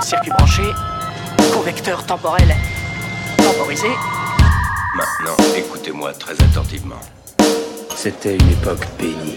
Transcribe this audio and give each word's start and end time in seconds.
Circuit 0.00 0.30
branché, 0.30 0.62
convecteur 1.54 2.04
temporel 2.04 2.48
temporisé. 3.36 3.86
Maintenant, 4.96 5.36
écoutez-moi 5.56 6.12
très 6.14 6.32
attentivement. 6.32 6.98
C'était 7.94 8.36
une 8.36 8.48
époque 8.48 8.88
bénie. 8.98 9.36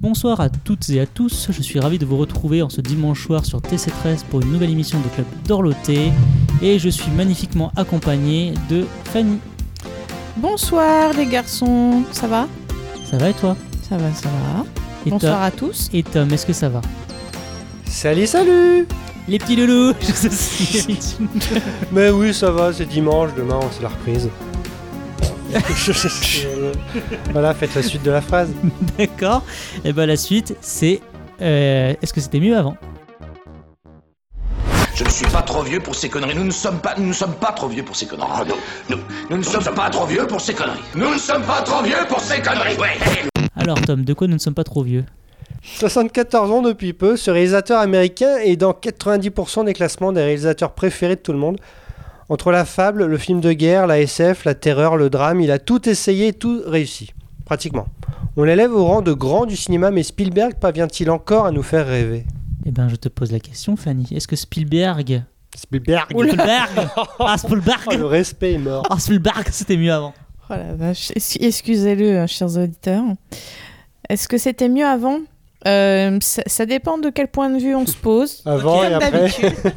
Bonsoir 0.00 0.40
à 0.40 0.50
toutes 0.50 0.90
et 0.90 1.00
à 1.00 1.06
tous, 1.06 1.48
je 1.50 1.62
suis 1.62 1.80
ravi 1.80 1.98
de 1.98 2.04
vous 2.04 2.18
retrouver 2.18 2.60
en 2.60 2.68
ce 2.68 2.82
dimanche 2.82 3.24
soir 3.24 3.46
sur 3.46 3.60
TC13 3.60 4.24
pour 4.30 4.42
une 4.42 4.52
nouvelle 4.52 4.70
émission 4.70 5.00
de 5.00 5.08
Club 5.08 5.26
d'Orloté 5.46 6.12
et 6.60 6.78
je 6.78 6.90
suis 6.90 7.10
magnifiquement 7.12 7.72
accompagné 7.76 8.52
de 8.68 8.84
Fanny. 9.04 9.38
Bonsoir 10.36 11.14
les 11.14 11.26
garçons, 11.26 12.02
ça 12.12 12.26
va? 12.26 12.46
Ça 13.10 13.16
va 13.16 13.30
et 13.30 13.34
toi? 13.34 13.56
Ça 13.88 13.96
va, 13.96 14.12
ça 14.12 14.28
va. 14.28 14.83
Et 15.06 15.10
Bonsoir 15.10 15.34
Tom, 15.34 15.42
à 15.42 15.50
tous. 15.50 15.90
Et 15.92 16.02
Tom, 16.02 16.30
est-ce 16.32 16.46
que 16.46 16.52
ça 16.52 16.68
va? 16.68 16.80
Salut, 17.86 18.26
salut 18.26 18.86
Les 19.28 19.38
petits 19.38 19.56
loulous 19.56 19.94
je 20.00 20.28
sais. 20.28 20.94
Mais 21.92 22.10
oui, 22.10 22.32
ça 22.34 22.50
va, 22.50 22.72
c'est 22.72 22.86
dimanche, 22.86 23.30
demain 23.36 23.60
c'est 23.72 23.82
la 23.82 23.88
reprise. 23.88 24.28
voilà, 27.32 27.54
faites 27.54 27.74
la 27.74 27.82
suite 27.82 28.02
de 28.02 28.10
la 28.10 28.20
phrase. 28.20 28.50
D'accord. 28.98 29.42
Et 29.84 29.92
ben 29.92 30.06
la 30.06 30.16
suite 30.16 30.56
c'est... 30.60 31.00
euh, 31.40 31.94
est-ce 32.02 32.12
que 32.12 32.20
c'était 32.20 32.40
mieux 32.40 32.56
avant? 32.56 32.76
Je 34.96 35.02
ne 35.02 35.08
suis 35.08 35.26
pas 35.26 35.42
trop 35.42 35.62
vieux 35.62 35.80
pour 35.80 35.96
ces 35.96 36.08
conneries. 36.08 36.36
Nous 36.36 36.44
ne 36.44 36.52
sommes 36.52 36.78
pas, 36.78 36.94
nous 36.96 37.08
ne 37.08 37.12
sommes 37.12 37.34
pas 37.34 37.50
trop 37.50 37.66
vieux 37.66 37.84
pour 37.84 37.96
ces 37.96 38.06
conneries. 38.06 38.28
nous, 38.88 38.96
nous, 38.96 39.02
nous 39.28 39.36
ne 39.38 39.42
sommes, 39.42 39.74
pas 39.74 39.90
trop 39.90 40.06
vieux 40.06 40.24
pour 40.24 40.40
ces 40.40 40.54
conneries. 40.54 40.78
Nous 40.94 41.12
ne 41.14 41.18
sommes 41.18 41.42
pas 41.42 41.62
trop 41.62 41.82
vieux 41.82 42.06
pour 42.08 42.20
ces 42.20 42.40
conneries. 42.40 42.76
Alors 43.56 43.80
Tom, 43.80 44.04
de 44.04 44.14
quoi 44.14 44.28
nous 44.28 44.34
ne 44.34 44.38
sommes 44.38 44.54
pas 44.54 44.62
trop 44.62 44.84
vieux? 44.84 45.04
74 45.64 46.52
ans 46.52 46.62
depuis 46.62 46.92
peu, 46.92 47.16
ce 47.16 47.32
réalisateur 47.32 47.80
américain 47.80 48.36
est 48.36 48.54
dans 48.54 48.70
90% 48.70 49.64
des 49.64 49.72
classements 49.72 50.12
des 50.12 50.22
réalisateurs 50.22 50.70
préférés 50.72 51.16
de 51.16 51.20
tout 51.20 51.32
le 51.32 51.38
monde. 51.38 51.58
Entre 52.28 52.52
la 52.52 52.64
fable, 52.64 53.06
le 53.06 53.18
film 53.18 53.40
de 53.40 53.52
guerre, 53.52 53.88
la 53.88 53.98
SF, 54.00 54.44
la 54.44 54.54
terreur, 54.54 54.96
le 54.96 55.10
drame, 55.10 55.40
il 55.40 55.50
a 55.50 55.58
tout 55.58 55.88
essayé 55.88 56.28
et 56.28 56.32
tout 56.32 56.62
réussi. 56.64 57.12
Pratiquement. 57.44 57.86
On 58.36 58.44
l'élève 58.44 58.72
au 58.72 58.84
rang 58.84 59.02
de 59.02 59.12
grand 59.12 59.44
du 59.44 59.56
cinéma, 59.56 59.90
mais 59.90 60.04
Spielberg 60.04 60.54
parvient-il 60.60 61.10
encore 61.10 61.46
à 61.46 61.50
nous 61.50 61.64
faire 61.64 61.86
rêver? 61.86 62.26
Eh 62.66 62.70
ben 62.70 62.88
je 62.88 62.96
te 62.96 63.08
pose 63.08 63.30
la 63.32 63.40
question 63.40 63.76
Fanny, 63.76 64.06
est-ce 64.12 64.26
que 64.28 64.36
Spielberg... 64.36 65.22
Spielberg 65.56 66.06
Spielberg 66.10 66.70
Ah 67.20 67.36
Spielberg 67.38 67.80
Oh, 67.86 67.94
Le 67.96 68.06
respect 68.06 68.54
est 68.54 68.58
mort. 68.58 68.84
Ah 68.90 68.98
Spielberg 68.98 69.46
c'était 69.50 69.76
mieux 69.76 69.92
avant 69.92 70.14
Oh 70.50 70.54
la 70.54 70.74
vache, 70.74 71.10
excusez-le, 71.40 72.18
hein, 72.18 72.26
chers 72.26 72.56
auditeurs. 72.58 73.04
Est-ce 74.10 74.28
que 74.28 74.36
c'était 74.36 74.68
mieux 74.68 74.84
avant? 74.86 75.20
Euh, 75.66 76.18
ça, 76.20 76.42
ça 76.46 76.66
dépend 76.66 76.98
de 76.98 77.08
quel 77.08 77.28
point 77.28 77.48
de 77.48 77.58
vue 77.58 77.74
on 77.74 77.86
se 77.86 77.96
pose. 77.96 78.42
Avant 78.46 78.82
et 78.84 78.92
après. 78.92 79.30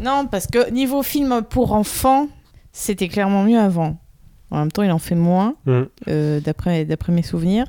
non, 0.00 0.26
parce 0.26 0.46
que 0.48 0.68
niveau 0.70 1.02
film 1.04 1.42
pour 1.48 1.72
enfants, 1.72 2.26
c'était 2.72 3.06
clairement 3.06 3.44
mieux 3.44 3.60
avant. 3.60 3.96
En 4.50 4.58
même 4.58 4.72
temps, 4.72 4.82
il 4.82 4.90
en 4.90 4.98
fait 4.98 5.14
moins, 5.14 5.54
Mm. 5.66 5.82
euh, 6.08 6.40
d'après 6.40 6.84
d'après 6.84 7.12
mes 7.12 7.22
souvenirs. 7.22 7.66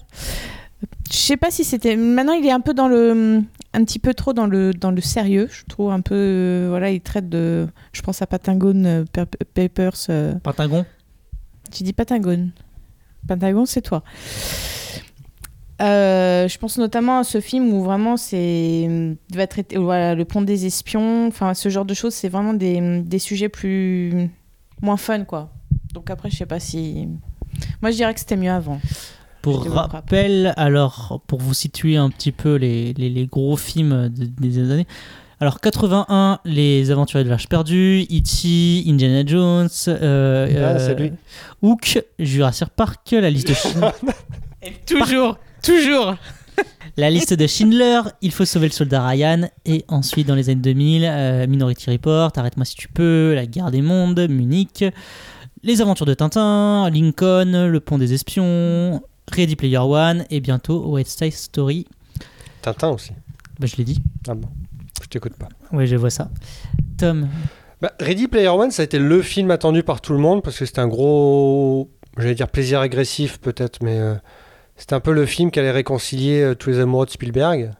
Je 1.12 1.16
sais 1.18 1.38
pas 1.38 1.52
si 1.52 1.64
c'était. 1.64 1.96
Maintenant, 1.96 2.34
il 2.34 2.44
est 2.46 2.52
un 2.52 2.60
peu 2.62 2.74
dans 2.74 2.88
le, 2.88 3.42
un 3.74 3.84
petit 3.84 4.00
peu 4.00 4.14
trop 4.14 4.34
dans 4.34 4.48
le 4.48 4.74
dans 4.74 4.92
le 4.92 5.02
sérieux. 5.02 5.48
Je 5.52 5.64
trouve 5.66 5.92
un 5.92 6.02
peu, 6.02 6.16
euh, 6.16 6.66
voilà, 6.70 6.90
il 6.92 7.02
traite 7.02 7.30
de. 7.30 7.68
Je 7.94 8.02
pense 8.02 8.22
à 8.22 8.28
Patagon 8.28 8.84
euh, 8.86 9.06
Per- 9.12 9.26
Papers. 9.54 9.94
euh, 10.10 10.34
Pentagon? 10.44 10.86
Tu 11.72 11.84
dis 11.84 11.94
Patagon. 11.94 12.50
Patagon, 13.28 13.66
c'est 13.66 13.82
toi. 13.82 14.04
Euh, 15.82 16.48
je 16.48 16.58
pense 16.60 16.78
notamment 16.78 17.20
à 17.20 17.24
ce 17.24 17.42
film 17.42 17.74
où 17.74 17.84
vraiment 17.84 18.16
c'est 18.16 18.84
il 18.84 19.36
va 19.36 19.48
traiter 19.48 19.78
voilà 19.80 20.14
le 20.14 20.26
pont 20.26 20.44
des 20.44 20.68
espions 20.68 21.26
enfin 21.28 21.56
ce 21.56 21.70
genre 21.70 21.86
de 21.86 21.96
choses 21.96 22.14
c'est 22.14 22.30
vraiment 22.30 22.54
des, 22.54 23.02
des 23.02 23.18
sujets 23.18 23.50
plus 23.50 24.30
moins 24.80 24.98
fun 24.98 25.24
quoi 25.24 25.52
donc 25.92 26.12
après 26.12 26.30
je 26.30 26.36
sais 26.36 26.46
pas 26.46 26.60
si 26.60 27.08
moi 27.82 27.90
je 27.90 27.96
dirais 27.96 28.14
que 28.14 28.20
c'était 28.20 28.38
mieux 28.38 28.52
avant 28.52 28.80
Pour 29.42 29.66
rappel, 29.72 30.54
alors 30.58 31.22
pour 31.28 31.40
vous 31.40 31.54
situer 31.54 31.98
un 31.98 32.10
petit 32.10 32.32
peu 32.32 32.56
les, 32.56 32.94
les- 32.94 33.10
les 33.10 33.26
gros 33.28 33.58
films 33.58 34.10
de- 34.10 34.26
des 34.48 34.60
années. 34.72 34.88
Alors 35.40 35.60
81, 35.60 36.40
Les 36.46 36.92
Aventuriers 36.92 37.24
de 37.26 37.30
l'Arche 37.30 37.48
perdue, 37.48 38.04
E.T., 38.12 38.84
Indiana 38.88 39.24
Jones, 39.26 39.70
euh, 39.88 40.48
Ah, 40.78 40.80
euh, 40.80 40.94
lui. 40.94 41.12
Hook, 41.64 42.04
Jurassic 42.20 42.68
Park, 42.76 43.10
la 43.12 43.32
liste 43.32 43.48
de 43.50 43.54
Schindler, 43.56 43.90
toujours 44.86 45.38
toujours 45.64 46.16
la 46.98 47.10
liste 47.10 47.34
de 47.34 47.48
Schindler, 47.48 48.02
Il 48.22 48.32
faut 48.32 48.46
sauver 48.46 48.68
le 48.68 48.72
soldat 48.74 49.04
Ryan, 49.08 49.50
et 49.66 49.84
ensuite 49.88 50.28
dans 50.28 50.36
les 50.36 50.50
années 50.52 50.62
2000, 50.62 51.06
euh, 51.06 51.48
Minority 51.48 51.90
Report, 51.90 52.32
Arrête-moi 52.36 52.66
si 52.66 52.76
tu 52.76 52.88
peux, 52.88 53.34
La 53.34 53.48
guerre 53.48 53.72
des 53.72 53.82
mondes, 53.82 54.20
Munich, 54.30 54.86
Les 55.64 55.82
aventures 55.82 56.06
de 56.06 56.14
Tintin, 56.14 56.88
Lincoln, 56.92 57.68
Le 57.68 57.80
pont 57.80 57.98
des 57.98 58.14
espions, 58.14 59.02
Ready 59.34 59.56
Player 59.56 59.78
One, 59.78 60.26
et 60.30 60.40
bientôt 60.40 60.92
West 60.92 61.20
Side 61.20 61.34
Story. 61.34 61.88
Tintin 62.62 62.90
aussi. 62.90 63.12
Bah, 63.60 63.68
je 63.68 63.76
l'ai 63.78 63.84
dit. 63.84 64.02
Ah 64.28 64.36
bon, 64.36 64.48
je 65.02 65.08
t'écoute 65.08 65.34
pas. 65.34 65.50
Oui, 65.72 65.88
je 65.88 65.96
vois 65.96 66.10
ça. 66.10 66.30
Tom, 66.98 67.28
Bah, 67.82 67.92
Ready 68.00 68.28
Player 68.28 68.48
One, 68.48 68.72
ça 68.72 68.84
a 68.84 68.86
été 68.86 69.00
le 69.00 69.22
film 69.22 69.52
attendu 69.52 69.84
par 69.84 70.02
tout 70.02 70.14
le 70.14 70.20
monde 70.20 70.44
parce 70.44 70.58
que 70.60 70.66
c'était 70.66 70.82
un 70.82 70.88
gros, 70.88 71.90
j'allais 72.18 72.36
dire 72.36 72.48
plaisir 72.48 72.80
agressif 72.80 73.40
peut-être, 73.40 73.82
mais 73.82 73.98
euh, 73.98 74.16
c'était 74.76 74.94
un 74.94 75.00
peu 75.00 75.14
le 75.14 75.26
film 75.26 75.50
qui 75.50 75.60
allait 75.60 75.72
réconcilier 75.72 76.42
euh, 76.42 76.56
tous 76.56 76.70
les 76.70 76.80
amoureux 76.80 77.06
de 77.06 77.12
Spielberg. 77.12 77.72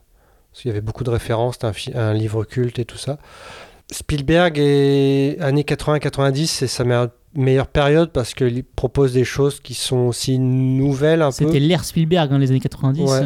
Parce 0.52 0.64
qu'il 0.64 0.70
y 0.70 0.72
avait 0.72 0.82
beaucoup 0.82 1.04
de 1.04 1.10
références, 1.10 1.58
c'était 1.62 1.96
un, 1.98 2.14
livre 2.14 2.44
culte 2.44 2.80
et 2.80 2.86
tout 2.86 2.98
ça. 2.98 3.20
Spielberg 3.92 4.58
est 4.58 5.40
années 5.40 5.64
80-90, 5.64 6.48
c'est 6.48 6.68
sa 6.68 6.84
meilleure, 6.84 7.10
meilleure 7.34 7.68
période 7.68 8.12
parce 8.12 8.34
qu'il 8.34 8.64
propose 8.64 9.14
des 9.14 9.24
choses 9.24 9.60
qui 9.60 9.74
sont 9.74 10.08
aussi 10.08 10.38
nouvelles 10.40 11.22
un 11.22 11.28
peu. 11.30 11.46
c'était 11.46 11.60
l'ère 11.60 11.84
Spielberg 11.86 12.30
dans 12.30 12.38
les 12.38 12.50
années 12.52 12.60
90. 12.60 13.02
Ouais. 13.04 13.22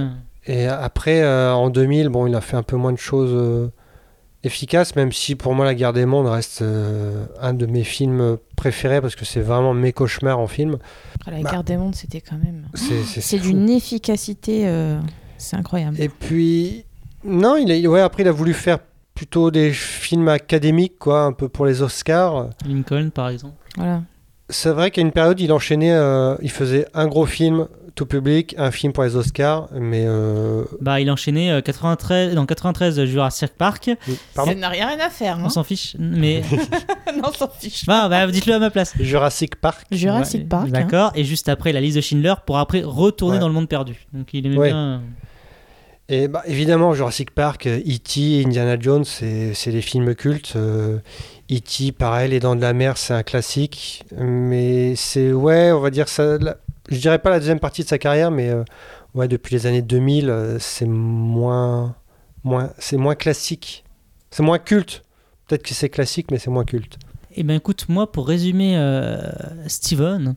Et 0.47 0.67
après, 0.67 1.23
euh, 1.23 1.53
en 1.53 1.69
2000, 1.69 2.09
bon, 2.09 2.27
il 2.27 2.35
a 2.35 2.41
fait 2.41 2.55
un 2.55 2.61
peu 2.63 2.75
moins 2.75 2.93
de 2.93 2.99
choses 2.99 3.31
euh, 3.33 3.69
efficaces, 4.43 4.95
même 4.95 5.11
si 5.11 5.35
pour 5.35 5.55
moi, 5.55 5.65
La 5.65 5.73
Guerre 5.73 5.93
des 5.93 6.05
Mondes 6.05 6.27
reste 6.27 6.61
euh, 6.61 7.25
un 7.41 7.53
de 7.53 7.65
mes 7.65 7.83
films 7.83 8.37
préférés 8.55 9.01
parce 9.01 9.15
que 9.15 9.25
c'est 9.25 9.41
vraiment 9.41 9.73
mes 9.73 9.91
cauchemars 9.91 10.37
en 10.39 10.47
film. 10.47 10.77
La 11.25 11.41
Bah. 11.41 11.49
guerre 11.51 11.63
des 11.63 11.77
mondes 11.77 11.95
c'était 11.95 12.21
quand 12.21 12.37
même 12.37 12.67
C'est, 12.75 13.39
d'une 13.39 13.67
efficacité 13.69 14.67
euh, 14.67 14.99
c'est 15.39 15.55
incroyable 15.55 15.99
Et 15.99 16.09
puis, 16.09 16.85
non, 17.23 17.55
il 17.57 17.71
a, 17.71 17.89
ouais, 17.89 18.01
après, 18.01 18.21
il 18.21 18.27
a 18.27 18.31
voulu 18.31 18.53
faire 18.53 18.77
plutôt 19.15 19.49
des 19.49 19.71
films 19.71 20.27
académiques, 20.27 20.99
quoi, 20.99 21.23
un 21.23 21.31
peu 21.33 21.49
pour 21.49 21.65
les 21.65 21.81
Oscars. 21.81 22.49
Lincoln, 22.67 23.09
par 23.09 23.29
exemple. 23.29 23.55
voilà 23.77 24.01
C'est 24.49 24.69
vrai 24.69 24.91
qu'à 24.91 25.01
une 25.01 25.11
période, 25.13 25.39
il 25.39 25.51
enchaînait, 25.53 25.93
euh, 25.93 26.35
il 26.41 26.51
faisait 26.51 26.85
un 26.93 27.07
gros 27.07 27.25
film 27.25 27.67
tout 27.95 28.05
public, 28.05 28.53
un 28.57 28.71
film 28.71 28.91
pour 28.91 29.05
les 29.05 29.15
Oscars, 29.15 29.69
mais. 29.73 30.03
euh, 30.05 30.65
Bah, 30.81 30.99
il 30.99 31.07
a 31.07 31.13
enchaîné 31.13 31.49
euh, 31.49 31.61
93, 31.61 32.35
dans 32.35 32.45
93 32.45 33.05
Jurassic 33.05 33.51
Park. 33.57 33.89
pardon 34.33 34.51
ça 34.51 34.57
n'a 34.57 34.67
rien 34.67 34.89
à 34.99 35.09
faire 35.09 35.37
On 35.41 35.45
hein. 35.45 35.49
s'en 35.49 35.63
fiche, 35.63 35.95
mais. 35.97 36.41
non 37.15 37.29
on 37.29 37.31
s'en 37.31 37.47
fiche 37.47 37.85
bah, 37.85 38.09
bah, 38.09 38.27
dites-le 38.27 38.53
à 38.55 38.59
ma 38.59 38.69
place. 38.69 38.93
Jurassic 38.99 39.55
Park. 39.55 39.85
Jurassic 39.91 40.41
Ouais, 40.41 40.47
Park 40.47 40.67
hein. 40.67 40.71
D'accord, 40.71 41.11
et 41.15 41.23
juste 41.23 41.47
après 41.47 41.71
la 41.71 41.79
liste 41.79 41.95
de 41.95 42.01
Schindler 42.01 42.33
pour 42.45 42.57
après 42.57 42.81
retourner 42.83 43.35
Ouais. 43.35 43.39
dans 43.39 43.47
le 43.47 43.53
monde 43.53 43.69
perdu. 43.69 43.95
Donc 44.11 44.33
il 44.33 44.45
aimait 44.45 44.57
Ouais. 44.57 44.67
bien. 44.71 45.01
Et 46.07 46.27
bah, 46.27 46.43
évidemment, 46.45 46.93
Jurassic 46.93 47.31
Park, 47.31 47.65
euh, 47.65 47.79
E.T., 47.79 48.43
Indiana 48.45 48.77
Jones, 48.79 49.05
c'est 49.05 49.71
des 49.71 49.81
films 49.81 50.13
cultes. 50.13 50.53
Euh, 50.55 50.99
E.T., 51.51 51.91
pareil, 51.93 52.29
Les 52.29 52.39
Dents 52.39 52.55
de 52.55 52.61
la 52.61 52.73
Mer, 52.73 52.97
c'est 52.97 53.13
un 53.13 53.23
classique. 53.23 54.03
Mais 54.15 54.95
c'est, 54.95 55.31
ouais, 55.31 55.71
on 55.71 55.79
va 55.79 55.89
dire 55.89 56.07
ça. 56.07 56.37
je 56.89 56.97
dirais 56.97 57.19
pas 57.19 57.31
la 57.31 57.39
deuxième 57.39 57.59
partie 57.59 57.83
de 57.83 57.87
sa 57.87 57.97
carrière, 57.97 58.29
mais 58.29 58.49
euh, 58.49 58.63
ouais, 59.15 59.27
depuis 59.27 59.55
les 59.55 59.65
années 59.65 59.81
2000, 59.81 60.29
euh, 60.29 60.59
c'est 60.59 60.85
moins, 60.85 61.95
moins, 62.43 62.71
c'est 62.77 62.97
moins 62.97 63.15
classique. 63.15 63.83
C'est 64.29 64.43
moins 64.43 64.59
culte. 64.59 65.03
Peut-être 65.47 65.63
que 65.63 65.73
c'est 65.73 65.89
classique, 65.89 66.29
mais 66.29 66.37
c'est 66.37 66.51
moins 66.51 66.65
culte. 66.65 66.99
Eh 67.37 67.43
ben 67.43 67.55
écoute, 67.55 67.87
moi 67.89 68.11
pour 68.11 68.29
résumer 68.29 68.79
Steven, 69.67 70.35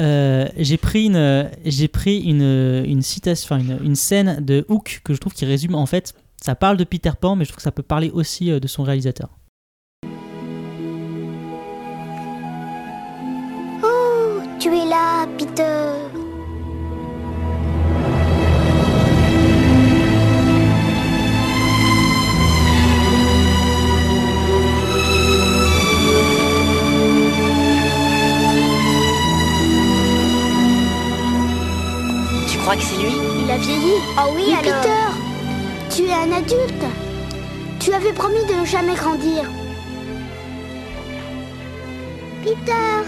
euh, 0.00 0.48
j'ai 0.56 0.76
pris 0.76 1.06
une, 1.06 1.50
j'ai 1.64 1.88
pris 1.88 2.18
une, 2.18 2.84
une 2.86 3.02
citation, 3.02 3.56
une, 3.56 3.78
une 3.82 3.96
scène 3.96 4.44
de 4.44 4.64
Hook 4.68 5.00
que 5.04 5.14
je 5.14 5.18
trouve 5.18 5.32
qui 5.32 5.44
résume 5.44 5.74
en 5.74 5.86
fait. 5.86 6.14
Ça 6.42 6.54
parle 6.54 6.76
de 6.76 6.84
Peter 6.84 7.12
Pan, 7.18 7.34
mais 7.34 7.44
je 7.44 7.50
trouve 7.50 7.56
que 7.56 7.62
ça 7.62 7.72
peut 7.72 7.82
parler 7.82 8.10
aussi 8.10 8.50
euh, 8.50 8.60
de 8.60 8.66
son 8.66 8.82
réalisateur. 8.82 9.30
Tu 14.58 14.68
es 14.68 14.84
là, 14.86 15.26
Peter. 15.38 15.95
Crois 32.66 32.76
que 32.76 32.82
c'est 32.82 32.96
lui. 32.96 33.12
Il 33.44 33.48
a 33.48 33.58
vieilli. 33.58 33.92
Oh 34.18 34.32
oui, 34.34 34.52
alors. 34.52 34.80
Peter 34.82 35.94
Tu 35.94 36.02
es 36.06 36.12
un 36.12 36.32
adulte. 36.32 36.84
Tu 37.78 37.92
avais 37.92 38.12
promis 38.12 38.44
de 38.48 38.54
ne 38.54 38.64
jamais 38.64 38.94
grandir. 38.96 39.44
Peter. 42.42 42.98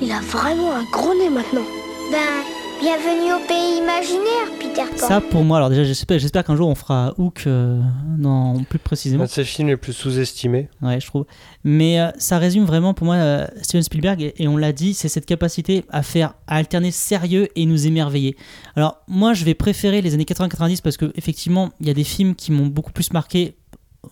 Il 0.00 0.12
a 0.12 0.20
vraiment 0.20 0.76
un 0.76 0.84
gros 0.92 1.12
nez 1.12 1.28
maintenant. 1.28 1.66
Ben, 2.12 2.44
bienvenue 2.80 3.34
au 3.34 3.46
pays 3.46 3.76
imaginaire, 3.76 4.58
Peter 4.58 4.88
Pan. 4.90 5.06
Ça, 5.06 5.20
pour 5.20 5.44
moi, 5.44 5.58
alors 5.58 5.68
déjà, 5.68 5.84
j'espère, 5.84 6.18
j'espère 6.18 6.44
qu'un 6.44 6.56
jour 6.56 6.66
on 6.66 6.74
fera 6.74 7.12
Hook 7.18 7.44
euh, 7.46 7.78
dans, 8.16 8.62
plus 8.64 8.78
précisément. 8.78 9.24
Un 9.24 9.26
de 9.26 9.30
ses 9.30 9.44
films 9.44 9.68
les 9.68 9.76
plus 9.76 9.92
sous-estimés. 9.92 10.68
Ouais, 10.80 10.98
je 10.98 11.06
trouve. 11.06 11.26
Mais 11.62 12.00
euh, 12.00 12.10
ça 12.16 12.38
résume 12.38 12.64
vraiment 12.64 12.94
pour 12.94 13.04
moi 13.04 13.16
euh, 13.16 13.46
Steven 13.60 13.82
Spielberg, 13.82 14.22
et, 14.22 14.34
et 14.38 14.48
on 14.48 14.56
l'a 14.56 14.72
dit, 14.72 14.94
c'est 14.94 15.08
cette 15.08 15.26
capacité 15.26 15.84
à 15.90 16.02
faire, 16.02 16.32
à 16.46 16.56
alterner 16.56 16.90
sérieux 16.90 17.48
et 17.54 17.66
nous 17.66 17.86
émerveiller. 17.86 18.34
Alors, 18.76 19.02
moi, 19.08 19.34
je 19.34 19.44
vais 19.44 19.54
préférer 19.54 20.00
les 20.00 20.14
années 20.14 20.24
80-90 20.24 20.80
parce 20.80 20.96
que 20.96 21.12
effectivement, 21.16 21.70
il 21.80 21.86
y 21.86 21.90
a 21.90 21.94
des 21.94 22.04
films 22.04 22.34
qui 22.34 22.50
m'ont 22.50 22.66
beaucoup 22.66 22.92
plus 22.92 23.12
marqué 23.12 23.56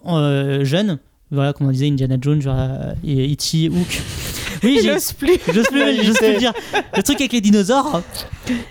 euh, 0.06 0.64
jeune. 0.64 0.98
Voilà, 1.30 1.54
comme 1.54 1.68
on 1.68 1.70
disait, 1.70 1.88
Indiana 1.88 2.16
Jones, 2.20 2.42
genre, 2.42 2.58
et 3.02 3.32
E.T., 3.32 3.70
Hook. 3.70 4.02
Oui, 4.62 4.80
J'ose 4.84 5.12
plus. 5.12 5.38
J'ose 5.52 5.66
plus, 5.68 6.04
j'ose 6.04 6.16
plus 6.18 6.32
le 6.32 6.38
dire. 6.38 6.52
Le 6.96 7.02
truc 7.02 7.20
avec 7.20 7.32
les 7.32 7.40
dinosaures. 7.40 8.02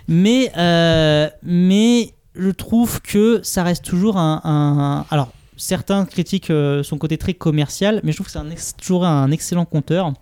Mais, 0.08 0.52
euh, 0.58 1.30
mais 1.44 2.14
je 2.36 2.50
trouve 2.50 3.02
que 3.02 3.40
ça 3.44 3.64
reste 3.64 3.84
toujours 3.86 4.18
un. 4.18 4.42
un- 4.44 5.06
alors, 5.10 5.32
certains 5.58 6.06
critiquent 6.06 6.50
euh, 6.52 6.84
son 6.84 6.98
côté 6.98 7.18
très 7.18 7.34
commercial, 7.34 8.02
mais 8.04 8.12
je 8.12 8.18
trouve 8.18 8.28
que 8.28 8.32
c'est 8.34 8.40
un 8.40 8.50
ex- 8.52 8.76
toujours 8.76 9.06
un 9.06 9.32
excellent 9.32 9.66
conteur. 9.66 10.14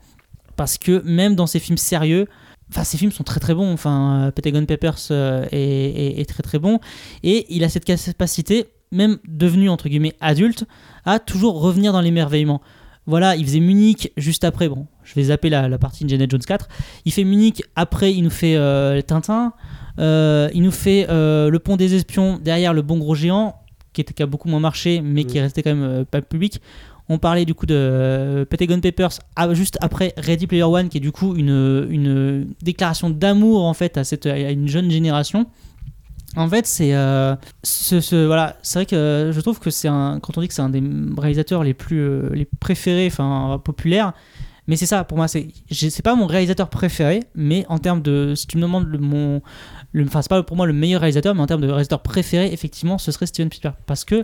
Parce 0.56 0.78
que 0.78 1.02
même 1.06 1.36
dans 1.36 1.48
ses 1.48 1.60
films 1.60 1.78
sérieux, 1.78 2.28
Enfin, 2.72 2.84
ces 2.84 2.98
films 2.98 3.12
sont 3.12 3.24
très 3.24 3.40
très 3.40 3.54
bons. 3.54 3.72
Enfin, 3.74 4.24
euh, 4.28 4.32
Pentagon 4.32 4.66
Papers 4.66 4.96
euh, 5.12 5.46
est, 5.52 5.60
est- 5.60 6.20
est 6.20 6.26
très 6.26 6.42
très 6.42 6.58
bon. 6.58 6.80
Et 7.22 7.46
il 7.56 7.64
a 7.64 7.70
cette 7.70 7.86
capacité, 7.86 8.66
même 8.92 9.20
devenu 9.28 9.70
entre 9.70 9.88
guillemets 9.88 10.16
adulte, 10.20 10.66
à 11.06 11.20
toujours 11.20 11.62
revenir 11.62 11.94
dans 11.94 12.02
l'émerveillement. 12.02 12.62
Voilà, 13.06 13.36
il 13.36 13.46
faisait 13.46 13.60
Munich 13.60 14.12
juste 14.18 14.44
après. 14.44 14.68
Bon, 14.68 14.88
je 15.06 15.14
vais 15.16 15.24
zapper 15.24 15.50
la, 15.50 15.68
la 15.70 15.78
partie 15.78 16.04
Indiana 16.04 16.26
Jones 16.30 16.42
4. 16.42 16.68
Il 17.06 17.12
fait 17.14 17.24
Munich, 17.24 17.64
après 17.76 18.14
il 18.14 18.24
nous 18.24 18.30
fait 18.30 18.56
euh, 18.56 19.02
Tintin. 19.02 19.54
Euh, 20.00 20.50
il 20.54 20.62
nous 20.64 20.72
fait 20.72 21.08
euh, 21.10 21.50
Le 21.50 21.60
Pont 21.60 21.78
des 21.78 21.96
Espions, 21.96 22.38
derrière 22.44 22.74
Le 22.74 22.82
Bon 22.82 22.98
Gros 22.98 23.16
Géant, 23.16 23.56
qui, 23.94 24.02
était, 24.02 24.14
qui 24.14 24.22
a 24.24 24.26
beaucoup 24.26 24.50
moins 24.50 24.60
marché, 24.60 25.02
mais 25.02 25.24
qui 25.24 25.38
est 25.38 25.42
resté 25.42 25.64
quand 25.64 25.74
même 25.74 26.04
pas 26.06 26.22
public. 26.22 26.60
On 27.08 27.20
parlait 27.20 27.46
du 27.46 27.54
coup 27.54 27.68
de 27.68 28.48
Pentagon 28.50 28.80
Papers 28.82 29.12
ah, 29.36 29.54
juste 29.54 29.78
après 29.80 30.14
Ready 30.18 30.48
Player 30.48 30.64
One, 30.64 30.90
qui 30.90 30.98
est 30.98 31.02
du 31.02 31.12
coup 31.12 31.36
une, 31.36 31.88
une 31.92 32.48
déclaration 32.64 33.12
d'amour 33.12 33.64
en 33.64 33.76
fait 33.76 33.98
à, 33.98 34.04
cette, 34.04 34.26
à 34.26 34.50
une 34.52 34.68
jeune 34.68 34.90
génération. 34.90 35.46
En 36.36 36.50
fait, 36.50 36.66
c'est 36.66 36.94
euh, 36.96 37.36
ce, 37.64 38.02
ce- 38.02 38.26
voilà, 38.26 38.58
c'est 38.64 38.80
vrai 38.80 38.86
que 38.88 38.96
euh, 38.96 39.32
je 39.32 39.40
trouve 39.40 39.60
que 39.60 39.70
c'est 39.70 39.88
un 39.88 40.20
quand 40.20 40.38
on 40.38 40.42
dit 40.42 40.48
que 40.50 40.54
c'est 40.54 40.64
un 40.64 40.70
des 40.70 40.84
réalisateurs 41.18 41.64
les 41.64 41.74
plus 41.74 42.00
euh, 42.02 42.30
les 42.34 42.46
préférés, 42.60 43.08
enfin 43.08 43.62
populaires. 43.64 44.12
Mais 44.68 44.76
c'est 44.76 44.86
ça, 44.86 45.04
pour 45.04 45.18
moi, 45.18 45.28
c'est 45.28 46.02
pas 46.04 46.16
mon 46.16 46.26
réalisateur 46.26 46.70
préféré, 46.70 47.22
mais 47.36 47.66
en 47.70 47.78
termes 47.78 48.02
de 48.02 48.34
si 48.36 48.48
tu 48.48 48.58
me 48.58 48.64
demandes 48.64 48.88
le, 48.88 48.98
mon 48.98 49.42
enfin 50.00 50.22
c'est 50.22 50.30
pas 50.30 50.42
pour 50.44 50.58
moi 50.58 50.66
le 50.66 50.74
meilleur 50.74 51.02
réalisateur, 51.02 51.36
mais 51.36 51.42
en 51.42 51.46
termes 51.48 51.62
de 51.62 51.68
réalisateur 51.68 52.02
préféré, 52.02 52.52
effectivement, 52.52 52.98
ce 52.98 53.12
serait 53.12 53.28
Steven 53.28 53.50
Spielberg 53.52 53.76
parce 53.86 54.06
que 54.06 54.24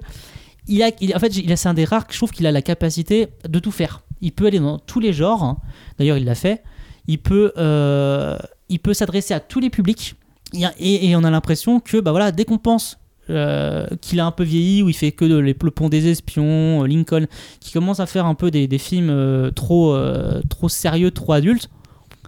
il 0.68 0.82
a, 0.84 0.92
en 1.16 1.20
fait, 1.20 1.32
c'est 1.32 1.70
un 1.70 1.74
des 1.74 1.86
rares 1.86 2.08
que 2.08 2.14
je 2.14 2.20
trouve 2.20 2.32
qu'il 2.32 2.46
a 2.48 2.52
la 2.52 2.62
capacité 2.62 3.28
de 3.48 3.60
tout 3.60 3.72
faire. 3.72 4.04
Il 4.22 4.32
peut 4.32 4.46
aller 4.46 4.60
dans 4.60 4.78
tous 4.78 5.00
les 5.00 5.12
genres. 5.12 5.44
hein. 5.44 5.58
D'ailleurs, 5.98 6.18
il 6.18 6.26
l'a 6.26 6.36
fait. 6.36 6.64
Il 7.08 7.18
peut, 7.20 7.52
euh, 7.58 8.38
peut 8.84 8.94
s'adresser 8.94 9.34
à 9.34 9.40
tous 9.40 9.60
les 9.60 9.72
publics. 9.72 10.16
Et, 10.54 11.10
et 11.10 11.16
on 11.16 11.24
a 11.24 11.32
l'impression 11.32 11.80
que, 11.80 12.00
bah 12.00 12.12
voilà, 12.12 12.32
dès 12.32 12.46
qu'on 12.46 12.60
pense 12.60 13.00
euh, 13.32 13.88
qu'il 14.02 14.20
a 14.20 14.26
un 14.26 14.32
peu 14.32 14.44
vieilli, 14.44 14.84
où 14.84 14.90
il 14.90 14.94
fait 14.94 15.12
que 15.12 15.26
de, 15.26 15.38
les, 15.38 15.56
le 15.60 15.72
pont 15.72 15.90
des 15.90 16.10
espions, 16.10 16.84
euh, 16.84 16.88
Lincoln, 16.88 17.26
qui 17.60 17.72
commence 17.72 18.00
à 18.00 18.06
faire 18.06 18.26
un 18.26 18.36
peu 18.36 18.52
des, 18.52 18.68
des 18.68 18.78
films 18.78 19.10
euh, 19.10 19.52
trop, 19.52 19.94
euh, 19.94 20.42
trop 20.50 20.70
sérieux, 20.70 21.12
trop 21.12 21.34
adultes. 21.34 21.70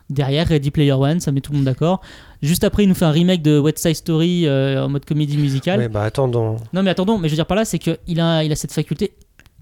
Derrière, 0.09 0.47
Ready 0.47 0.71
Player 0.71 0.91
One, 0.91 1.19
ça 1.19 1.31
met 1.31 1.41
tout 1.41 1.51
le 1.51 1.57
monde 1.59 1.65
d'accord. 1.65 2.01
Juste 2.41 2.63
après, 2.63 2.83
il 2.83 2.89
nous 2.89 2.95
fait 2.95 3.05
un 3.05 3.11
remake 3.11 3.41
de 3.41 3.57
West 3.57 3.79
Side 3.79 3.95
Story 3.95 4.49
en 4.49 4.89
mode 4.89 5.05
comédie 5.05 5.37
musicale. 5.37 5.79
Ouais, 5.79 5.89
bah 5.89 6.03
attendons. 6.03 6.57
Non 6.73 6.83
mais 6.83 6.89
attendons, 6.89 7.17
mais 7.17 7.29
je 7.29 7.33
veux 7.33 7.37
dire 7.37 7.45
par 7.45 7.55
là, 7.55 7.65
c'est 7.65 7.79
qu'il 7.79 8.19
a, 8.19 8.43
il 8.43 8.51
a 8.51 8.55
cette 8.55 8.73
faculté 8.73 9.13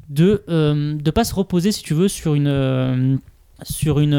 de 0.09 0.43
de 0.47 1.11
pas 1.11 1.23
se 1.23 1.33
reposer, 1.35 1.71
si 1.71 1.83
tu 1.83 1.93
veux, 1.93 2.07
sur 2.07 2.33
une 2.33 3.19
sur 3.63 3.99
une 3.99 4.15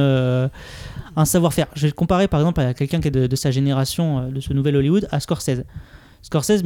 un 1.16 1.24
savoir-faire. 1.24 1.66
Je 1.74 1.82
vais 1.82 1.88
le 1.88 1.94
comparer 1.94 2.28
par 2.28 2.40
exemple 2.40 2.60
à 2.60 2.72
quelqu'un 2.72 3.00
qui 3.00 3.08
est 3.08 3.12
de, 3.12 3.26
de 3.26 3.36
sa 3.36 3.50
génération, 3.50 4.30
de 4.30 4.40
ce 4.40 4.52
nouvel 4.52 4.76
Hollywood, 4.76 5.08
à 5.10 5.20
Scorsese. 5.20 5.64
Scorsese, 6.22 6.62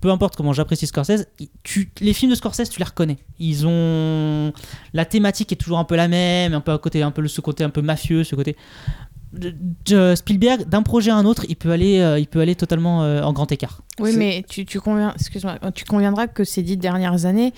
peu 0.00 0.10
importe 0.10 0.36
comment 0.36 0.52
j'apprécie 0.52 0.86
Scorsese, 0.86 1.26
tu, 1.62 1.90
les 2.00 2.12
films 2.12 2.30
de 2.30 2.36
Scorsese, 2.36 2.68
tu 2.68 2.78
les 2.78 2.84
reconnais. 2.84 3.16
Ils 3.38 3.66
ont 3.66 4.52
la 4.92 5.04
thématique 5.04 5.50
est 5.52 5.56
toujours 5.56 5.78
un 5.78 5.84
peu 5.84 5.96
la 5.96 6.08
même, 6.08 6.52
un 6.54 6.60
peu 6.60 6.72
à 6.72 6.78
côté, 6.78 7.02
un 7.02 7.10
peu 7.10 7.22
le- 7.22 7.28
ce 7.28 7.40
côté 7.40 7.64
un 7.64 7.70
peu 7.70 7.80
mafieux, 7.82 8.22
ce 8.22 8.34
côté. 8.34 8.56
De- 9.32 9.54
de 9.86 10.14
Spielberg, 10.14 10.68
d'un 10.68 10.82
projet 10.82 11.10
à 11.10 11.16
un 11.16 11.24
autre, 11.24 11.46
il 11.48 11.56
peut 11.56 11.70
aller, 11.70 12.00
euh, 12.00 12.18
il 12.18 12.26
peut 12.26 12.40
aller 12.40 12.54
totalement 12.54 13.02
euh, 13.02 13.22
en 13.22 13.32
grand 13.32 13.50
écart. 13.50 13.80
Oui, 13.98 14.14
mais 14.18 14.44
tu, 14.46 14.66
tu, 14.66 14.78
conviens, 14.78 15.14
excuse-moi, 15.14 15.58
tu 15.74 15.86
conviendras 15.86 16.26
que 16.26 16.44
ces 16.44 16.62
dix 16.62 16.76
dernières 16.76 17.24
années, 17.24 17.54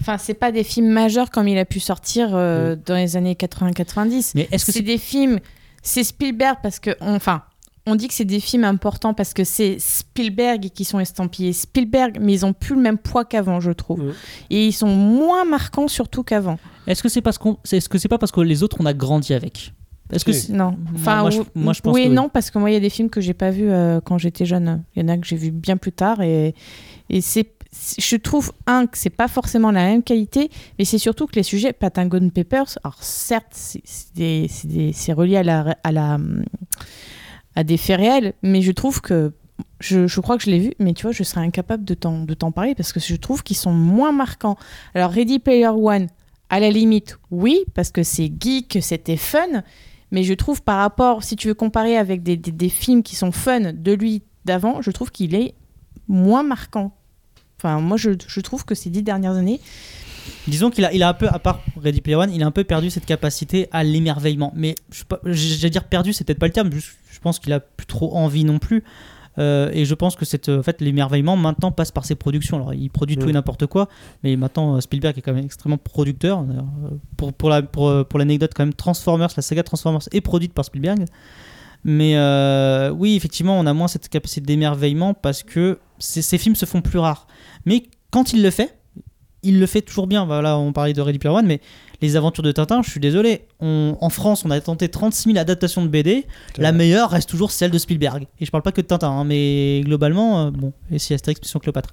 enfin, 0.00 0.18
c'est 0.18 0.34
pas 0.34 0.50
des 0.50 0.64
films 0.64 0.88
majeurs 0.88 1.30
comme 1.30 1.46
il 1.46 1.58
a 1.58 1.64
pu 1.64 1.78
sortir 1.78 2.30
euh, 2.32 2.74
dans 2.84 2.96
les 2.96 3.16
années 3.16 3.34
80-90. 3.34 4.32
Mais 4.34 4.48
est-ce 4.50 4.66
que 4.66 4.72
c'est 4.72 4.78
c'est 4.80 4.84
des 4.84 4.98
films, 4.98 5.38
c'est 5.80 6.02
Spielberg 6.02 6.56
parce 6.60 6.80
que, 6.80 6.90
on- 7.00 7.14
enfin, 7.14 7.42
on 7.86 7.94
dit 7.94 8.08
que 8.08 8.14
c'est 8.14 8.24
des 8.24 8.40
films 8.40 8.64
importants 8.64 9.14
parce 9.14 9.32
que 9.32 9.44
c'est 9.44 9.76
Spielberg 9.78 10.70
qui 10.74 10.84
sont 10.84 10.98
estampillés 10.98 11.52
Spielberg, 11.52 12.18
mais 12.20 12.32
ils 12.32 12.44
ont 12.46 12.52
plus 12.52 12.74
le 12.74 12.80
même 12.82 12.98
poids 12.98 13.24
qu'avant, 13.24 13.60
je 13.60 13.70
trouve. 13.70 14.12
Et 14.50 14.66
ils 14.66 14.72
sont 14.72 14.88
moins 14.88 15.44
marquants 15.44 15.88
surtout 15.88 16.22
qu'avant. 16.22 16.58
Est-ce 16.86 17.02
que 17.02 17.08
c'est 17.08 17.20
parce 17.22 17.38
qu'on, 17.38 17.58
c'est- 17.64 17.76
est-ce 17.78 17.88
que 17.88 17.98
c'est 17.98 18.08
pas 18.08 18.18
parce 18.18 18.32
que 18.32 18.40
les 18.40 18.62
autres 18.62 18.76
on 18.80 18.86
a 18.86 18.92
grandi 18.94 19.34
avec? 19.34 19.72
Est-ce 20.12 20.24
que 20.24 20.52
Non. 20.52 20.70
Moi- 20.70 20.76
Enfin, 20.94 21.20
moi, 21.22 21.30
je- 21.30 21.40
ou- 21.40 21.46
moi, 21.56 21.72
je 21.72 21.80
pense 21.80 21.94
oui 21.94 22.02
que 22.02 22.06
et 22.06 22.10
oui. 22.10 22.14
non, 22.14 22.28
parce 22.28 22.50
que 22.52 22.58
moi, 22.58 22.70
il 22.70 22.74
y 22.74 22.76
a 22.76 22.80
des 22.80 22.90
films 22.90 23.10
que 23.10 23.20
j'ai 23.20 23.34
pas 23.34 23.50
vus 23.50 23.68
euh, 23.70 24.00
quand 24.00 24.18
j'étais 24.18 24.46
jeune. 24.46 24.84
Il 24.94 25.02
y 25.02 25.04
en 25.04 25.08
a 25.08 25.16
que 25.18 25.26
j'ai 25.26 25.36
vus 25.36 25.50
bien 25.50 25.76
plus 25.76 25.90
tard. 25.92 26.20
Et, 26.22 26.54
et 27.10 27.20
c'est, 27.20 27.50
c'est- 27.72 28.00
je 28.00 28.16
trouve, 28.16 28.52
un, 28.68 28.86
que 28.86 28.96
c'est 28.98 29.10
pas 29.10 29.26
forcément 29.26 29.72
la 29.72 29.84
même 29.84 30.04
qualité, 30.04 30.48
mais 30.78 30.84
c'est 30.84 30.98
surtout 30.98 31.26
que 31.26 31.34
les 31.34 31.42
sujets 31.42 31.72
Patagon 31.72 32.30
Papers, 32.30 32.78
alors 32.84 33.02
certes, 33.02 33.48
c'est, 33.50 33.82
c'est 33.84 34.14
des- 34.14 34.46
c'est 34.48 34.68
des- 34.68 34.92
c'est 34.92 35.12
relié 35.12 35.38
à, 35.38 35.42
la, 35.42 35.76
à, 35.82 35.90
la, 35.90 36.18
à 37.56 37.64
des 37.64 37.76
faits 37.76 37.98
réels, 37.98 38.34
mais 38.42 38.62
je 38.62 38.72
trouve 38.72 39.00
que. 39.00 39.32
Je, 39.80 40.20
crois 40.20 40.36
que 40.36 40.44
je 40.44 40.50
l'ai 40.50 40.58
vu, 40.58 40.72
mais 40.78 40.92
tu 40.92 41.02
vois, 41.02 41.12
je 41.12 41.22
serais 41.22 41.40
incapable 41.40 41.84
de 41.84 41.94
t'en, 41.94 42.52
parler 42.52 42.74
parce 42.74 42.92
que 42.92 43.00
je 43.00 43.16
trouve 43.16 43.42
qu'ils 43.42 43.56
sont 43.56 43.72
moins 43.72 44.12
marquants. 44.12 44.56
Alors, 44.94 45.10
Ready 45.10 45.38
Player 45.38 45.68
One, 45.68 46.08
à 46.50 46.60
la 46.60 46.70
limite, 46.70 47.18
oui, 47.30 47.64
parce 47.74 47.90
que 47.90 48.02
c'est 48.02 48.30
geek, 48.38 48.78
c'était 48.82 49.16
fun, 49.16 49.62
mais 50.10 50.22
je 50.24 50.34
trouve 50.34 50.62
par 50.62 50.78
rapport, 50.78 51.24
si 51.24 51.36
tu 51.36 51.48
veux 51.48 51.54
comparer 51.54 51.96
avec 51.96 52.22
des, 52.22 52.36
des- 52.36 52.68
films 52.68 53.02
qui 53.02 53.16
sont 53.16 53.32
fun 53.32 53.72
de 53.72 53.92
lui 53.92 54.22
d'avant, 54.44 54.82
je 54.82 54.90
trouve 54.90 55.10
qu'il 55.10 55.34
est 55.34 55.54
moins 56.06 56.42
marquant. 56.42 56.94
Enfin, 57.58 57.80
moi, 57.80 57.96
je, 57.96 58.10
je 58.26 58.40
trouve 58.40 58.66
que 58.66 58.74
ces 58.74 58.90
dix 58.90 59.02
dernières 59.02 59.36
années, 59.36 59.60
Disons 60.46 60.70
qu'il 60.70 60.84
a, 60.84 60.92
il 60.92 61.02
a 61.02 61.08
un 61.08 61.14
peu, 61.14 61.28
à 61.28 61.38
part 61.38 61.60
Ready 61.80 62.00
Player 62.00 62.16
One, 62.16 62.32
il 62.32 62.42
a 62.42 62.46
un 62.46 62.50
peu 62.50 62.64
perdu 62.64 62.90
cette 62.90 63.06
capacité 63.06 63.68
à 63.72 63.84
l'émerveillement. 63.84 64.52
Mais 64.54 64.74
je 65.24 65.68
dire 65.68 65.84
perdu, 65.84 66.12
c'est 66.12 66.24
peut-être 66.24 66.38
pas 66.38 66.46
le 66.46 66.52
terme. 66.52 66.72
juste, 66.72 66.96
je 67.16 67.20
pense 67.20 67.38
qu'il 67.38 67.52
a 67.54 67.60
plus 67.60 67.86
trop 67.86 68.14
envie 68.14 68.44
non 68.44 68.58
plus. 68.58 68.84
Euh, 69.38 69.70
et 69.72 69.84
je 69.84 69.94
pense 69.94 70.16
que 70.16 70.24
cette, 70.24 70.48
en 70.48 70.62
fait, 70.62 70.80
l'émerveillement 70.80 71.36
maintenant 71.36 71.70
passe 71.70 71.90
par 71.90 72.04
ses 72.04 72.14
productions. 72.14 72.56
Alors, 72.56 72.72
il 72.72 72.88
produit 72.90 73.16
tout 73.16 73.26
Mm. 73.26 73.30
et 73.30 73.32
n'importe 73.32 73.66
quoi, 73.66 73.88
mais 74.22 74.36
maintenant 74.36 74.76
euh, 74.76 74.80
Spielberg 74.80 75.18
est 75.18 75.20
quand 75.20 75.34
même 75.34 75.44
extrêmement 75.44 75.76
producteur. 75.78 76.40
Euh, 76.40 76.90
Pour, 77.16 77.32
pour, 77.32 77.50
la, 77.50 77.62
pour, 77.62 78.06
pour 78.06 78.18
l'anecdote, 78.18 78.52
quand 78.54 78.64
même, 78.64 78.74
Transformers, 78.74 79.28
la 79.36 79.42
saga 79.42 79.62
Transformers 79.62 80.08
est 80.12 80.20
produite 80.22 80.52
par 80.54 80.64
Spielberg. 80.64 81.04
Mais 81.84 82.16
euh, 82.16 82.90
oui, 82.90 83.14
effectivement, 83.16 83.58
on 83.58 83.66
a 83.66 83.72
moins 83.74 83.88
cette 83.88 84.08
capacité 84.08 84.40
d'émerveillement 84.40 85.14
parce 85.14 85.42
que 85.42 85.78
ces, 85.98 86.22
ces 86.22 86.38
films 86.38 86.56
se 86.56 86.66
font 86.66 86.80
plus 86.80 86.98
rares. 86.98 87.26
Mais 87.66 87.84
quand 88.10 88.32
il 88.32 88.42
le 88.42 88.50
fait, 88.50 88.78
il 89.42 89.60
le 89.60 89.66
fait 89.66 89.82
toujours 89.82 90.06
bien. 90.06 90.24
Voilà, 90.24 90.58
on 90.58 90.72
parlait 90.72 90.94
de 90.94 91.00
Ready 91.02 91.18
Player 91.18 91.36
One, 91.36 91.46
mais 91.46 91.60
les 92.02 92.16
aventures 92.16 92.42
de 92.42 92.52
Tintin, 92.52 92.82
je 92.82 92.90
suis 92.90 93.00
désolé. 93.00 93.42
On- 93.60 93.96
en 94.00 94.08
France, 94.10 94.44
on 94.44 94.50
a 94.50 94.60
tenté 94.60 94.88
36 94.88 95.30
000 95.30 95.38
adaptations 95.38 95.82
de 95.82 95.88
BD. 95.88 96.26
La 96.58 96.72
meilleure 96.72 97.10
reste 97.10 97.28
toujours 97.28 97.50
celle 97.50 97.70
de 97.70 97.78
Spielberg. 97.78 98.26
Et 98.40 98.44
je 98.44 98.50
parle 98.50 98.62
pas 98.62 98.72
que 98.72 98.80
de 98.80 98.86
Tintin, 98.86 99.08
hein, 99.10 99.24
mais 99.24 99.80
globalement, 99.84 100.46
euh, 100.46 100.50
bon, 100.50 100.72
et 100.90 100.98
si 100.98 101.14
Astérix 101.14 101.40
Mission 101.40 101.58
Cléopâtre. 101.58 101.90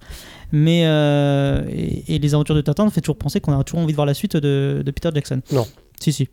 Mais 0.52 0.84
euh, 0.86 1.64
et, 1.70 2.16
et 2.16 2.20
les 2.20 2.34
aventures 2.34 2.56
de 2.56 2.62
Tintin, 2.62 2.86
on 2.86 2.90
fait 2.90 3.02
toujours 3.02 3.18
penser 3.18 3.40
qu'on 3.42 3.58
a 3.58 3.64
toujours 3.64 3.80
envie 3.82 3.94
de 3.94 3.96
voir 3.98 4.06
la 4.06 4.14
suite 4.14 4.36
de, 4.38 4.82
de 4.86 4.92
Peter 4.92 5.10
Jackson. 5.14 5.42
Non. 5.52 5.66
Si, 6.00 6.12
si. 6.14 6.30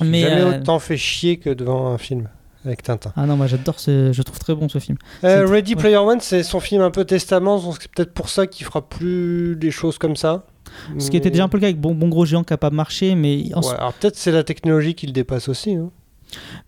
Mais, 0.00 0.20
jamais 0.22 0.40
euh, 0.42 0.60
autant 0.60 0.78
fait 0.78 0.96
chier 0.96 1.38
que 1.38 1.50
devant 1.50 1.88
un 1.88 1.98
film 1.98 2.28
avec 2.64 2.82
Tintin. 2.82 3.12
Ah 3.16 3.24
non, 3.26 3.36
moi 3.36 3.46
j'adore, 3.46 3.80
ce- 3.80 4.12
je 4.12 4.22
trouve 4.22 4.38
très 4.38 4.54
bon 4.54 4.68
ce 4.68 4.78
film. 4.78 4.98
Euh, 5.24 5.46
Ready 5.46 5.74
ouais. 5.74 5.80
Player 5.80 5.96
One, 5.96 6.20
c'est 6.20 6.42
son 6.42 6.60
film 6.60 6.82
un 6.82 6.90
peu 6.90 7.04
testament, 7.04 7.58
c'est 7.80 7.90
peut-être 7.90 8.12
pour 8.12 8.28
ça 8.28 8.46
qu'il 8.46 8.66
fera 8.66 8.86
plus 8.88 9.56
des 9.56 9.70
choses 9.70 9.96
comme 9.98 10.16
ça. 10.16 10.44
Ce 10.98 11.10
qui 11.10 11.16
était 11.16 11.30
déjà 11.30 11.44
un 11.44 11.48
peu 11.48 11.56
le 11.56 11.60
cas 11.62 11.66
avec 11.68 11.80
Bon, 11.80 11.94
bon 11.94 12.08
Gros 12.08 12.24
Géant 12.24 12.44
qui 12.44 12.52
a 12.52 12.56
pas 12.56 12.70
marché, 12.70 13.14
mais 13.14 13.44
en- 13.54 13.60
Ouais, 13.60 13.74
alors 13.76 13.92
peut-être 13.94 14.16
c'est 14.16 14.32
la 14.32 14.44
technologie 14.44 14.94
qui 14.94 15.06
le 15.06 15.12
dépasse 15.12 15.48
aussi. 15.48 15.74
hein. 15.74 15.90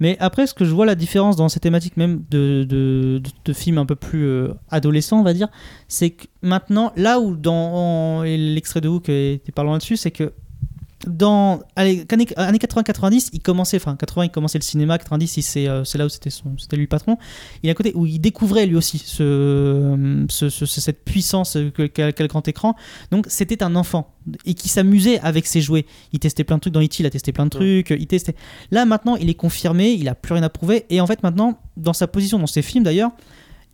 Mais 0.00 0.16
après, 0.20 0.46
ce 0.46 0.54
que 0.54 0.64
je 0.64 0.72
vois 0.72 0.86
la 0.86 0.94
différence 0.94 1.36
dans 1.36 1.50
ces 1.50 1.60
thématiques 1.60 1.98
même 1.98 2.22
de, 2.30 2.64
de, 2.64 3.18
de- 3.22 3.30
de 3.44 3.52
films 3.52 3.76
un 3.76 3.84
peu 3.84 3.94
plus 3.96 4.24
euh, 4.24 4.54
adolescents, 4.70 5.20
on 5.20 5.22
va 5.22 5.34
dire, 5.34 5.48
c'est 5.86 6.10
que 6.10 6.24
maintenant, 6.40 6.92
là 6.96 7.20
où 7.20 7.36
dans 7.36 8.22
l'extrait 8.22 8.80
de 8.80 8.88
Hook 8.88 9.10
était 9.10 9.52
parlant 9.52 9.72
là-dessus, 9.72 9.98
c'est 9.98 10.10
que 10.12 10.32
dans 11.06 11.60
allez, 11.76 12.04
années, 12.12 12.26
années 12.36 12.58
80-90, 12.58 13.30
il 13.32 13.40
commençait, 13.40 13.76
enfin 13.78 13.96
80, 13.96 14.24
il 14.26 14.30
commençait 14.30 14.58
le 14.58 14.62
cinéma, 14.64 14.98
90, 14.98 15.36
il- 15.38 15.42
c'est 15.42 15.66
euh, 15.68 15.84
c'est 15.84 15.98
là 15.98 16.06
où 16.06 16.08
c'était 16.08 16.30
lui 16.76 16.82
le 16.82 16.88
patron. 16.88 17.16
Il 17.62 17.68
a 17.68 17.72
un 17.72 17.74
côté 17.74 17.92
où 17.94 18.06
il 18.06 18.20
découvrait 18.20 18.66
lui 18.66 18.76
aussi 18.76 18.98
ce, 18.98 20.26
ce- 20.28 20.48
ce- 20.48 20.66
cette 20.66 21.04
puissance 21.04 21.56
euh, 21.56 21.70
qu'a 21.70 22.10
le 22.18 22.26
grand 22.26 22.46
écran. 22.48 22.74
Donc 23.10 23.26
c'était 23.28 23.62
un 23.62 23.76
enfant 23.76 24.14
et 24.44 24.54
qui 24.54 24.68
s'amusait 24.68 25.20
avec 25.20 25.46
ses 25.46 25.60
jouets. 25.60 25.86
Il 26.12 26.18
testait 26.18 26.44
plein 26.44 26.56
de 26.56 26.60
trucs 26.60 26.74
dans 26.74 26.82
E.T., 26.82 26.96
il 27.00 27.06
a 27.06 27.10
testé 27.10 27.32
plein 27.32 27.44
de 27.46 27.50
trucs, 27.50 27.90
il 27.90 28.06
testait. 28.06 28.34
Là 28.70 28.84
maintenant, 28.84 29.16
il 29.16 29.28
est 29.30 29.34
confirmé, 29.34 29.92
il 29.92 30.08
a 30.08 30.14
plus 30.14 30.34
rien 30.34 30.42
à 30.42 30.48
prouver 30.50 30.84
et 30.90 31.00
en 31.00 31.06
fait 31.06 31.22
maintenant, 31.22 31.58
dans 31.76 31.92
sa 31.94 32.06
position, 32.06 32.38
dans 32.38 32.46
ses 32.46 32.62
films 32.62 32.84
d'ailleurs, 32.84 33.10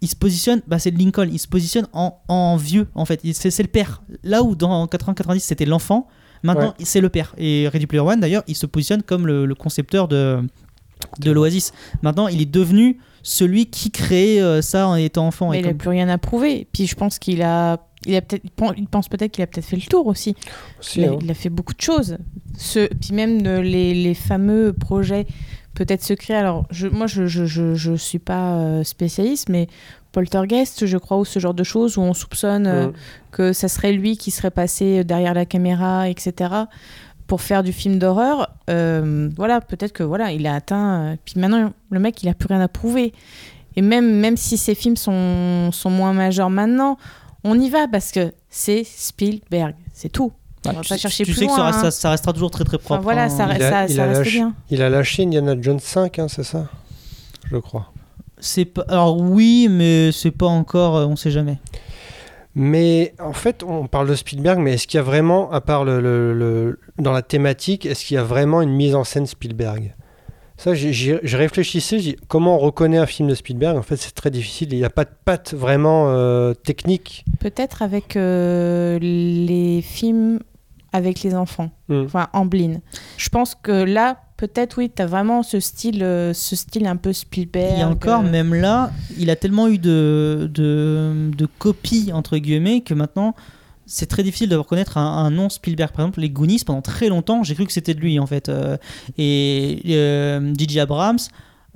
il 0.02 0.08
se 0.08 0.16
positionne, 0.16 0.60
bah 0.68 0.78
c'est 0.78 0.90
Lincoln, 0.90 1.28
il 1.32 1.38
se 1.38 1.48
positionne 1.48 1.86
en, 1.94 2.18
en 2.28 2.56
vieux 2.56 2.86
en 2.94 3.04
fait, 3.06 3.20
c'est 3.32 3.62
le 3.62 3.68
père. 3.68 4.02
Là 4.22 4.42
où 4.42 4.54
dans 4.54 4.84
80-90 4.86 5.38
c'était 5.40 5.64
l'enfant, 5.64 6.06
maintenant 6.46 6.74
c'est 6.78 7.00
le 7.00 7.08
père. 7.08 7.34
Et 7.38 7.68
Ready 7.68 7.86
Player 7.86 8.02
One 8.02 8.20
d'ailleurs, 8.20 8.42
il 8.46 8.56
se 8.56 8.66
positionne 8.66 9.02
comme 9.02 9.26
le, 9.26 9.44
le 9.46 9.54
concepteur 9.54 10.08
de, 10.08 10.38
de 11.20 11.30
l'Oasis. 11.30 11.72
Maintenant, 12.02 12.28
il 12.28 12.40
est 12.40 12.50
devenu 12.50 12.98
celui 13.22 13.66
qui 13.66 13.90
créait 13.90 14.40
euh, 14.40 14.62
ça 14.62 14.86
en 14.88 14.94
étant 14.96 15.26
enfant. 15.26 15.50
Mais 15.50 15.58
et 15.58 15.60
il 15.60 15.62
n'a 15.64 15.70
comme- 15.70 15.78
plus 15.78 15.88
rien 15.90 16.08
à 16.08 16.16
prouver. 16.18 16.66
Puis 16.72 16.86
je 16.86 16.94
pense 16.94 17.18
qu'il 17.18 17.42
a, 17.42 17.78
il 18.06 18.14
a 18.14 18.20
peut-être, 18.22 18.42
il 18.44 18.50
pen- 18.50 18.74
il 18.76 18.86
pense 18.86 19.08
peut-être 19.08 19.32
qu'il 19.32 19.42
a 19.42 19.46
peut-être 19.48 19.64
fait 19.66 19.76
le 19.76 19.82
tour 19.82 20.06
aussi. 20.06 20.34
Si, 20.80 21.00
il, 21.00 21.04
a, 21.06 21.10
hein. 21.12 21.18
il 21.20 21.30
a 21.30 21.34
fait 21.34 21.48
beaucoup 21.50 21.74
de 21.74 21.80
choses. 21.80 22.18
Ce, 22.56 22.86
puis 22.86 23.12
même 23.12 23.42
de- 23.42 23.58
les, 23.58 23.94
les 23.94 24.14
fameux 24.14 24.72
projets 24.72 25.26
peut-être 25.76 26.02
secrets. 26.02 26.34
Alors 26.34 26.66
je, 26.70 26.88
moi 26.88 27.06
je 27.06 27.26
je, 27.26 27.44
je, 27.46 27.74
je 27.74 27.94
suis 27.94 28.18
pas 28.18 28.54
euh, 28.56 28.82
spécialiste, 28.82 29.48
mais 29.48 29.68
Poltergeist, 30.12 30.86
je 30.86 30.96
crois, 30.98 31.18
ou 31.18 31.24
ce 31.24 31.38
genre 31.38 31.54
de 31.54 31.62
choses 31.62 31.98
où 31.98 32.00
on 32.00 32.14
soupçonne 32.14 32.66
euh, 32.66 32.86
Mm. 32.88 32.92
que 33.30 33.52
ça 33.52 33.68
serait 33.68 33.92
lui 33.92 34.16
qui 34.16 34.30
serait 34.30 34.50
passé 34.50 35.04
derrière 35.04 35.34
la 35.34 35.44
caméra, 35.44 36.08
etc. 36.08 36.32
pour 37.26 37.42
faire 37.42 37.62
du 37.62 37.72
film 37.72 37.98
d'horreur. 37.98 38.48
Euh, 38.70 39.28
voilà, 39.36 39.60
peut-être 39.60 39.92
que 39.92 40.02
voilà, 40.02 40.32
il 40.32 40.46
a 40.46 40.54
atteint. 40.54 41.16
puis 41.24 41.38
maintenant, 41.38 41.72
le 41.90 42.00
mec, 42.00 42.22
il 42.22 42.28
a 42.28 42.34
plus 42.34 42.46
rien 42.48 42.60
à 42.60 42.68
prouver. 42.68 43.12
Et 43.76 43.82
même, 43.82 44.10
même 44.20 44.38
si 44.38 44.56
ces 44.56 44.74
films 44.74 44.96
sont, 44.96 45.70
sont 45.70 45.90
moins 45.90 46.14
majeurs 46.14 46.48
maintenant, 46.48 46.96
on 47.44 47.60
y 47.60 47.68
va 47.68 47.86
parce 47.88 48.10
que 48.10 48.32
c'est 48.48 48.84
Spielberg, 48.84 49.74
c'est 49.92 50.08
tout. 50.08 50.32
On 50.70 50.76
va 50.76 50.82
tu 50.82 50.88
pas 50.88 50.94
sais- 50.94 51.00
chercher 51.00 51.24
tu 51.24 51.32
plus 51.32 51.40
sais 51.40 51.46
que 51.46 51.52
ça, 51.52 51.64
reste- 51.66 51.78
hein. 51.78 51.82
ça- 51.82 51.90
ça 51.90 52.10
restera 52.10 52.32
toujours 52.32 52.50
très 52.50 52.64
très 52.64 52.78
propre. 52.78 52.94
Enfin, 52.94 53.02
voilà, 53.02 53.24
hein. 53.24 53.28
ça, 53.28 53.46
Il 53.54 53.62
a- 53.62 53.70
ça, 53.70 53.86
il 53.86 53.94
ça 53.94 54.02
a 54.04 54.06
reste 54.06 54.20
lâché- 54.20 54.30
bien. 54.38 54.54
Il 54.70 54.82
a 54.82 54.88
lâché 54.90 55.22
Indiana 55.24 55.54
Jones 55.60 55.80
5, 55.80 56.18
hein, 56.18 56.26
c'est 56.28 56.44
ça? 56.44 56.66
Je 57.50 57.56
crois. 57.58 57.92
C'est 58.38 58.64
pas... 58.66 58.84
Alors 58.88 59.18
oui, 59.18 59.68
mais 59.70 60.10
c'est 60.12 60.30
pas 60.30 60.46
encore, 60.46 60.96
euh, 60.96 61.06
on 61.06 61.16
sait 61.16 61.30
jamais. 61.30 61.58
Mais 62.54 63.14
en 63.20 63.32
fait, 63.34 63.62
on 63.62 63.86
parle 63.86 64.08
de 64.08 64.14
Spielberg, 64.14 64.58
mais 64.60 64.74
est-ce 64.74 64.86
qu'il 64.86 64.96
y 64.96 65.00
a 65.00 65.02
vraiment, 65.02 65.50
à 65.52 65.60
part 65.60 65.84
le, 65.84 66.00
le- 66.00 66.32
le- 66.32 66.80
dans 66.98 67.12
la 67.12 67.22
thématique, 67.22 67.84
est-ce 67.84 68.04
qu'il 68.04 68.14
y 68.14 68.18
a 68.18 68.22
vraiment 68.24 68.62
une 68.62 68.70
mise 68.72 68.94
en 68.94 69.04
scène 69.04 69.26
Spielberg? 69.26 69.94
Ça, 70.58 70.72
je 70.74 71.36
réfléchissais, 71.36 72.16
comment 72.28 72.54
on 72.56 72.58
reconnaît 72.58 72.96
un 72.96 73.04
film 73.04 73.28
de 73.28 73.34
Spielberg? 73.34 73.76
En 73.76 73.82
fait, 73.82 73.96
c'est 73.96 74.14
très 74.14 74.30
difficile. 74.30 74.68
Il 74.72 74.78
n'y 74.78 74.84
a 74.86 74.90
pas 74.90 75.04
de 75.04 75.10
patte 75.26 75.52
vraiment 75.52 76.06
euh, 76.08 76.54
technique. 76.54 77.26
Peut-être 77.40 77.82
avec 77.82 78.16
euh, 78.16 78.98
les 78.98 79.82
films 79.82 80.38
avec 80.96 81.22
les 81.22 81.34
enfants, 81.34 81.70
Mm. 81.88 82.02
enfin 82.06 82.28
Amblin. 82.32 82.80
Je 83.16 83.28
pense 83.28 83.54
que 83.54 83.70
là, 83.84 84.18
peut-être 84.36 84.78
oui, 84.78 84.90
tu 84.94 85.02
as 85.02 85.06
vraiment 85.06 85.42
ce 85.42 85.60
style, 85.60 86.02
euh, 86.02 86.32
ce 86.32 86.56
style 86.56 86.86
un 86.86 86.96
peu 86.96 87.12
Spielberg. 87.12 87.78
Et 87.78 87.84
encore, 87.84 88.24
euh, 88.24 88.30
même 88.30 88.54
là, 88.54 88.90
il 89.18 89.30
a 89.30 89.36
tellement 89.36 89.68
eu 89.68 89.78
de, 89.78 90.50
de, 90.52 91.30
de 91.36 91.46
copies, 91.58 92.10
entre 92.12 92.38
guillemets, 92.38 92.80
que 92.80 92.94
maintenant, 92.94 93.34
c'est 93.88 94.06
très 94.06 94.22
difficile 94.24 94.48
de 94.48 94.56
reconnaître 94.56 94.96
un, 94.98 95.06
un 95.24 95.30
nom 95.30 95.48
Spielberg. 95.48 95.92
Par 95.92 96.00
exemple, 96.06 96.20
les 96.20 96.30
Goonies, 96.30 96.62
pendant 96.66 96.82
très 96.82 97.08
longtemps, 97.08 97.42
j'ai 97.44 97.54
cru 97.54 97.66
que 97.66 97.72
c'était 97.72 97.94
de 97.94 98.00
lui, 98.00 98.18
en 98.18 98.26
fait. 98.26 98.48
Euh, 98.48 98.76
et 99.18 99.80
euh, 99.90 100.52
J.J. 100.58 100.80
Abrams 100.80 101.18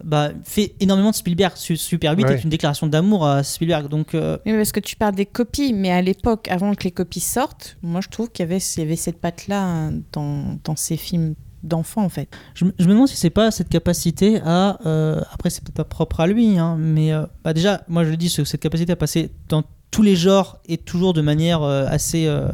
bah, 0.05 0.31
fait 0.45 0.75
énormément 0.81 1.11
de 1.11 1.15
Spielberg. 1.15 1.53
Su- 1.57 1.77
Super 1.77 2.17
8 2.17 2.25
Ouais. 2.25 2.35
est 2.35 2.45
une 2.45 2.51
déclaration 2.51 2.87
d'amour 2.87 3.27
à 3.27 3.43
Spielberg. 3.43 3.89
Donc, 3.89 4.15
euh, 4.15 4.39
Oui, 4.47 4.53
parce 4.53 4.73
que 4.73 4.81
tu 4.81 4.97
parles 4.97 5.15
des 5.15 5.27
copies, 5.27 5.73
mais 5.73 5.91
à 5.91 6.03
l'époque, 6.03 6.49
avant 6.49 6.75
que 6.75 6.85
les 6.85 6.91
copies 6.91 7.21
sortent, 7.21 7.77
moi 7.83 8.01
je 8.01 8.09
trouve 8.09 8.31
qu'il 8.31 8.43
y 8.45 8.49
avait, 8.49 8.59
il 8.59 8.79
y 8.81 8.83
avait 8.83 8.97
cette 8.97 9.21
patte-là 9.21 9.63
hein, 9.63 9.93
dans, 10.13 10.59
dans 10.65 10.77
ces 10.77 10.97
films 10.97 11.35
d'enfants 11.63 12.03
en 12.05 12.09
fait. 12.09 12.29
Je, 12.55 12.65
me- 12.65 12.73
je 12.79 12.85
me 12.87 12.91
demande 12.93 13.09
si 13.09 13.17
c'est 13.17 13.29
pas 13.31 13.51
cette 13.51 13.69
capacité 13.69 14.41
à. 14.45 14.79
euh, 14.87 15.21
après, 15.33 15.51
c'est 15.51 15.63
peut-être 15.63 15.75
pas 15.77 15.85
propre 15.85 16.21
à 16.21 16.27
lui, 16.27 16.57
hein, 16.59 16.77
mais 16.79 17.13
euh, 17.13 17.27
bah 17.45 17.53
déjà, 17.53 17.83
moi 17.89 18.03
je 18.05 18.11
le 18.11 18.17
dis, 18.17 18.31
ce- 18.31 18.45
cette 18.45 18.63
capacité 18.63 18.93
à 18.93 18.97
passer 18.97 19.31
dans 19.51 19.63
tous 19.91 20.03
les 20.03 20.17
genres 20.17 20.59
et 20.67 20.79
toujours 20.79 21.13
de 21.13 21.21
manière 21.21 21.63
euh, 21.63 21.85
assez. 21.89 22.27
euh, 22.27 22.49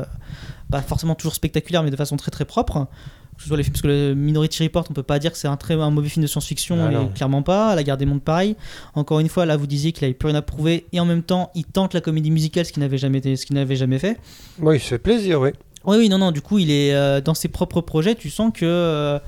pas 0.68 0.82
forcément 0.82 1.14
toujours 1.14 1.36
spectaculaire, 1.36 1.84
mais 1.84 1.90
de 1.92 1.96
façon 1.96 2.16
très 2.16 2.32
très 2.32 2.44
propre. 2.44 2.88
Que 3.36 3.42
ce 3.42 3.48
soit 3.48 3.56
les 3.56 3.62
films, 3.62 3.74
parce 3.74 3.82
que 3.82 3.88
le 3.88 4.14
Minority 4.14 4.62
Report, 4.62 4.84
on 4.90 4.94
peut 4.94 5.02
pas 5.02 5.18
dire 5.18 5.30
que 5.30 5.36
c'est 5.38 5.48
un 5.48 5.56
très 5.58 5.74
un 5.74 5.90
mauvais 5.90 6.08
film 6.08 6.22
de 6.22 6.26
science-fiction, 6.26 6.76
Ah 6.80 7.14
clairement 7.14 7.42
pas. 7.42 7.74
La 7.74 7.82
Guerre 7.82 7.96
des 7.98 8.06
Mondes, 8.06 8.22
pareil. 8.22 8.56
Encore 8.94 9.20
une 9.20 9.28
fois, 9.28 9.44
là, 9.46 9.56
vous 9.56 9.66
disiez 9.66 9.92
qu'il 9.92 10.04
avait 10.04 10.14
plus 10.14 10.28
rien 10.28 10.36
à 10.36 10.42
prouver, 10.42 10.86
et 10.92 11.00
en 11.00 11.04
même 11.04 11.22
temps, 11.22 11.50
il 11.54 11.64
tente 11.64 11.92
la 11.94 12.00
comédie 12.00 12.30
musicale, 12.30 12.64
ce 12.64 12.72
qu'il 12.72 12.80
n'avait 12.82 12.96
jamais, 12.98 13.18
été- 13.18 13.36
ce 13.36 13.44
qu'il 13.44 13.54
n'avait 13.56 13.76
jamais 13.76 13.98
fait. 13.98 14.18
Oui, 14.60 14.76
il 14.76 14.80
se 14.80 14.86
fait 14.88 14.98
plaisir, 14.98 15.40
oui. 15.40 15.50
Oui, 15.84 15.98
oui, 15.98 16.08
non, 16.08 16.18
non, 16.18 16.32
du 16.32 16.40
coup, 16.40 16.58
il 16.58 16.70
est 16.70 16.94
euh, 16.94 17.20
dans 17.20 17.34
ses 17.34 17.48
propres 17.48 17.80
projets, 17.82 18.14
tu 18.14 18.30
sens 18.30 18.50
que. 18.54 18.64
euh, 18.64 19.18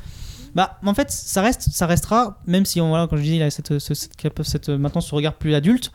bah, 0.54 0.78
en 0.84 0.94
fait, 0.94 1.10
ça, 1.10 1.42
reste, 1.42 1.68
ça 1.70 1.86
restera, 1.86 2.40
même 2.46 2.64
si, 2.64 2.80
on, 2.80 2.88
voilà, 2.88 3.06
quand 3.06 3.16
je 3.18 3.22
dis, 3.22 3.36
il 3.36 3.42
a 3.42 3.50
cette- 3.50 3.70
maintenant 4.70 5.00
ce 5.02 5.14
regard 5.14 5.34
plus 5.34 5.54
adulte, 5.54 5.92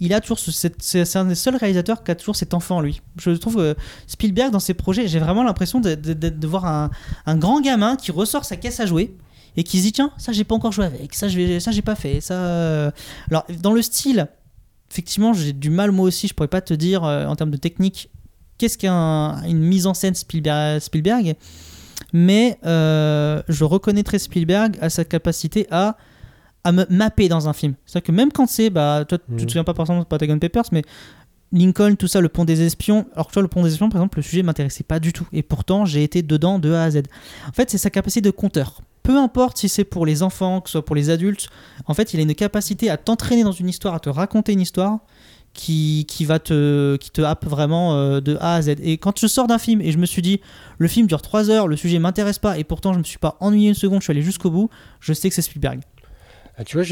il 0.00 0.12
a 0.12 0.20
toujours 0.20 0.38
ce- 0.38 0.50
c'est 0.78 1.16
un 1.16 1.24
des 1.24 1.34
seuls 1.34 1.56
réalisateurs 1.56 2.02
qui 2.04 2.10
a 2.10 2.14
toujours 2.14 2.36
cet 2.36 2.52
enfant 2.54 2.76
en 2.76 2.80
lui. 2.80 3.00
Je 3.18 3.30
trouve 3.32 3.56
que 3.56 3.74
Spielberg, 4.06 4.52
dans 4.52 4.60
ses 4.60 4.74
projets, 4.74 5.08
j'ai 5.08 5.18
vraiment 5.18 5.42
l'impression 5.42 5.80
de, 5.80 5.94
de- 5.94 6.46
voir 6.46 6.66
un, 6.66 6.90
un 7.24 7.36
grand 7.36 7.60
gamin 7.60 7.96
qui 7.96 8.10
ressort 8.12 8.44
sa 8.44 8.56
caisse 8.56 8.78
à 8.80 8.86
jouer 8.86 9.16
et 9.56 9.64
qui 9.64 9.78
se 9.78 9.82
dit 9.84 9.92
tiens 9.92 10.10
ça 10.18 10.32
j'ai 10.32 10.44
pas 10.44 10.54
encore 10.54 10.72
joué 10.72 10.84
avec 10.84 11.14
ça 11.14 11.28
je 11.28 11.58
ça 11.60 11.70
j'ai 11.70 11.80
pas 11.80 11.94
fait 11.94 12.20
ça 12.20 12.34
euh. 12.34 12.90
alors 13.30 13.46
dans 13.62 13.72
le 13.72 13.80
style 13.80 14.28
effectivement 14.90 15.32
j'ai 15.32 15.54
du 15.54 15.70
mal 15.70 15.92
moi 15.92 16.04
aussi 16.06 16.28
je 16.28 16.34
pourrais 16.34 16.46
pas 16.48 16.60
te 16.60 16.74
dire 16.74 17.04
euh, 17.04 17.24
en 17.26 17.36
termes 17.36 17.50
de 17.50 17.56
technique 17.56 18.10
qu'est-ce 18.58 18.76
qu'une 18.76 19.58
mise 19.58 19.86
en 19.86 19.94
scène 19.94 20.14
Spielberg, 20.14 20.80
Spielberg 20.80 21.36
mais 22.12 22.58
euh, 22.66 23.42
je 23.48 23.64
reconnaîtrais 23.64 24.18
Spielberg 24.18 24.76
à 24.82 24.90
sa 24.90 25.06
capacité 25.06 25.66
à, 25.70 25.96
à 26.66 26.72
me 26.72 26.84
mapper 26.90 27.28
dans 27.28 27.48
un 27.48 27.52
film. 27.52 27.74
C'est-à-dire 27.86 28.06
que 28.08 28.12
même 28.12 28.32
quand 28.32 28.48
c'est, 28.48 28.70
bah, 28.70 29.04
toi, 29.08 29.18
tu 29.38 29.46
te 29.46 29.50
souviens 29.52 29.62
pas 29.62 29.72
par 29.72 29.84
exemple 29.84 30.00
de 30.00 30.06
Patagon 30.06 30.38
Papers, 30.40 30.64
mais 30.72 30.82
Lincoln, 31.52 31.94
tout 31.94 32.08
ça, 32.08 32.20
le 32.20 32.28
pont 32.28 32.44
des 32.44 32.62
espions. 32.62 33.06
Alors 33.14 33.28
que 33.28 33.32
toi, 33.32 33.42
le 33.42 33.46
pont 33.46 33.62
des 33.62 33.70
espions, 33.70 33.88
par 33.88 34.00
exemple, 34.00 34.18
le 34.18 34.22
sujet 34.22 34.42
m'intéressait 34.42 34.82
pas 34.82 34.98
du 34.98 35.12
tout. 35.12 35.26
Et 35.32 35.44
pourtant, 35.44 35.84
j'ai 35.84 36.02
été 36.02 36.22
dedans 36.22 36.58
de 36.58 36.72
A 36.72 36.82
à 36.82 36.90
Z. 36.90 37.02
En 37.48 37.52
fait, 37.52 37.70
c'est 37.70 37.78
sa 37.78 37.88
capacité 37.88 38.20
de 38.20 38.32
conteur. 38.32 38.80
Peu 39.04 39.16
importe 39.16 39.58
si 39.58 39.68
c'est 39.68 39.84
pour 39.84 40.06
les 40.06 40.24
enfants, 40.24 40.60
que 40.60 40.68
ce 40.68 40.72
soit 40.72 40.84
pour 40.84 40.96
les 40.96 41.08
adultes, 41.08 41.48
en 41.86 41.94
fait, 41.94 42.12
il 42.12 42.18
a 42.18 42.24
une 42.24 42.34
capacité 42.34 42.90
à 42.90 42.96
t'entraîner 42.96 43.44
dans 43.44 43.52
une 43.52 43.68
histoire, 43.68 43.94
à 43.94 44.00
te 44.00 44.08
raconter 44.08 44.54
une 44.54 44.60
histoire 44.60 44.98
qui, 45.54 46.04
qui 46.08 46.24
va 46.24 46.40
te, 46.40 46.96
qui 46.96 47.10
te 47.12 47.22
happe 47.22 47.46
vraiment 47.46 47.94
euh, 47.94 48.20
de 48.20 48.36
A 48.40 48.56
à 48.56 48.62
Z. 48.62 48.74
Et 48.82 48.98
quand 48.98 49.18
je 49.18 49.28
sors 49.28 49.46
d'un 49.46 49.58
film 49.58 49.80
et 49.80 49.92
je 49.92 49.98
me 49.98 50.06
suis 50.06 50.22
dit, 50.22 50.40
le 50.78 50.88
film 50.88 51.06
dure 51.06 51.22
3 51.22 51.50
heures, 51.50 51.68
le 51.68 51.76
sujet 51.76 52.00
m'intéresse 52.00 52.40
pas, 52.40 52.58
et 52.58 52.64
pourtant 52.64 52.92
je 52.92 52.98
me 52.98 53.04
suis 53.04 53.18
pas 53.18 53.36
ennuyé 53.38 53.68
une 53.68 53.74
seconde, 53.74 54.00
je 54.00 54.04
suis 54.04 54.10
allé 54.10 54.22
jusqu'au 54.22 54.50
bout, 54.50 54.68
je 55.00 55.12
sais 55.12 55.28
que 55.28 55.34
c'est 55.34 55.42
Spielberg. 55.42 55.80
Ah, 56.58 56.64
tu 56.64 56.78
vois, 56.78 56.86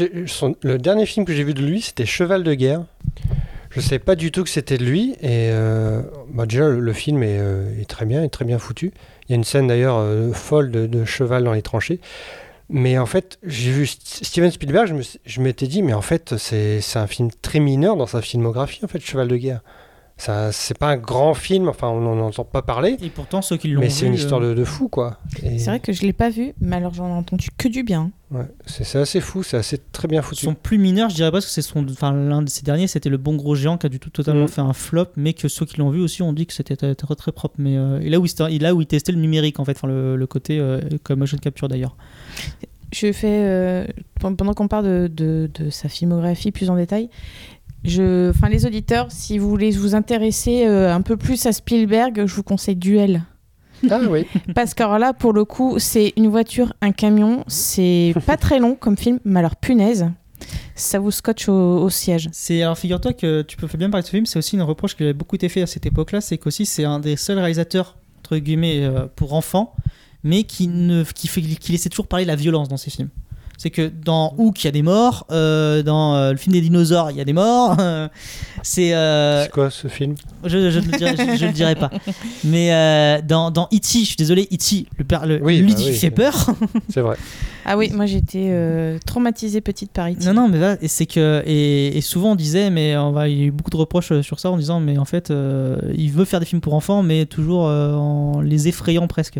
le 0.61 0.77
dernier 0.77 1.05
film 1.05 1.25
que 1.25 1.33
j'ai 1.33 1.43
vu 1.43 1.53
de 1.53 1.61
lui, 1.61 1.81
c'était 1.81 2.05
Cheval 2.05 2.43
de 2.43 2.53
guerre. 2.53 2.83
Je 3.71 3.81
savais 3.81 3.99
pas 3.99 4.15
du 4.15 4.31
tout 4.31 4.43
que 4.43 4.49
c'était 4.49 4.77
de 4.77 4.85
lui. 4.85 5.13
Et 5.21 5.49
euh, 5.51 6.01
bah, 6.29 6.45
déjà, 6.45 6.69
le, 6.69 6.93
film 6.93 7.23
est, 7.23 7.39
euh, 7.39 7.81
est 7.81 7.89
très 7.89 8.05
bien, 8.05 8.23
est 8.23 8.29
très 8.29 8.45
bien 8.45 8.59
foutu. 8.59 8.93
Il 9.27 9.31
y 9.31 9.33
a 9.33 9.35
une 9.35 9.43
scène 9.43 9.67
d'ailleurs 9.67 9.97
euh, 9.97 10.31
folle 10.31 10.71
de, 10.71 11.05
cheval 11.05 11.43
dans 11.43 11.53
les 11.53 11.61
tranchées. 11.61 11.99
Mais 12.69 12.97
en 12.97 13.05
fait, 13.05 13.37
j'ai 13.43 13.71
vu 13.71 13.83
St- 13.83 14.23
Steven 14.23 14.49
Spielberg, 14.49 14.95
je 15.25 15.41
m'étais 15.41 15.67
dit, 15.67 15.81
mais 15.83 15.93
en 15.93 16.01
fait, 16.01 16.35
c'est 16.37 16.81
c'est 16.81 16.97
un 16.97 17.05
film 17.05 17.29
très 17.41 17.59
mineur 17.59 17.95
dans 17.95 18.07
sa 18.07 18.21
filmographie, 18.21 18.83
en 18.83 18.87
fait, 18.87 18.99
Cheval 18.99 19.27
de 19.27 19.37
guerre. 19.37 19.61
Ça, 20.17 20.53
c'est 20.53 20.77
pas 20.77 20.87
un 20.91 20.95
grand 20.97 21.33
film, 21.33 21.67
enfin, 21.67 21.89
on 21.89 21.99
n'en 21.99 22.17
entend 22.25 22.45
pas 22.45 22.61
parler. 22.61 22.95
Et 23.01 23.09
pourtant, 23.09 23.41
ceux 23.41 23.57
qui 23.57 23.67
l'ont 23.67 23.81
Mais 23.81 23.89
c'est 23.89 24.05
vu, 24.05 24.07
une 24.07 24.13
histoire 24.13 24.41
euh, 24.41 24.51
de, 24.51 24.53
de 24.53 24.63
fou, 24.63 24.87
quoi. 24.87 25.17
Et- 25.43 25.59
C'est 25.59 25.69
vrai 25.69 25.81
que 25.81 25.91
je 25.91 26.03
l'ai 26.03 26.13
pas 26.13 26.29
vu, 26.29 26.53
mais 26.61 26.77
alors 26.77 26.93
j'en 26.93 27.09
ai 27.09 27.11
entendu 27.11 27.49
que 27.57 27.67
du 27.67 27.83
bien. 27.83 28.11
ouais, 28.31 28.45
c'est 28.65 28.97
assez 28.97 29.19
fou, 29.19 29.43
c'est 29.43 29.57
assez 29.57 29.77
très 29.91 30.07
bien 30.07 30.21
foutu. 30.21 30.45
Son 30.45 30.53
plus 30.53 30.77
mineur, 30.77 31.09
je 31.09 31.15
dirais 31.15 31.31
pas 31.31 31.39
que 31.41 31.45
c'est 31.45 31.61
son, 31.61 31.85
enfin 31.89 32.13
l'un 32.13 32.41
de 32.41 32.49
ces 32.49 32.63
derniers, 32.63 32.87
c'était 32.87 33.09
le 33.09 33.17
Bon 33.17 33.35
Gros 33.35 33.55
Géant 33.55 33.77
qui 33.77 33.87
a 33.87 33.89
du 33.89 33.99
tout 33.99 34.09
totalement 34.09 34.45
Mm. 34.45 34.49
fait 34.49 34.61
un 34.61 34.71
flop, 34.73 35.07
mais 35.17 35.33
que 35.33 35.49
ceux 35.49 35.65
qui 35.65 35.77
l'ont 35.79 35.89
vu 35.89 35.99
aussi 35.99 36.21
ont 36.21 36.31
dit 36.31 36.45
que 36.45 36.53
c'était 36.53 36.77
très, 36.77 36.95
très, 36.95 37.31
propre. 37.33 37.55
Mais 37.57 37.75
euh, 37.77 37.99
et 37.99 38.09
là 38.09 38.19
où 38.21 38.25
il, 38.25 38.61
là 38.61 38.73
où 38.73 38.79
il 38.79 38.87
testait 38.87 39.11
le 39.11 39.19
numérique 39.19 39.59
en 39.59 39.65
fait, 39.65 39.73
enfin 39.73 39.89
le, 39.89 40.15
le 40.15 40.27
côté 40.27 40.59
euh, 40.59 40.79
comme 41.03 41.19
motion 41.19 41.37
capture 41.37 41.67
d'ailleurs. 41.67 41.97
Je 42.93 43.11
fais 43.11 43.41
euh, 43.43 43.85
pendant 44.21 44.53
qu'on 44.53 44.69
parle 44.69 44.85
de, 44.85 45.07
de- 45.13 45.49
de 45.53 45.69
sa 45.69 45.89
filmographie 45.89 46.51
plus 46.53 46.69
en 46.69 46.77
détail. 46.77 47.09
Je, 47.85 48.29
enfin 48.29 48.49
les 48.49 48.65
auditeurs, 48.65 49.11
si 49.11 49.37
vous 49.37 49.49
voulez 49.49 49.71
vous 49.71 49.95
intéresser 49.95 50.65
euh, 50.65 50.93
un 50.93 51.01
peu 51.01 51.17
plus 51.17 51.45
à 51.45 51.51
Spielberg, 51.51 52.25
je 52.25 52.35
vous 52.35 52.43
conseille 52.43 52.75
Duel. 52.75 53.23
Ah 53.91 53.99
oui. 54.09 54.25
Parce 54.55 54.73
que 54.73 54.81
alors 54.81 54.97
là, 54.97 55.13
pour 55.13 55.33
le 55.33 55.45
coup, 55.45 55.77
c'est 55.79 56.13
une 56.15 56.27
voiture, 56.27 56.73
un 56.81 56.91
camion. 56.91 57.43
C'est 57.47 58.15
pas 58.25 58.37
très 58.37 58.57
long 58.57 58.73
comme 58.75 58.97
film, 58.97 59.19
mais 59.25 59.39
alors 59.39 59.57
punaise, 59.57 60.09
ça 60.75 60.97
vous 60.97 61.11
scotche 61.11 61.49
au, 61.49 61.83
au 61.83 61.89
siège. 61.89 62.29
C'est 62.31 62.63
alors 62.63 62.77
figure-toi 62.77 63.13
que 63.13 63.41
tu 63.43 63.57
peux 63.57 63.67
bien 63.77 63.89
parler 63.89 64.01
de 64.01 64.07
ce 64.07 64.11
film. 64.11 64.25
C'est 64.25 64.39
aussi 64.39 64.55
une 64.55 64.63
reproche 64.63 64.95
qui 64.95 65.03
avait 65.03 65.13
beaucoup 65.13 65.35
été 65.35 65.49
fait 65.49 65.61
à 65.61 65.67
cette 65.67 65.85
époque-là, 65.85 66.21
c'est 66.21 66.37
qu'aussi 66.37 66.65
c'est 66.65 66.85
un 66.85 66.99
des 66.99 67.15
seuls 67.15 67.37
réalisateurs 67.37 67.97
entre 68.19 68.37
guillemets 68.37 68.83
euh, 68.83 69.05
pour 69.15 69.33
enfants, 69.33 69.75
mais 70.23 70.43
qui 70.43 70.67
ne 70.67 71.03
qui 71.03 71.27
fait 71.27 71.41
qui 71.41 71.71
laissait 71.71 71.89
toujours 71.89 72.07
parler 72.07 72.25
de 72.25 72.29
la 72.29 72.35
violence 72.35 72.69
dans 72.69 72.77
ses 72.77 72.89
films. 72.89 73.09
C'est 73.57 73.69
que 73.69 73.87
dans 74.03 74.33
Hook 74.37 74.63
il 74.63 74.67
y 74.67 74.69
a 74.69 74.71
des 74.71 74.81
morts, 74.81 75.25
euh, 75.31 75.81
dans 75.83 76.15
euh, 76.15 76.31
le 76.31 76.37
film 76.37 76.53
des 76.53 76.61
dinosaures 76.61 77.11
il 77.11 77.17
y 77.17 77.21
a 77.21 77.25
des 77.25 77.33
morts. 77.33 77.75
c'est 78.63 78.93
euh, 78.93 79.43
C'est 79.43 79.51
quoi 79.51 79.69
ce 79.69 79.87
film? 79.87 80.15
Je, 80.43 80.69
je, 80.69 80.79
ne 80.79 80.85
le 80.85 80.97
dirai, 80.97 81.15
je- 81.17 81.37
je 81.37 81.45
le 81.45 81.51
dirai 81.53 81.75
pas. 81.75 81.89
Mais 82.43 82.73
euh, 82.73 83.21
dans, 83.21 83.51
dans 83.51 83.65
E.T., 83.73 83.99
je 83.99 84.05
suis 84.05 84.15
désolé, 84.15 84.47
E.T., 84.51 84.85
le, 84.97 85.03
père, 85.03 85.25
le 85.25 85.41
Oui, 85.41 85.57
lui 85.59 85.69
bah 85.73 85.79
dit 85.79 85.85
oui. 85.89 85.93
fait 85.95 86.11
peur. 86.11 86.33
C'est 86.89 87.01
vrai. 87.01 87.15
Ah 87.65 87.77
oui, 87.77 87.89
moi 87.93 88.05
j'étais 88.05 88.49
euh, 88.51 88.99
traumatisée 89.05 89.61
petite 89.61 89.91
par 89.91 90.07
E.T. 90.09 90.23
Non, 90.25 90.33
non, 90.33 90.47
mais 90.49 90.59
là, 90.59 90.77
c'est 90.85 91.05
que. 91.07 91.41
Et, 91.47 91.97
et 91.97 92.01
souvent 92.01 92.33
on 92.33 92.35
disait, 92.35 92.69
mais 92.69 92.95
on 92.97 93.11
va, 93.11 93.27
il 93.27 93.37
y 93.39 93.41
a 93.41 93.45
eu 93.45 93.51
beaucoup 93.51 93.71
de 93.71 93.77
reproches 93.77 94.21
sur 94.21 94.39
ça 94.39 94.51
en 94.51 94.57
disant, 94.57 94.79
mais 94.79 94.97
en 94.99 95.05
fait, 95.05 95.31
euh, 95.31 95.77
il 95.97 96.11
veut 96.11 96.25
faire 96.25 96.39
des 96.39 96.45
films 96.45 96.61
pour 96.61 96.73
enfants, 96.75 97.01
mais 97.01 97.25
toujours 97.25 97.67
euh, 97.67 97.93
en 97.93 98.41
les 98.41 98.67
effrayant 98.67 99.07
presque. 99.07 99.39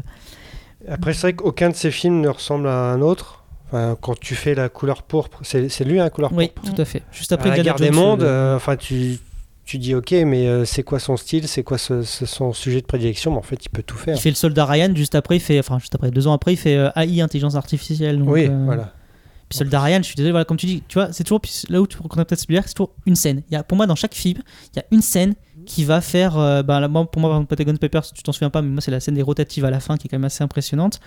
Après, 0.90 1.14
c'est 1.14 1.22
vrai 1.22 1.34
qu'aucun 1.34 1.70
de 1.70 1.76
ces 1.76 1.92
films 1.92 2.22
ne 2.22 2.30
ressemble 2.30 2.68
à 2.68 2.92
un 2.92 3.02
autre? 3.02 3.44
Enfin, 3.68 3.98
quand 4.00 4.20
tu 4.20 4.36
fais 4.36 4.54
la 4.56 4.70
couleur 4.70 5.04
pourpre, 5.04 5.40
c'est 5.44 5.84
lui, 5.84 6.00
un 6.00 6.10
couleur 6.10 6.32
Oui, 6.34 6.50
pourpre 6.54 6.74
tout 6.76 6.82
à 6.82 6.86
fait. 6.86 7.02
Juste 7.12 7.32
après 7.32 7.50
La 7.50 7.60
guerre 7.60 7.76
des 7.76 7.92
mondes, 7.92 8.22
euh, 8.24 8.56
enfin, 8.56 8.76
tu, 8.78 9.18
tu 9.66 9.78
dis 9.80 9.96
ok, 9.96 10.12
mais 10.12 10.48
euh, 10.48 10.66
c'est 10.66 10.84
quoi 10.84 11.00
son 11.00 11.18
style 11.18 11.48
C'est 11.48 11.64
quoi 11.64 11.78
ce- 11.78 12.04
ce- 12.04 12.26
son 12.28 12.54
sujet 12.54 12.82
de 12.82 12.86
prédilection 12.86 13.32
Mais 13.32 13.38
en 13.38 13.42
fait, 13.42 13.64
il 13.66 13.70
peut 13.70 13.82
tout 13.84 13.98
faire. 13.98 14.16
Il 14.16 14.20
fait 14.22 14.30
le 14.30 14.36
soldat 14.36 14.66
Ryan, 14.66 14.94
juste 14.96 15.16
après, 15.16 15.38
il 15.38 15.42
fait. 15.42 15.58
Enfin, 15.60 15.80
juste 15.80 15.96
après, 15.96 16.12
deux 16.12 16.28
ans 16.28 16.34
après, 16.34 16.54
il 16.54 16.58
fait 16.58 16.76
euh, 16.78 16.90
AI, 16.96 17.22
intelligence 17.22 17.56
artificielle. 17.56 18.20
Donc, 18.20 18.30
oui, 18.30 18.48
euh, 18.50 18.64
voilà. 18.66 18.94
Puis 19.50 19.58
soldat 19.58 19.82
Ryan, 19.82 19.98
je 20.00 20.04
suis 20.08 20.16
désolé, 20.16 20.32
voilà, 20.32 20.46
comme 20.46 20.58
tu 20.58 20.66
dis, 20.68 20.84
tu 20.88 20.96
vois, 20.96 21.12
c'est 21.14 21.24
toujours. 21.24 21.42
là 21.70 21.82
où 21.82 21.88
tu 21.88 21.98
reconnais 21.98 22.26
peut-être 22.26 22.40
Spielberg, 22.42 22.66
c'est 22.68 22.74
toujours 22.74 22.94
une 23.06 23.16
scène. 23.16 23.42
Il 23.50 23.54
y 23.54 23.58
a, 23.58 23.64
pour 23.64 23.76
moi, 23.78 23.86
dans 23.88 23.96
chaque 23.96 24.14
film, 24.16 24.42
il 24.74 24.78
y 24.78 24.80
a 24.80 24.86
une 24.92 25.02
scène 25.02 25.36
qui 25.66 25.84
va 25.84 26.00
faire. 26.02 26.38
euh, 26.38 26.64
ben, 26.64 26.80
là, 26.80 26.88
moi, 26.88 27.10
pour 27.10 27.20
moi, 27.22 27.30
par 27.30 27.38
exemple, 27.38 27.50
Patagon 27.50 27.76
Papers, 27.78 28.12
tu 28.14 28.24
t'en 28.24 28.32
souviens 28.32 28.50
pas, 28.50 28.62
mais 28.62 28.70
moi, 28.70 28.82
c'est 28.82 28.92
la 28.92 29.00
scène 29.00 29.16
des 29.16 29.22
rotatives 29.22 29.66
à 29.66 29.70
la 29.72 29.80
fin 29.80 29.98
qui 29.98 30.08
est 30.08 30.10
quand 30.10 30.18
même 30.18 30.26
assez 30.26 30.44
impressionnante. 30.44 31.00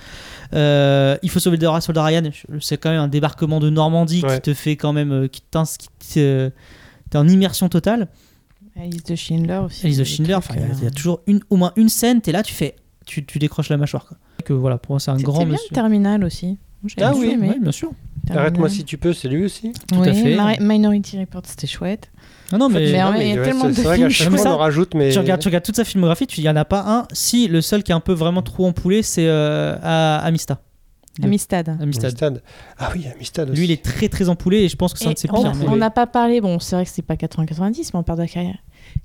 Euh, 0.54 1.16
il 1.22 1.30
faut 1.30 1.40
sauver 1.40 1.56
le 1.56 1.80
soldat 1.80 2.04
Ryan, 2.04 2.22
c'est 2.60 2.76
quand 2.78 2.90
même 2.90 3.00
un 3.00 3.08
débarquement 3.08 3.60
de 3.60 3.70
Normandie 3.70 4.22
Ouais. 4.22 4.34
qui 4.36 4.40
te 4.42 4.54
fait 4.54 4.76
quand 4.76 4.92
même. 4.92 5.12
euh, 5.12 5.28
qui 5.28 5.40
t'ins- 5.42 5.64
qui 5.64 6.14
te- 6.14 6.50
T'es 7.10 7.16
en 7.18 7.26
immersion 7.26 7.68
totale. 7.70 8.08
Alice 8.78 9.02
de 9.02 9.14
Schindler 9.16 9.60
aussi. 9.64 9.86
Alice 9.86 9.96
de 9.96 10.02
le 10.02 10.08
Schindler, 10.08 10.34
enfin, 10.34 10.54
il 10.56 10.60
y 10.60 10.64
a- 10.64 10.68
il 10.78 10.84
y 10.84 10.86
a 10.86 10.90
toujours 10.90 11.20
une, 11.26 11.40
au 11.50 11.56
moins 11.56 11.72
une 11.76 11.88
scène, 11.88 12.20
t'es 12.20 12.32
là, 12.32 12.42
tu 12.42 12.52
fais. 12.54 12.76
Tu, 13.06 13.24
tu 13.24 13.38
décroches 13.38 13.70
la 13.70 13.76
mâchoire. 13.78 14.06
Quoi. 14.06 14.18
Que 14.44 14.52
voilà, 14.52 14.76
pour 14.78 14.92
moi, 14.92 15.00
c'est 15.00 15.10
un 15.10 15.16
grand 15.16 15.38
bien 15.38 15.52
monsieur. 15.52 15.66
le 15.70 15.74
Terminal 15.74 16.22
aussi. 16.24 16.58
Ah 17.00 17.12
oui, 17.16 17.30
aimé. 17.30 17.56
Bien 17.60 17.72
sûr. 17.72 17.90
Arrête-moi 18.30 18.68
si 18.68 18.84
tu 18.84 18.98
peux, 18.98 19.12
c'est 19.12 19.28
lui 19.28 19.44
aussi. 19.44 19.72
Tout 19.88 20.02
à 20.02 20.08
Oui, 20.08 20.14
fait. 20.14 20.36
Mari- 20.36 20.58
Minority 20.60 21.18
Report, 21.18 21.42
c'était 21.44 21.66
chouette. 21.66 22.10
Non, 22.52 22.58
non, 22.58 22.68
mais. 22.68 22.92
Mais 22.92 23.02
Non, 23.02 23.10
ouais, 23.10 23.28
il 23.28 23.34
y 23.34 23.38
a 23.38 23.42
tellement 23.44 23.64
de 23.68 23.72
c'est 23.72 23.82
vrai 23.82 23.96
films 24.10 24.36
ça. 24.38 24.50
on 24.50 24.54
en 24.54 24.58
rajoute, 24.58 24.94
mais. 24.94 25.10
Tu 25.10 25.18
regardes, 25.18 25.40
tu 25.40 25.48
regardes 25.48 25.64
toute 25.64 25.76
sa 25.76 25.84
filmographie, 25.84 26.26
tu- 26.26 26.40
il 26.40 26.44
n'y 26.44 26.48
en 26.50 26.56
a 26.56 26.64
pas 26.64 26.84
un. 26.86 27.06
Si, 27.12 27.48
le 27.48 27.60
seul 27.60 27.82
qui 27.82 27.92
est 27.92 27.94
un 27.94 28.00
peu 28.00 28.12
vraiment 28.12 28.42
trop 28.42 28.66
empoulé, 28.66 29.02
c'est 29.02 29.26
euh, 29.26 29.76
Amistad. 30.22 30.58
Amistad. 31.22 31.68
Amistad. 31.80 32.04
Amistad. 32.10 32.42
Ah 32.78 32.90
oui, 32.94 33.06
Amistad 33.12 33.50
aussi. 33.50 33.58
Lui, 33.58 33.66
il 33.66 33.70
est 33.72 33.82
très 33.84 34.08
très 34.08 34.28
empoulé 34.28 34.58
et 34.58 34.68
je 34.68 34.76
pense 34.76 34.92
que 34.92 35.00
c'est 35.00 35.08
un 35.08 35.12
de 35.12 35.18
ses 35.18 35.28
on 35.32 35.42
pires. 35.42 35.54
mais- 35.56 35.66
on 35.68 35.76
n'a 35.76 35.90
pas 35.90 36.06
parlé, 36.06 36.40
bon, 36.40 36.60
c'est 36.60 36.76
vrai 36.76 36.84
que 36.84 36.90
c'est 36.92 37.02
pas 37.02 37.16
80-90, 37.16 37.90
mais 37.92 37.98
on 37.98 38.02
parle 38.04 38.18
de 38.18 38.22
la 38.24 38.28
carrière. 38.28 38.58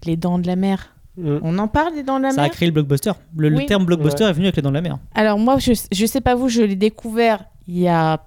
Les 0.05 0.15
Dents 0.15 0.37
de 0.37 0.45
la 0.47 0.55
Mer. 0.55 0.95
Mm. 1.17 1.37
On 1.41 1.57
en 1.57 1.67
parle 1.67 1.95
des 1.95 2.03
Dents 2.03 2.17
de 2.19 2.23
la 2.23 2.31
Ça 2.31 2.41
a 2.41 2.43
Mer 2.43 2.51
créé 2.51 2.67
le 2.67 2.71
blockbuster. 2.73 3.11
Le, 3.35 3.65
terme 3.65 3.85
blockbuster 3.85 4.25
est 4.25 4.33
venu 4.33 4.45
avec 4.45 4.55
les 4.57 4.61
dents 4.61 4.69
de 4.69 4.75
la 4.75 4.81
mer. 4.81 4.99
Alors 5.15 5.37
moi, 5.39 5.57
je, 5.59 5.73
je 5.91 6.05
sais 6.05 6.21
pas 6.21 6.35
vous, 6.35 6.49
je 6.49 6.61
l'ai 6.61 6.75
découvert 6.75 7.45
il 7.67 7.79
y 7.79 7.87
a 7.87 8.21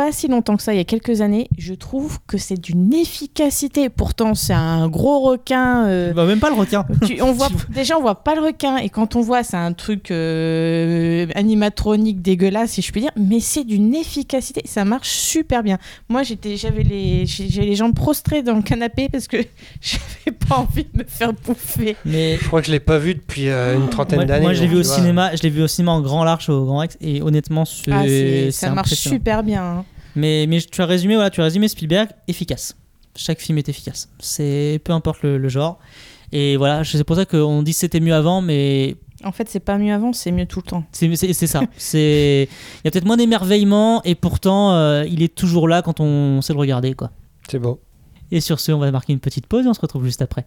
pas 0.00 0.12
si 0.12 0.28
longtemps 0.28 0.56
que 0.56 0.62
ça, 0.62 0.72
il 0.72 0.78
y 0.78 0.80
a 0.80 0.84
quelques 0.84 1.20
années. 1.20 1.48
Je 1.58 1.74
trouve 1.74 2.18
que 2.26 2.38
c'est 2.38 2.58
d'une 2.58 2.94
efficacité. 2.94 3.90
Pourtant, 3.90 4.34
c'est 4.34 4.54
un 4.54 4.88
gros 4.88 5.20
requin. 5.20 5.84
euh, 5.86 6.12
Bah, 6.14 6.24
même 6.24 6.38
pas 6.40 6.48
le 6.48 6.56
requin. 6.56 6.86
tu- 7.06 7.20
on 7.20 7.32
voit, 7.32 7.48
déjà, 7.68 7.98
on 7.98 8.00
voit 8.00 8.22
pas 8.24 8.34
le 8.34 8.40
requin. 8.40 8.78
Et 8.78 8.88
quand 8.88 9.14
on 9.16 9.20
voit, 9.20 9.42
c'est 9.42 9.58
un 9.58 9.72
truc 9.74 10.10
euh, 10.10 11.26
animatronique 11.34 12.22
dégueulasse, 12.22 12.70
si 12.72 12.82
je 12.82 12.90
puis 12.92 13.02
dire. 13.02 13.10
Mais 13.16 13.40
c'est 13.40 13.64
d'une 13.64 13.94
efficacité. 13.94 14.62
Ça 14.64 14.84
marche 14.86 15.10
super 15.10 15.62
bien. 15.62 15.76
Moi, 16.08 16.22
j'étais, 16.22 16.56
j'avais 16.56 16.82
les, 16.82 17.24
les 17.56 17.74
jambes 17.76 17.94
prostrées 17.94 18.42
dans 18.42 18.54
le 18.56 18.62
canapé 18.62 19.08
parce 19.10 19.28
que 19.28 19.36
j'avais 19.82 20.36
pas 20.48 20.56
envie 20.56 20.84
de 20.84 20.98
me 20.98 21.04
faire 21.06 21.32
bouffer. 21.34 21.96
Mais 22.06 22.38
Je 22.40 22.46
crois 22.46 22.60
que 22.62 22.68
je 22.68 22.72
l'ai 22.72 22.80
pas 22.80 22.98
vu 22.98 23.14
depuis 23.14 23.48
euh, 23.48 23.76
une 23.76 23.88
trentaine 23.90 24.24
d'années. 24.24 24.42
moi, 24.46 24.54
je 24.54 24.62
l'ai 24.62 24.66
vu 24.66 24.76
au 24.78 24.82
vois. 24.82 24.94
cinéma. 24.96 25.36
Je 25.36 25.42
l'ai 25.42 25.50
vu 25.50 25.62
au 25.62 25.68
cinéma 25.68 25.92
en 25.92 26.00
grand 26.00 26.24
large 26.24 26.48
au 26.48 26.64
Grand 26.64 26.78
Rex 26.78 26.96
et 27.02 27.20
honnêtement, 27.20 27.64
c'est 27.66 27.92
Ah, 27.92 28.50
ça 28.50 28.70
marche 28.70 28.94
super 28.94 29.42
bien. 29.42 29.62
hein. 29.62 29.84
Mais, 30.16 30.46
mais 30.48 30.60
tu 30.60 30.80
as 30.82 30.86
résumé, 30.86 31.14
voilà, 31.14 31.30
tu 31.30 31.40
as 31.40 31.44
résumé 31.44 31.68
Spielberg 31.68 32.10
efficace. 32.28 32.76
Chaque 33.16 33.40
film 33.40 33.58
est 33.58 33.68
efficace. 33.68 34.08
C'est 34.18 34.80
peu 34.84 34.92
importe 34.92 35.22
le, 35.22 35.38
le 35.38 35.48
genre. 35.48 35.78
Et 36.32 36.56
voilà, 36.56 36.84
c'est 36.84 37.02
pour 37.04 37.16
ça 37.16 37.24
qu'on 37.26 37.62
dit 37.62 37.72
que 37.72 37.78
c'était 37.78 38.00
mieux 38.00 38.14
avant, 38.14 38.40
mais 38.40 38.96
En 39.24 39.32
fait, 39.32 39.48
c'est 39.48 39.60
pas 39.60 39.78
mieux 39.78 39.92
avant, 39.92 40.12
c'est 40.12 40.30
mieux 40.30 40.46
tout 40.46 40.60
le 40.64 40.70
temps. 40.70 40.84
c'est 40.92 41.34
ça. 41.46 41.62
C'est 41.76 42.48
il 42.48 42.80
y 42.84 42.88
a 42.88 42.90
peut-être 42.90 43.04
moins 43.04 43.16
d'émerveillement 43.16 44.00
et 44.04 44.14
pourtant 44.14 44.72
euh, 44.74 45.04
il 45.08 45.22
est 45.22 45.34
toujours 45.34 45.66
là 45.68 45.82
quand 45.82 45.98
on 46.00 46.40
sait 46.40 46.52
le 46.52 46.58
regarder 46.60 46.94
quoi. 46.94 47.10
C'est 47.50 47.58
beau. 47.58 47.80
Et 48.30 48.40
sur 48.40 48.60
ce, 48.60 48.70
on 48.70 48.78
va 48.78 48.90
marquer 48.92 49.12
une 49.12 49.18
petite 49.18 49.46
pause 49.48 49.66
et 49.66 49.68
on 49.68 49.74
se 49.74 49.80
retrouve 49.80 50.04
juste 50.04 50.22
après. 50.22 50.46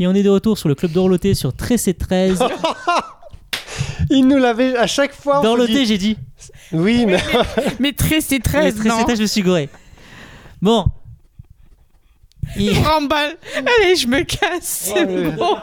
Et 0.00 0.06
on 0.06 0.14
est 0.14 0.22
de 0.22 0.30
retour 0.30 0.56
sur 0.58 0.68
le 0.68 0.74
club 0.74 0.92
d'Orloté 0.92 1.34
sur 1.34 1.54
13 1.54 1.88
et 1.88 1.94
13. 1.94 2.42
Il 4.10 4.26
nous 4.26 4.38
l'avait 4.38 4.74
à 4.76 4.86
chaque 4.86 5.12
fois. 5.14 5.42
D'Orloté, 5.42 5.74
dit- 5.74 5.86
j'ai 5.86 5.98
dit. 5.98 6.16
Oui, 6.72 7.04
mais. 7.06 7.18
Mais 7.78 7.92
13 7.92 8.24
c'est 8.26 8.36
Mais 8.36 8.40
13, 8.40 8.74
13 8.76 8.86
et 8.86 8.88
non 8.88 9.04
13, 9.04 9.18
je 9.18 9.22
me 9.22 9.26
suis 9.26 9.42
gouré. 9.42 9.68
Bon. 10.62 10.86
Et- 12.56 12.72
Remballe. 12.72 13.36
Allez, 13.56 13.94
je 13.94 14.06
me 14.08 14.22
casse, 14.22 14.62
c'est 14.62 15.04
Ouais, 15.04 15.26
ouais. 15.26 15.30
bon. 15.32 15.56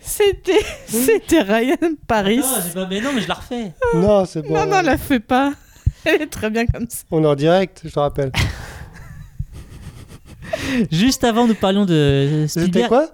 C'était, 0.00 0.60
c'était 0.86 1.40
Ryan 1.42 1.76
Paris. 2.06 2.38
Non, 2.38 2.44
j'ai 2.64 2.74
pas- 2.74 2.86
mais 2.86 3.00
non, 3.00 3.10
mais 3.14 3.22
je 3.22 3.28
la 3.28 3.34
refais. 3.34 3.72
non, 3.94 4.24
c'est 4.26 4.42
bon. 4.42 4.54
non, 4.54 4.66
non, 4.66 4.82
la 4.82 4.96
fais 4.98 5.18
pas. 5.18 5.52
Elle 6.04 6.22
est 6.22 6.26
très 6.30 6.50
bien 6.50 6.66
comme 6.66 6.86
ça. 6.88 6.98
On 7.10 7.24
est 7.24 7.26
en 7.26 7.34
direct, 7.34 7.80
je 7.84 7.90
te 7.90 7.98
rappelle. 7.98 8.30
Juste 10.90 11.24
avant, 11.24 11.46
nous 11.46 11.54
parlions 11.54 11.84
de 11.86 12.44
C'était 12.48 12.60
Spielberg. 12.66 12.88
quoi? 12.88 13.08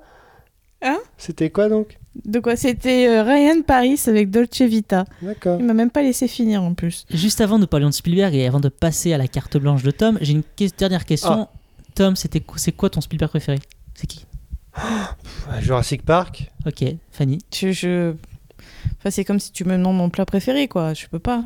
Hein? 0.82 0.98
C'était 1.16 1.50
quoi 1.50 1.68
donc? 1.68 1.98
De 2.24 2.38
quoi? 2.40 2.56
C'était 2.56 3.08
euh, 3.08 3.22
Ryan 3.22 3.62
Paris 3.66 4.00
avec 4.06 4.30
Dolce 4.30 4.60
Vita. 4.62 5.04
D'accord. 5.22 5.58
Il 5.60 5.66
m'a 5.66 5.74
même 5.74 5.90
pas 5.90 6.02
laissé 6.02 6.28
finir 6.28 6.62
en 6.62 6.74
plus. 6.74 7.04
Juste 7.10 7.40
avant, 7.40 7.58
nous 7.58 7.66
parlions 7.66 7.88
de 7.88 7.94
Spielberg 7.94 8.34
et 8.34 8.46
avant 8.46 8.60
de 8.60 8.68
passer 8.68 9.12
à 9.12 9.18
la 9.18 9.26
carte 9.28 9.56
blanche 9.58 9.82
de 9.82 9.90
Tom, 9.90 10.18
j'ai 10.20 10.32
une 10.32 10.42
que- 10.42 10.74
dernière 10.76 11.04
question. 11.04 11.48
Tom, 11.94 12.16
c'était 12.16 12.40
quoi- 12.40 12.58
c'est 12.58 12.72
quoi 12.72 12.90
ton 12.90 13.00
Spielberg 13.00 13.30
préféré? 13.30 13.58
C'est 13.94 14.06
qui? 14.06 14.24
Jurassic 15.60 16.04
Park. 16.04 16.50
Ok, 16.66 16.84
Fanny. 17.10 17.38
Je, 17.54 17.72
je... 17.72 18.14
Enfin, 18.98 19.10
c'est 19.10 19.24
comme 19.24 19.40
si 19.40 19.52
tu 19.52 19.64
me 19.64 19.72
demandes 19.76 19.96
mon 19.96 20.10
plat 20.10 20.26
préféré, 20.26 20.68
quoi. 20.68 20.94
Je 20.94 21.06
peux 21.06 21.18
pas. 21.18 21.44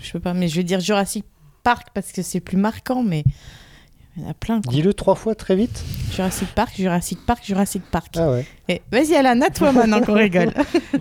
Je 0.00 0.12
peux 0.12 0.20
pas. 0.20 0.32
Mais 0.34 0.48
je 0.48 0.56
vais 0.56 0.64
dire 0.64 0.80
Jurassic 0.80 1.24
Park 1.62 1.88
parce 1.94 2.12
que 2.12 2.22
c'est 2.22 2.40
plus 2.40 2.56
marquant, 2.56 3.02
mais 3.02 3.24
il 4.16 4.22
y 4.22 4.26
en 4.26 4.30
a 4.30 4.34
plein. 4.34 4.60
Quoi. 4.60 4.72
Dis-le 4.72 4.92
trois 4.92 5.14
fois 5.14 5.34
très 5.34 5.56
vite. 5.56 5.82
Jurassic 6.12 6.48
Park, 6.54 6.74
Jurassic 6.76 7.24
Park, 7.24 7.44
Jurassic 7.44 7.82
Park. 7.90 8.14
Ah 8.16 8.30
ouais. 8.30 8.46
Et 8.68 8.82
vas-y, 8.90 9.14
Alan, 9.14 9.40
à 9.40 9.50
toi 9.50 9.72
maintenant 9.72 10.00
qu'on 10.02 10.14
rigole. 10.14 10.52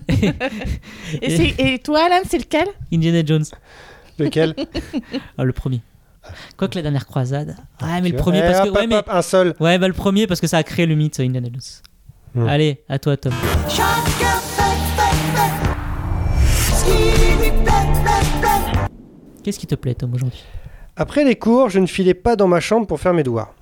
et, 1.22 1.80
toi, 1.80 2.06
Alan, 2.06 2.22
c'est 2.28 2.38
lequel? 2.38 2.68
Indiana 2.94 3.22
Jones. 3.26 3.46
Lequel? 4.18 4.56
Ah, 5.38 5.44
le 5.44 5.52
premier. 5.52 5.82
Quoique 6.56 6.76
la 6.76 6.84
dernière 6.84 7.06
croisade. 7.08 7.58
Ouais, 7.82 8.00
mais 8.02 8.10
Tu 8.10 8.16
le 8.16 8.18
premier 8.18 8.40
Eh, 8.40 8.42
parce 8.42 8.62
que. 8.62 8.70
hop, 8.70 8.76
Ouais, 8.76 8.84
hop, 8.84 9.06
mais... 9.08 9.14
un 9.14 9.22
seul. 9.22 9.56
ouais, 9.60 9.78
bah 9.80 9.88
le 9.88 9.94
premier 9.94 10.28
parce 10.28 10.40
que 10.40 10.48
ça 10.48 10.58
a 10.58 10.64
créé 10.64 10.86
le 10.86 10.96
mythe 10.96 11.20
Indiana 11.20 11.48
Jones. 11.52 11.62
Hmm. 12.36 12.48
Allez, 12.48 12.84
à 12.88 13.00
toi, 13.00 13.18
Tom. 13.18 13.34
Qu'est-ce 19.44 19.60
qui 19.60 19.68
te 19.68 19.76
plaît, 19.76 19.96
Tom, 19.96 20.14
aujourd'hui? 20.14 20.44
Après 21.02 21.24
les 21.24 21.36
cours, 21.36 21.72
je 21.72 21.80
ne 21.80 21.88
filais 21.88 22.14
pas 22.14 22.36
dans 22.36 22.48
ma 22.48 22.60
chambre 22.60 22.86
pour 22.86 23.00
faire 23.00 23.16
mes 23.16 23.24
devoirs. 23.24 23.56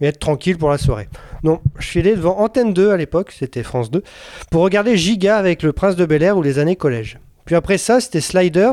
Mais 0.00 0.06
être 0.06 0.18
tranquille 0.18 0.56
pour 0.56 0.70
la 0.70 0.78
soirée. 0.78 1.10
Non, 1.44 1.60
je 1.78 1.86
filais 1.86 2.16
devant 2.16 2.38
Antenne 2.38 2.72
2 2.72 2.92
à 2.92 2.96
l'époque, 2.96 3.30
c'était 3.38 3.62
France 3.62 3.90
2, 3.90 4.02
pour 4.50 4.62
regarder 4.62 4.96
Giga 4.96 5.36
avec 5.36 5.62
le 5.62 5.74
Prince 5.74 5.96
de 5.96 6.06
Bel 6.06 6.22
Air 6.22 6.38
ou 6.38 6.42
les 6.42 6.58
années 6.58 6.76
collège. 6.76 7.18
Puis 7.44 7.54
après 7.56 7.76
ça, 7.76 8.00
c'était 8.00 8.22
Slider 8.22 8.72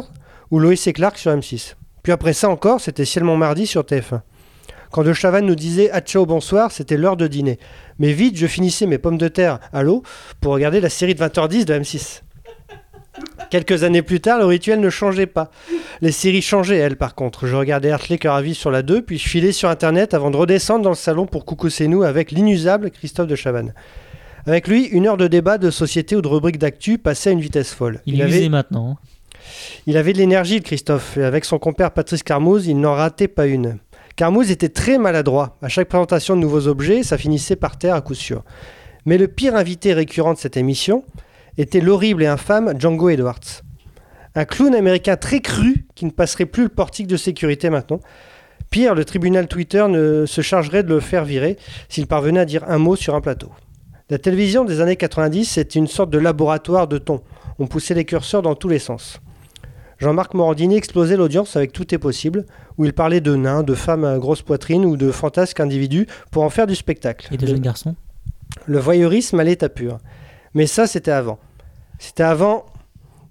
ou 0.49 0.60
Loïs 0.60 0.88
et 0.88 0.93
Clark 0.93 1.17
sur 1.17 1.30
M6. 1.34 1.75
Puis 2.04 2.13
après 2.13 2.32
ça 2.32 2.47
encore, 2.47 2.80
c'était 2.80 3.04
Ciel 3.04 3.25
Montmardi 3.25 3.67
sur 3.67 3.82
TF1. 3.82 4.21
Quand 4.91 5.04
De 5.04 5.12
Chavannes 5.12 5.45
nous 5.45 5.56
disait 5.56 5.89
Ah 5.91 5.99
ciao, 5.99 6.25
bonsoir, 6.25 6.71
c'était 6.71 6.95
l'heure 6.95 7.17
de 7.17 7.28
dîner. 7.28 7.60
Mais 7.99 8.13
vite, 8.13 8.38
je 8.38 8.47
finissais 8.47 8.86
mes 8.86 8.97
pommes 8.97 9.17
de 9.17 9.28
terre 9.28 9.60
à 9.73 9.84
l'eau 9.84 10.04
pour 10.39 10.54
regarder 10.54 10.80
la 10.80 10.89
série 10.89 11.15
de 11.15 11.19
20h10 11.21 11.65
de 11.65 11.73
M6. 11.73 12.21
Quelques 13.49 13.84
années 13.84 14.01
plus 14.01 14.19
tard, 14.19 14.39
le 14.39 14.45
rituel 14.45 14.79
ne 14.79 14.89
changeait 14.89 15.25
pas. 15.25 15.51
Les 16.01 16.12
séries 16.12 16.41
changeaient, 16.41 16.77
elles, 16.77 16.97
par 16.97 17.15
contre. 17.15 17.47
Je 17.47 17.55
regardais 17.55 17.91
Hartley 17.91 18.17
Cœur 18.17 18.36
à 18.36 18.41
vie 18.41 18.55
sur 18.55 18.71
la 18.71 18.81
2, 18.81 19.01
puis 19.01 19.17
je 19.17 19.27
filais 19.27 19.51
sur 19.51 19.69
Internet 19.69 20.13
avant 20.13 20.31
de 20.31 20.38
redescendre 20.38 20.84
dans 20.84 20.89
le 20.89 20.95
salon 20.95 21.25
pour 21.25 21.45
Coucou 21.45 21.69
c'est 21.69 21.88
nous 21.88 22.03
avec 22.03 22.31
l'inusable 22.31 22.91
Christophe 22.91 23.27
de 23.27 23.36
Chavannes. 23.36 23.73
Avec 24.47 24.67
lui, 24.67 24.86
une 24.86 25.08
heure 25.08 25.17
de 25.17 25.27
débat 25.27 25.58
de 25.58 25.71
société 25.71 26.15
ou 26.15 26.21
de 26.21 26.27
rubrique 26.27 26.60
d'actu 26.60 26.97
passait 26.97 27.29
à 27.29 27.34
une 27.34 27.41
vitesse 27.41 27.73
folle. 27.73 28.01
Il, 28.05 28.21
est 28.21 28.23
avait, 28.23 28.49
maintenant. 28.49 28.97
il 29.88 29.97
avait 29.97 30.13
de 30.13 30.19
l'énergie, 30.19 30.62
Christophe, 30.62 31.17
et 31.17 31.23
avec 31.23 31.45
son 31.45 31.58
compère 31.58 31.91
Patrice 31.91 32.21
Carmouze, 32.21 32.67
il 32.67 32.79
n'en 32.79 32.93
ratait 32.93 33.27
pas 33.27 33.47
une. 33.47 33.79
Carmouze 34.15 34.51
était 34.51 34.69
très 34.69 34.97
maladroit. 34.97 35.58
À 35.62 35.67
chaque 35.67 35.89
présentation 35.89 36.36
de 36.36 36.41
nouveaux 36.41 36.67
objets, 36.67 37.03
ça 37.03 37.17
finissait 37.17 37.55
par 37.55 37.77
terre 37.77 37.95
à 37.95 38.01
coup 38.01 38.13
sûr. 38.13 38.43
Mais 39.05 39.17
le 39.17 39.27
pire 39.27 39.55
invité 39.55 39.93
récurrent 39.93 40.34
de 40.34 40.39
cette 40.39 40.58
émission 40.58 41.03
était 41.57 41.81
l'horrible 41.81 42.23
et 42.23 42.27
infâme 42.27 42.73
Django 42.79 43.09
Edwards. 43.09 43.39
Un 44.35 44.45
clown 44.45 44.75
américain 44.75 45.15
très 45.15 45.39
cru 45.39 45.85
qui 45.95 46.05
ne 46.05 46.11
passerait 46.11 46.45
plus 46.45 46.63
le 46.63 46.69
portique 46.69 47.07
de 47.07 47.17
sécurité 47.17 47.69
maintenant. 47.69 47.99
Pire, 48.69 48.95
le 48.95 49.05
tribunal 49.05 49.47
Twitter 49.47 49.85
ne 49.87 50.25
se 50.25 50.41
chargerait 50.41 50.83
de 50.83 50.89
le 50.93 50.99
faire 50.99 51.23
virer 51.23 51.57
s'il 51.87 52.07
parvenait 52.07 52.41
à 52.41 52.45
dire 52.45 52.65
un 52.67 52.77
mot 52.77 52.95
sur 52.95 53.15
un 53.15 53.21
plateau. 53.21 53.49
La 54.09 54.17
télévision 54.17 54.65
des 54.65 54.81
années 54.81 54.97
90, 54.97 55.45
c'était 55.45 55.79
une 55.79 55.87
sorte 55.87 56.09
de 56.09 56.17
laboratoire 56.17 56.87
de 56.87 56.97
ton. 56.97 57.21
On 57.59 57.67
poussait 57.67 57.93
les 57.93 58.05
curseurs 58.05 58.41
dans 58.41 58.55
tous 58.55 58.67
les 58.67 58.79
sens. 58.79 59.19
Jean-Marc 59.97 60.33
Morandini 60.33 60.75
explosait 60.75 61.15
l'audience 61.15 61.55
avec 61.55 61.71
Tout 61.71 61.95
est 61.95 61.97
possible, 61.97 62.45
où 62.77 62.83
il 62.83 62.91
parlait 62.91 63.21
de 63.21 63.33
nains, 63.35 63.63
de 63.63 63.73
femmes 63.73 64.03
à 64.03 64.17
grosse 64.17 64.41
poitrine 64.41 64.83
ou 64.85 64.97
de 64.97 65.09
fantasques 65.09 65.61
individus 65.61 66.05
pour 66.31 66.43
en 66.43 66.49
faire 66.49 66.67
du 66.67 66.75
spectacle. 66.75 67.29
Et 67.31 67.37
de 67.37 67.43
Le- 67.43 67.47
jeunes 67.53 67.61
garçons? 67.61 67.95
le 68.65 68.77
voyeurisme 68.79 69.39
à 69.39 69.43
l'état 69.45 69.69
pur. 69.69 69.97
Mais 70.53 70.67
ça, 70.67 70.85
c'était 70.85 71.11
avant. 71.11 71.39
C'était 71.99 72.23
avant 72.23 72.65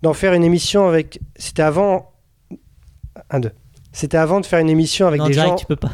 d'en 0.02 0.14
faire 0.14 0.32
une 0.34 0.44
émission 0.44 0.86
avec. 0.86 1.20
C'était 1.36 1.62
avant. 1.62 2.12
Un, 3.30 3.40
deux. 3.40 3.52
C'était 3.92 4.16
avant 4.16 4.40
de 4.40 4.46
faire 4.46 4.58
une 4.58 4.68
émission 4.70 5.06
avec 5.06 5.20
Non, 5.20 5.26
des 5.26 5.32
direct, 5.34 5.50
gens. 5.50 5.56
tu 5.56 5.66
peux 5.66 5.76
pas. 5.76 5.92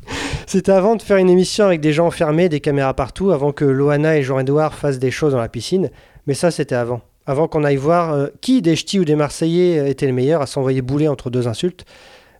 C'était 0.46 0.72
avant 0.72 0.96
de 0.96 1.02
faire 1.02 1.18
une 1.18 1.30
émission 1.30 1.64
avec 1.66 1.80
des 1.80 1.92
gens 1.92 2.06
enfermés, 2.06 2.48
des 2.48 2.60
caméras 2.60 2.94
partout, 2.94 3.30
avant 3.30 3.52
que 3.52 3.64
Loana 3.64 4.16
et 4.18 4.22
Jean-Edouard 4.22 4.74
fassent 4.74 4.98
des 4.98 5.10
choses 5.10 5.32
dans 5.32 5.38
la 5.38 5.48
piscine. 5.48 5.90
Mais 6.26 6.34
ça, 6.34 6.50
c'était 6.50 6.74
avant. 6.74 7.02
Avant 7.26 7.46
qu'on 7.48 7.62
aille 7.64 7.76
voir 7.76 8.12
euh, 8.12 8.26
qui 8.40 8.60
des 8.62 8.74
ch'tis 8.76 8.98
ou 8.98 9.04
des 9.04 9.14
Marseillais 9.14 9.78
euh, 9.78 9.86
était 9.88 10.06
le 10.06 10.12
meilleur 10.12 10.42
à 10.42 10.46
s'envoyer 10.46 10.82
bouler 10.82 11.06
entre 11.06 11.30
deux 11.30 11.46
insultes. 11.46 11.84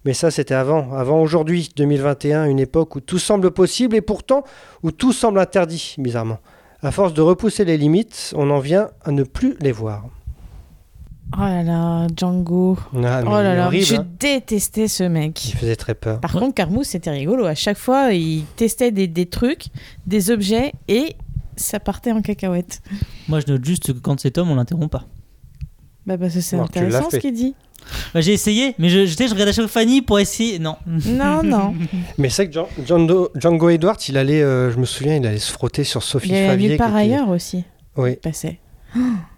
Mais 0.05 0.15
ça, 0.15 0.31
c'était 0.31 0.55
avant. 0.55 0.93
Avant 0.95 1.21
aujourd'hui, 1.21 1.69
2021, 1.77 2.47
une 2.47 2.59
époque 2.59 2.97
où 2.97 3.01
tout 3.01 3.19
semble 3.19 3.51
possible 3.51 3.95
et 3.95 4.01
pourtant 4.01 4.43
où 4.83 4.91
tout 4.91 5.13
semble 5.13 5.39
interdit, 5.39 5.95
bizarrement. 5.99 6.39
À 6.83 6.93
force 6.93 7.13
de 7.13 7.21
repousser 7.21 7.65
les 7.65 7.77
limites, 7.77 8.33
on 8.37 8.51
en 8.51 8.59
vient 8.59 8.89
à 9.05 9.11
ne 9.11 9.23
plus 9.23 9.57
les 9.61 9.73
voir. 9.73 10.07
Oh 11.37 11.41
là 11.41 11.63
là, 11.63 12.07
Django. 12.17 12.77
Ah, 13.05 13.23
oh 13.25 13.31
là 13.31 13.55
là, 13.55 13.67
horrible, 13.67 13.85
je 13.85 13.97
hein. 13.97 14.07
détestais 14.19 14.89
ce 14.89 15.05
mec. 15.05 15.45
Il 15.51 15.57
faisait 15.57 15.77
très 15.77 15.95
peur. 15.95 16.21
Par 16.21 16.33
contre, 16.33 16.55
Carmousse, 16.55 16.89
c'était 16.89 17.11
rigolo. 17.11 17.45
À 17.45 17.55
chaque 17.55 17.79
fois, 17.79 18.13
il 18.13 18.45
testait 18.57 18.91
des, 18.91 19.07
des 19.07 19.27
trucs, 19.27 19.67
des 20.07 20.31
objets, 20.31 20.73
et 20.89 21.15
ça 21.55 21.79
partait 21.79 22.13
en 22.13 22.23
cacahuète. 22.23 22.83
Moi, 23.29 23.41
je 23.41 23.53
note 23.53 23.65
juste 23.65 23.93
que 23.93 23.99
quand 23.99 24.19
c'est 24.19 24.33
Tom, 24.33 24.51
on 24.51 24.57
l'interrompt 24.57 24.91
pas. 24.91 25.05
Bah, 26.07 26.19
parce 26.19 26.35
que 26.35 26.41
c'est 26.41 26.57
intéressant 26.57 27.11
ce 27.11 27.19
qu'il 27.19 27.35
dit. 27.35 27.55
Bah, 28.15 28.21
j'ai 28.21 28.33
essayé, 28.33 28.75
mais 28.79 28.89
je, 28.89 29.07
je, 29.07 29.13
je 29.17 29.23
regardais 29.33 29.51
à 29.51 29.53
chaque 29.53 29.67
fois 29.69 29.81
Fanny 29.83 30.03
pour 30.03 30.19
essayer. 30.19 30.59
Non. 30.59 30.77
Non, 30.87 31.43
non. 31.43 31.75
Mais 32.19 32.29
c'est 32.29 32.49
que 32.49 32.53
Djan- 32.55 32.69
Django, 32.87 33.31
Django 33.35 33.69
Edwards, 33.71 33.97
il 34.09 34.17
allait, 34.17 34.43
euh, 34.43 34.71
je 34.71 34.79
me 34.79 34.85
souviens, 34.85 35.17
il 35.17 35.27
allait 35.27 35.39
se 35.39 35.53
frotter 35.53 35.85
sur 35.85 36.03
Sophie 36.03 36.29
Il 36.31 36.35
y 36.37 36.39
a 36.39 36.49
Favier. 36.49 36.69
nulle 36.71 36.79
part 36.79 36.89
qui 36.89 36.93
était- 36.95 37.03
ailleurs 37.15 37.29
aussi. 37.29 37.65
Oui. 37.97 38.11
Il 38.13 38.17
passait. 38.17 38.59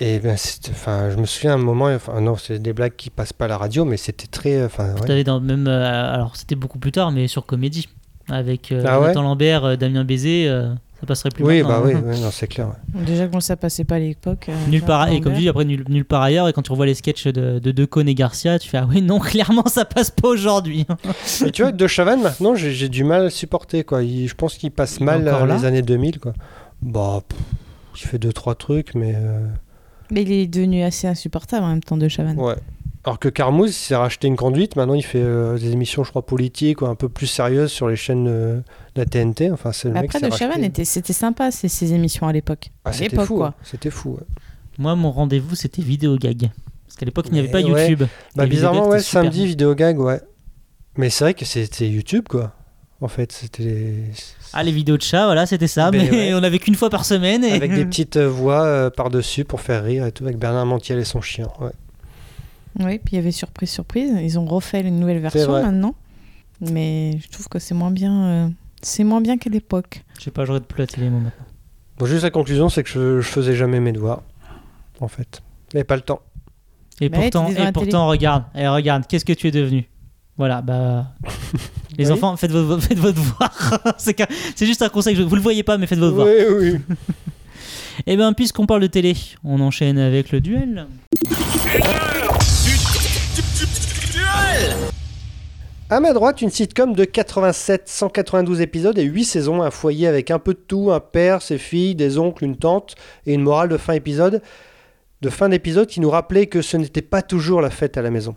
Et 0.01 0.19
ben, 0.19 0.37
enfin, 0.71 1.11
je 1.11 1.17
me 1.17 1.27
souviens 1.27 1.55
un 1.55 1.59
moment, 1.59 1.87
enfin 1.95 2.21
non, 2.23 2.37
c'est 2.37 2.59
des 2.59 2.73
blagues 2.73 2.97
qui 2.97 3.11
passent 3.11 3.35
pas 3.35 3.45
à 3.45 3.49
la 3.49 3.59
radio, 3.59 3.85
mais 3.85 3.99
c'était 3.99 4.27
très, 4.27 4.55
euh, 4.55 4.67
enfin, 4.67 4.95
ouais. 5.07 5.25
Dans 5.25 5.41
même, 5.41 5.67
euh, 5.69 6.15
alors 6.15 6.37
c'était 6.37 6.55
beaucoup 6.55 6.79
plus 6.79 6.93
tard, 6.93 7.13
mais 7.13 7.29
sur 7.29 7.45
Comédie, 7.45 7.87
avec 8.29 8.73
euh, 8.73 8.83
Ah 8.87 9.01
ouais 9.01 9.13
Lambert, 9.15 9.65
euh, 9.65 9.77
Damien 9.77 10.05
Baiser, 10.05 10.47
euh, 10.49 10.73
ça 11.01 11.07
passerait 11.07 11.31
plus 11.31 11.43
Oui, 11.45 11.63
bah 11.63 11.83
oui, 11.85 11.93
hein. 11.95 12.03
oui, 12.07 12.21
non, 12.21 12.31
c'est 12.31 12.47
clair. 12.47 12.69
ouais. 12.69 13.05
Déjà 13.05 13.27
que 13.27 13.41
ça 13.41 13.57
passait 13.57 13.85
pas 13.85 13.97
à 13.97 13.99
l'époque. 13.99 14.47
euh, 14.49 14.53
Nulle 14.71 14.83
part, 14.83 15.09
et 15.09 15.21
comme 15.21 15.33
tu 15.35 15.41
dis, 15.41 15.49
après 15.49 15.65
nulle, 15.65 15.85
nulle 15.89 16.05
part 16.05 16.23
ailleurs, 16.23 16.49
et 16.49 16.53
quand 16.53 16.63
tu 16.63 16.71
revois 16.71 16.87
les 16.87 16.95
sketchs 16.95 17.27
de, 17.27 17.59
de 17.59 17.71
Decaune 17.73 18.09
et 18.09 18.15
Garcia, 18.15 18.59
tu 18.59 18.69
fais 18.69 18.79
ah 18.79 18.87
oui, 18.89 19.03
non, 19.03 19.19
clairement 19.21 19.67
ça 19.67 19.85
passe 19.85 20.11
pas 20.11 20.29
aujourd'hui. 20.29 20.87
Et 21.45 21.51
tu 21.51 21.63
vois, 21.63 21.73
De 21.73 21.87
Chavannes, 21.87 22.23
maintenant, 22.23 22.55
j'ai 22.55 22.71
j'ai 22.73 22.89
du 22.89 23.03
mal 23.05 23.27
à 23.27 23.31
supporter, 23.31 23.83
quoi. 23.85 24.03
Il- 24.03 24.29
je 24.29 24.35
pense 24.35 24.55
qu'il 24.55 24.71
passe 24.71 24.99
Il 25.01 25.05
mal 25.07 25.27
euh, 25.27 25.47
les 25.47 25.65
années 25.65 25.83
2000, 25.83 26.21
quoi. 26.21 26.33
Bah, 26.83 27.21
pff, 27.29 27.39
il 27.97 28.07
fait 28.09 28.19
deux, 28.19 28.33
trois 28.33 28.55
trucs, 28.55 28.95
mais. 28.95 29.15
euh, 29.17 29.47
Mais 30.11 30.23
il 30.23 30.31
est 30.33 30.47
devenu 30.47 30.83
assez 30.83 31.07
insupportable 31.09 31.65
en 31.65 31.69
même 31.71 31.83
temps 31.83 31.97
de 31.97 32.07
Chavannes. 32.09 32.39
Ouais. 32.39 32.55
Alors 33.05 33.19
que 33.19 33.29
Carmouze 33.29 33.71
il 33.71 33.73
s'est 33.73 33.97
racheté 33.97 34.29
une 34.29 34.37
conduite, 34.37 34.77
maintenant 34.77 34.95
il 34.95 35.03
fait 35.05 35.21
euh, 35.21 35.59
des 35.59 35.73
émissions, 35.73 36.05
je 36.05 36.11
crois, 36.11 36.25
politiques 36.25 36.83
ou 36.83 36.87
un 36.87 36.95
peu 36.95 37.09
plus 37.09 37.27
sérieuses 37.27 37.73
sur 37.73 37.89
les 37.89 37.97
chaînes 37.97 38.29
euh, 38.29 38.57
de 38.95 39.01
la 39.01 39.07
TNT. 39.07 39.51
Enfin, 39.51 39.73
c'est 39.73 39.89
le 39.89 39.95
mec 39.95 40.05
Après, 40.05 40.21
s'est 40.21 40.29
de. 40.29 40.35
Chavannes, 40.37 40.63
était- 40.65 40.85
c'était 40.85 41.13
sympa 41.13 41.51
ces, 41.51 41.69
ces 41.69 41.95
émissions 41.95 42.29
à 42.29 42.33
l'époque. 42.33 42.71
Ah, 42.85 42.91
à 42.91 42.93
c'était 42.93 43.09
l'époque, 43.11 43.27
fou, 43.27 43.37
quoi. 43.39 43.47
ouais. 43.49 43.53
C'était 43.65 43.91
fou. 43.91 44.11
ouais. 44.11 44.27
Moi, 44.79 44.95
mon 44.95 45.11
rendez-vous, 45.11 45.57
c'était 45.57 45.83
Vidéogag. 45.83 46.51
Parce 46.87 46.97
qu'à 46.97 47.05
l'époque, 47.07 47.27
il 47.29 47.33
n'y 47.35 47.41
avait 47.41 47.49
pas 47.51 47.61
ouais. 47.61 47.89
YouTube. 47.89 48.05
Bah, 48.37 48.47
bizarrement, 48.47 48.83
Vidéogag, 48.83 48.93
ouais, 48.93 48.99
c'était 49.01 49.09
super. 49.11 49.23
samedi, 49.25 49.47
vidéo 49.47 49.75
gag, 49.75 49.99
ouais. 49.99 50.21
Mais 50.97 51.11
c'est 51.11 51.25
vrai 51.25 51.35
que 51.35 51.45
c'était 51.45 51.89
YouTube, 51.89 52.27
quoi. 52.29 52.53
En 53.01 53.09
fait, 53.09 53.33
c'était. 53.33 53.95
Ah, 54.53 54.63
les 54.63 54.71
vidéos 54.71 54.97
de 54.97 55.03
chat, 55.03 55.25
voilà, 55.25 55.45
c'était 55.47 55.67
ça, 55.67 55.91
Mais 55.91 56.09
mais, 56.09 56.11
ouais. 56.11 56.35
on 56.41 56.43
avait 56.45 56.61
qu'une 56.61 56.77
fois 56.77 56.89
par 56.89 57.05
semaine. 57.05 57.43
Et... 57.43 57.53
Avec 57.53 57.75
des 57.75 57.85
petites 57.87 58.17
euh, 58.17 58.29
voix 58.29 58.63
euh, 58.63 58.91
par-dessus 58.91 59.45
pour 59.45 59.61
faire 59.61 59.83
rire 59.83 60.07
et 60.07 60.13
tout, 60.13 60.23
avec 60.25 60.39
Bernard 60.39 60.67
Montiel 60.67 61.01
et 61.01 61.05
son 61.05 61.21
chien. 61.21 61.49
Ouais. 61.61 61.73
Oui, 62.81 62.99
puis 62.99 63.13
il 63.13 63.17
y 63.17 63.19
avait 63.19 63.33
surprise, 63.33 63.71
surprise. 63.71 64.13
Ils 64.23 64.39
ont 64.39 64.45
refait 64.47 64.81
une 64.81 64.99
nouvelle 65.01 65.19
version 65.21 65.53
maintenant. 65.53 65.95
Mais 66.61 67.19
je 67.23 67.29
trouve 67.29 67.49
que 67.49 67.59
c'est 67.59 67.75
moins 67.75 67.91
bien. 67.91 68.25
euh, 68.25 68.49
C'est 68.83 69.05
moins 69.05 69.21
bien 69.21 69.37
qu'à 69.39 69.51
l'époque. 69.51 70.05
Je 70.19 70.25
sais 70.25 70.31
pas, 70.31 70.45
je 70.45 70.53
regarde 70.53 70.67
plus 70.67 70.79
la 70.81 70.87
télé, 70.87 71.11
moi, 71.11 71.21
maintenant. 71.21 71.47
Bon, 71.99 72.07
juste 72.07 72.23
la 72.23 72.31
conclusion, 72.31 72.69
c'est 72.69 72.83
que 72.83 72.89
je, 72.89 73.21
je 73.21 73.29
faisais 73.29 73.55
jamais 73.55 73.81
mes 73.81 73.93
devoirs, 73.93 74.23
en 75.01 75.09
fait. 75.09 75.43
Mais 75.75 75.85
pas 75.85 75.97
le 75.97 76.03
temps. 76.03 76.21
Et 77.01 77.09
Bah 77.09 77.19
ouais, 77.19 77.31
pourtant, 77.31 77.47
t'es 77.47 77.53
devant 77.55 77.63
et 77.63 77.65
la 77.67 77.73
télé. 77.73 77.85
pourtant 77.87 78.07
regarde, 78.09 78.45
et 78.55 78.69
regarde, 78.69 79.07
qu'est-ce 79.09 79.25
que 79.25 79.33
tu 79.33 79.49
es 79.49 79.51
devenu? 79.51 79.89
Voilà, 80.39 80.63
bah. 80.63 81.09
Les 81.99 82.07
Oui. 82.07 82.13
enfants, 82.13 82.37
faites 82.37 82.53
votre, 82.53 82.81
faites 82.83 82.99
votre 82.99 83.19
devoir. 83.19 83.79
c'est 83.99 84.15
qu'un- 84.15 84.27
c'est 84.57 84.67
juste 84.67 84.81
un 84.83 84.89
conseil, 84.89 85.15
je- 85.17 85.23
vous 85.23 85.35
le 85.37 85.43
voyez 85.43 85.63
pas, 85.63 85.77
mais 85.79 85.87
faites 85.87 85.99
votre 85.99 86.13
devoir. 86.13 86.29
Oui, 86.29 86.73
oui. 86.73 86.97
Et 88.07 88.17
bien, 88.17 88.33
puisqu'on 88.33 88.67
parle 88.67 88.81
de 88.83 88.87
télé, 88.87 89.15
on 89.45 89.61
enchaîne 89.61 89.99
avec 89.99 90.33
le 90.33 90.41
duel. 90.41 90.87
À 95.93 96.01
ma 96.01 96.15
droite, 96.15 96.41
une 96.41 96.49
sitcom 96.49 96.95
de 96.95 97.05
87, 97.05 97.83
192 97.87 98.63
épisodes 98.63 98.97
et 98.97 99.03
8 99.03 99.25
saisons, 99.27 99.61
un 99.61 99.71
foyer 99.71 100.07
avec 100.07 100.31
un 100.31 100.39
peu 100.39 100.55
de 100.55 100.59
tout, 100.59 100.91
un 100.91 101.01
père, 101.01 101.43
ses 101.43 101.59
filles, 101.59 101.95
des 101.95 102.17
oncles, 102.17 102.45
une 102.45 102.57
tante 102.57 102.95
et 103.27 103.35
une 103.35 103.43
morale 103.43 103.69
de 103.69 103.77
fin 103.77 103.93
épisode, 103.93 104.41
de 105.21 105.29
fin 105.29 105.51
d'épisode 105.51 105.87
qui 105.87 106.01
nous 106.01 106.09
rappelait 106.09 106.47
que 106.47 106.63
ce 106.63 106.79
n'était 106.79 107.03
pas 107.03 107.21
toujours 107.21 107.61
la 107.61 107.69
fête 107.69 107.99
à 107.99 108.03
la 108.03 108.11
maison. 108.11 108.37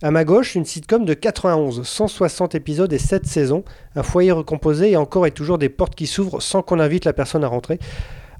À 0.00 0.10
ma 0.10 0.24
gauche, 0.24 0.54
une 0.54 0.64
sitcom 0.64 1.04
de 1.04 1.12
91, 1.12 1.82
160 1.86 2.54
épisodes 2.54 2.90
et 2.90 2.98
7 2.98 3.26
saisons, 3.26 3.62
un 3.94 4.02
foyer 4.02 4.32
recomposé 4.32 4.92
et 4.92 4.96
encore 4.96 5.26
et 5.26 5.32
toujours 5.32 5.58
des 5.58 5.68
portes 5.68 5.94
qui 5.94 6.06
s'ouvrent 6.06 6.40
sans 6.40 6.62
qu'on 6.62 6.80
invite 6.80 7.04
la 7.04 7.12
personne 7.12 7.44
à 7.44 7.48
rentrer. 7.48 7.78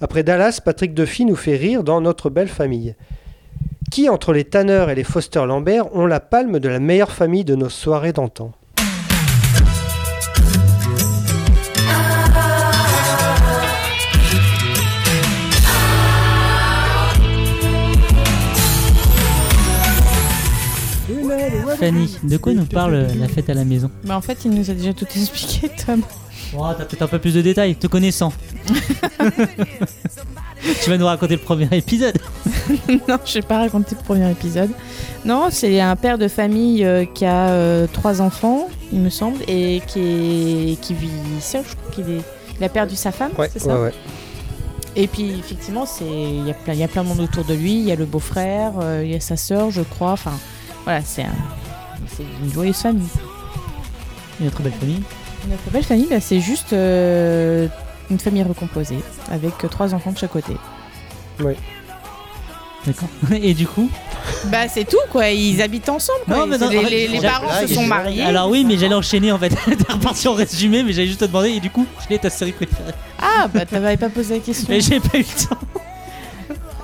Après 0.01 0.23
Dallas, 0.23 0.61
Patrick 0.65 0.95
Duffy 0.95 1.27
nous 1.27 1.37
fait 1.37 1.57
rire 1.57 1.85
dans 1.85 2.01
Notre 2.01 2.31
belle 2.31 2.49
famille. 2.49 2.95
Qui, 3.91 4.09
entre 4.09 4.33
les 4.33 4.45
Tanner 4.45 4.87
et 4.91 4.95
les 4.95 5.05
Foster 5.05 5.45
Lambert, 5.47 5.95
ont 5.95 6.07
la 6.07 6.21
palme 6.21 6.59
de 6.59 6.69
la 6.69 6.81
meilleure 6.81 7.13
famille 7.13 7.45
de 7.45 7.55
nos 7.55 7.69
soirées 7.69 8.13
d'antan? 8.13 8.53
Fanny, 21.79 22.17
de 22.23 22.37
quoi 22.39 22.55
nous 22.55 22.65
parle 22.65 23.07
la 23.19 23.29
fête 23.29 23.51
à 23.51 23.55
la 23.55 23.65
maison? 23.65 23.91
Bah 24.05 24.17
en 24.17 24.21
fait, 24.21 24.45
il 24.45 24.51
nous 24.51 24.71
a 24.71 24.75
déjà 24.75 24.95
tout 24.95 25.07
expliqué, 25.15 25.71
Tom. 25.87 26.03
Oh, 26.57 26.65
t'as 26.77 26.85
peut-être 26.85 27.03
un 27.03 27.09
peu 27.09 27.19
plus 27.19 27.35
de 27.35 27.43
détails, 27.43 27.77
te 27.77 27.87
connaissant. 27.87 28.33
tu 30.83 30.91
vas 30.91 30.99
nous 30.99 31.07
raconter 31.07 31.35
le 31.35 31.41
premier 31.43 31.69
épisode. 31.73 32.17
non, 33.09 33.19
je 33.25 33.35
vais 33.35 33.43
pas 33.43 33.59
raconter 33.59 33.95
le 33.99 34.03
premier 34.05 34.31
épisode. 34.31 34.71
Non, 35.25 35.49
c'est 35.51 35.81
un 35.81 35.97
père 35.97 36.19
de 36.19 36.29
famille 36.29 36.85
euh, 36.85 37.05
qui 37.05 37.25
a 37.25 37.49
euh, 37.49 37.87
trois 37.93 38.21
enfants, 38.21 38.69
il 38.93 39.01
me 39.01 39.11
semble, 39.11 39.39
et 39.49 39.83
qui, 39.87 40.01
est, 40.01 40.81
qui 40.81 40.95
vit 40.95 41.11
seul. 41.41 41.63
Je 41.69 41.75
crois 41.77 41.91
qu'il 41.93 42.11
est, 42.17 42.21
il 42.59 42.65
a 42.65 42.69
perdu 42.69 42.97
sa 42.97 43.13
femme, 43.13 43.33
Ouais, 43.39 43.51
c'est 43.53 43.59
ça 43.59 43.75
ouais, 43.75 43.85
ouais. 43.87 43.95
Et 44.99 45.09
puis 45.09 45.31
effectivement, 45.39 45.85
c'est 45.85 46.05
il 46.07 46.47
y 46.47 46.51
a 46.51 46.55
plein, 46.55 46.73
il 46.73 46.79
y 46.79 46.85
a 46.85 46.89
plein 46.89 47.03
de 47.03 47.09
monde 47.09 47.21
autour 47.21 47.45
de 47.45 47.53
lui. 47.53 47.73
Il 47.73 47.85
y 47.85 47.93
a 47.93 47.97
le 47.97 48.07
beau-frère, 48.07 48.73
euh, 48.81 49.03
il 49.05 49.13
y 49.13 49.15
a 49.15 49.21
sa 49.21 49.37
sœur, 49.37 49.71
je 49.71 49.83
crois. 49.83 50.13
Enfin, 50.13 50.33
voilà, 50.85 51.03
c'est 51.05 51.23
un- 51.25 52.07
c'est 52.17 52.23
une 52.43 52.51
joyeuse 52.51 52.77
famille. 52.79 53.07
Une 54.41 54.51
très 54.51 54.65
belle 54.65 54.73
famille. 54.73 55.03
Notre 55.51 55.71
belle 55.71 55.85
famille, 55.85 56.07
bah, 56.09 56.21
c'est 56.21 56.41
juste 56.41 56.73
euh, 56.73 57.69
une 58.11 58.19
famille 58.19 58.43
recomposée 58.43 58.99
avec 59.31 59.53
trois 59.71 59.95
enfants 59.95 60.13
de 60.13 60.19
chaque 60.19 60.33
côté. 60.33 60.53
D'accord. 62.87 63.09
Et 63.33 63.53
du 63.55 63.67
coup 63.67 63.91
Bah 64.47 64.69
c'est 64.69 64.85
tout 64.85 64.97
quoi, 65.11 65.29
ils 65.31 65.61
habitent 65.61 65.89
ensemble 65.89 66.21
quoi. 66.27 66.37
Non, 66.39 66.47
mais 66.47 66.57
non, 66.59 66.69
les, 66.69 66.79
en 66.79 66.83
fait, 66.83 66.91
les- 66.91 67.09
les 67.09 67.21
j'ai- 67.21 67.27
parents 67.27 67.61
se 67.61 67.67
sont 67.75 67.87
mariés. 67.87 68.23
Alors 68.23 68.49
oui, 68.49 68.65
mais 68.65 68.77
j'allais 68.77 68.95
enchaîner 68.95 69.33
en 69.33 69.39
fait. 69.39 69.49
T'es 69.67 69.93
reparti 69.93 70.29
en 70.29 70.35
résumé, 70.35 70.83
mais 70.85 70.93
j'allais 70.93 71.09
juste 71.09 71.21
te 71.21 71.25
demander. 71.25 71.51
Et 71.51 71.61
du 71.61 71.71
coup, 71.71 71.85
quelle 72.07 72.17
est 72.17 72.21
ta 72.21 72.31
série 72.31 72.53
préférée? 72.53 72.93
Ah 73.21 73.49
bah 73.53 73.65
t'avais 73.67 73.97
pas 73.97 74.09
posé 74.09 74.35
la 74.35 74.41
question. 74.41 74.67
Mais 74.69 74.81
j'ai 74.81 75.01
pas 75.01 75.19
eu 75.19 75.23
le 75.23 75.49
temps. 75.49 75.59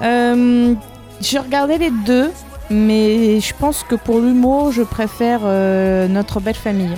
Euh, 0.03 0.75
j'ai 1.21 1.39
regardé 1.39 1.79
les 1.79 1.93
deux, 2.05 2.33
mais 2.71 3.39
je 3.39 3.55
pense 3.57 3.85
que 3.85 3.95
pour 3.95 4.19
l'humour, 4.19 4.73
je 4.73 4.83
préfère 4.83 5.43
euh, 5.45 6.09
Notre 6.09 6.41
belle 6.41 6.57
famille. 6.57 6.97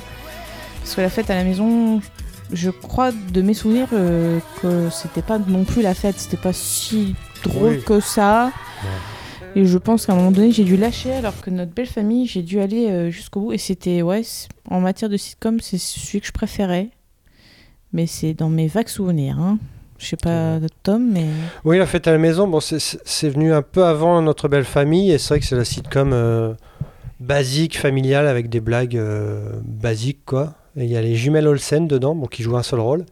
Parce 0.80 0.94
que 0.94 1.02
la 1.02 1.10
fête 1.10 1.28
à 1.28 1.34
la 1.34 1.44
maison, 1.44 2.00
je 2.52 2.70
crois 2.70 3.10
de 3.12 3.42
mes 3.42 3.54
souvenirs 3.54 3.88
euh, 3.92 4.38
que 4.60 4.88
c'était 4.90 5.22
pas 5.22 5.38
non 5.38 5.64
plus 5.64 5.82
la 5.82 5.94
fête, 5.94 6.18
c'était 6.18 6.36
pas 6.36 6.52
si 6.52 7.14
drôle 7.42 7.76
Oui. 7.76 7.82
que 7.84 8.00
ça. 8.00 8.52
Et 9.56 9.64
je 9.66 9.78
pense 9.78 10.06
qu'à 10.06 10.12
un 10.12 10.16
moment 10.16 10.32
donné, 10.32 10.50
j'ai 10.50 10.64
dû 10.64 10.76
lâcher, 10.76 11.12
alors 11.12 11.40
que 11.40 11.48
notre 11.50 11.72
belle 11.72 11.86
famille, 11.86 12.26
j'ai 12.26 12.42
dû 12.42 12.60
aller 12.60 12.88
euh, 12.90 13.10
jusqu'au 13.10 13.40
bout. 13.40 13.52
Et 13.52 13.58
c'était, 13.58 14.02
ouais, 14.02 14.22
en 14.68 14.80
matière 14.80 15.08
de 15.08 15.16
sitcom, 15.16 15.60
c'est 15.60 15.78
celui 15.78 16.20
que 16.20 16.26
je 16.26 16.32
préférais. 16.32 16.88
Mais 17.92 18.06
c'est 18.06 18.34
dans 18.34 18.48
mes 18.48 18.66
vagues 18.66 18.88
souvenirs. 18.88 19.38
Hein. 19.38 19.58
Je 19.98 20.06
sais 20.06 20.16
pas, 20.16 20.58
Tom, 20.82 21.08
mais. 21.12 21.26
Oui, 21.64 21.78
la 21.78 21.86
fête 21.86 22.08
à 22.08 22.12
la 22.12 22.18
maison, 22.18 22.48
bon, 22.48 22.58
c'est 22.60 23.28
venu 23.28 23.52
un 23.52 23.62
peu 23.62 23.84
avant 23.84 24.20
Notre 24.22 24.48
belle 24.48 24.64
famille, 24.64 25.12
et 25.12 25.18
c'est 25.18 25.28
vrai 25.28 25.40
que 25.40 25.46
c'est 25.46 25.54
la 25.56 25.64
sitcom 25.64 26.10
euh, 26.12 26.52
basique, 27.20 27.78
familiale, 27.78 28.26
avec 28.26 28.48
des 28.48 28.60
blagues 28.60 28.96
euh, 28.96 29.52
basiques, 29.64 30.24
quoi. 30.26 30.54
Il 30.76 30.86
y 30.86 30.96
a 30.96 31.02
les 31.02 31.14
jumelles 31.14 31.46
Olsen 31.46 31.86
dedans, 31.86 32.14
bon, 32.14 32.26
qui 32.26 32.42
jouent 32.42 32.56
un 32.56 32.62
seul 32.62 32.80
rôle. 32.80 33.04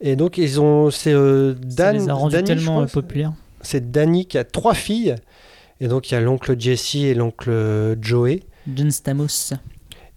Et 0.00 0.16
donc, 0.16 0.38
ils 0.38 0.60
ont. 0.60 0.90
C'est 0.90 1.12
euh, 1.12 1.54
Ça 1.54 1.92
Dan. 1.92 1.96
les 1.96 2.08
a 2.08 2.14
rendus 2.14 2.34
Danny, 2.34 2.46
tellement 2.46 2.82
euh, 2.82 2.86
populaires. 2.86 3.32
C'est 3.60 3.90
Danny 3.90 4.26
qui 4.26 4.38
a 4.38 4.44
trois 4.44 4.74
filles. 4.74 5.14
Et 5.80 5.88
donc, 5.88 6.10
il 6.10 6.14
y 6.14 6.16
a 6.16 6.20
l'oncle 6.20 6.58
Jesse 6.58 6.96
et 6.96 7.14
l'oncle 7.14 7.96
Joey. 8.00 8.42
John 8.74 8.90
Stamos. 8.90 9.52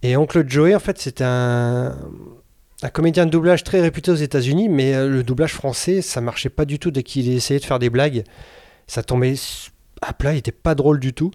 Et 0.02 0.16
Oncle 0.16 0.44
Joey, 0.48 0.74
en 0.74 0.78
fait, 0.78 0.98
c'est 0.98 1.20
un, 1.20 1.94
un 2.82 2.88
comédien 2.88 3.26
de 3.26 3.30
doublage 3.30 3.64
très 3.64 3.80
réputé 3.80 4.10
aux 4.10 4.16
États-Unis, 4.16 4.68
mais 4.68 4.94
euh, 4.94 5.08
le 5.08 5.22
doublage 5.22 5.52
français, 5.52 6.00
ça 6.00 6.20
marchait 6.20 6.48
pas 6.48 6.64
du 6.64 6.78
tout 6.78 6.90
dès 6.90 7.02
qu'il 7.02 7.30
essayait 7.30 7.60
de 7.60 7.64
faire 7.64 7.78
des 7.78 7.90
blagues. 7.90 8.24
Ça 8.86 9.02
tombait 9.02 9.34
à 10.00 10.12
plat, 10.14 10.32
il 10.32 10.38
était 10.38 10.52
pas 10.52 10.74
drôle 10.74 10.98
du 10.98 11.12
tout. 11.12 11.30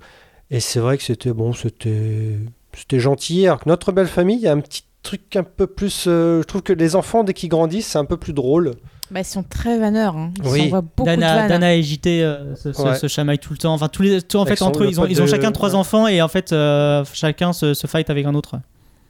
Et 0.52 0.60
c'est 0.60 0.80
vrai 0.80 0.98
que 0.98 1.04
c'était 1.04 1.34
bon, 1.34 1.54
c'était 1.54 2.38
c'était 2.76 3.00
gentil. 3.00 3.46
Alors 3.48 3.60
que 3.64 3.70
notre 3.70 3.92
belle 3.92 4.08
famille, 4.08 4.38
il 4.38 4.42
y 4.44 4.48
a 4.48 4.52
un 4.52 4.60
petit 4.60 4.84
truc 5.06 5.36
un 5.36 5.44
peu 5.44 5.68
plus. 5.68 6.06
euh, 6.08 6.42
je 6.42 6.48
trouve 6.48 6.62
que 6.64 6.74
les 6.74 6.96
enfants, 6.96 7.24
dès 7.24 7.34
qu'ils 7.34 7.50
grandissent, 7.50 7.88
c'est 7.88 7.98
un 7.98 8.06
peu 8.06 8.18
plus 8.18 8.34
drôle. 8.34 8.72
Bah, 9.12 9.20
ils 9.22 9.26
sont 9.26 9.44
très 9.44 9.78
vanneurs. 9.78 10.18
Hein. 10.18 10.32
Ils 10.44 10.50
Oui. 10.50 10.60
s'envoient 10.64 10.82
beaucoup 10.82 11.02
de 11.10 11.16
Dana, 11.16 11.36
vannes. 11.36 11.48
Dana 11.50 11.76
et 11.76 11.84
JT 11.84 12.24
euh, 12.24 12.56
se, 12.56 12.74
se, 12.74 12.82
Ouais. 12.82 12.96
se 12.96 13.08
chamaillent 13.08 13.38
tout 13.40 13.54
le 13.54 13.58
temps. 13.60 13.74
Enfin, 13.74 13.88
tous 13.88 14.02
les, 14.02 14.22
tout, 14.22 14.38
en 14.38 14.42
Avec 14.42 14.54
fait, 14.54 14.58
son- 14.58 14.66
entre 14.66 14.84
eux, 14.84 14.88
ils 14.90 15.00
ont, 15.00 15.04
pote 15.04 15.12
ils 15.12 15.22
ont 15.22 15.26
de- 15.26 15.30
chacun 15.30 15.52
trois 15.52 15.70
ouais. 15.70 15.76
enfants 15.76 16.08
et 16.08 16.22
en 16.22 16.28
fait, 16.28 16.52
euh, 16.54 17.06
chacun 17.14 17.54
se, 17.54 17.74
se 17.76 17.86
fight 17.88 18.10
avec 18.10 18.26
un 18.26 18.34
autre. 18.34 18.56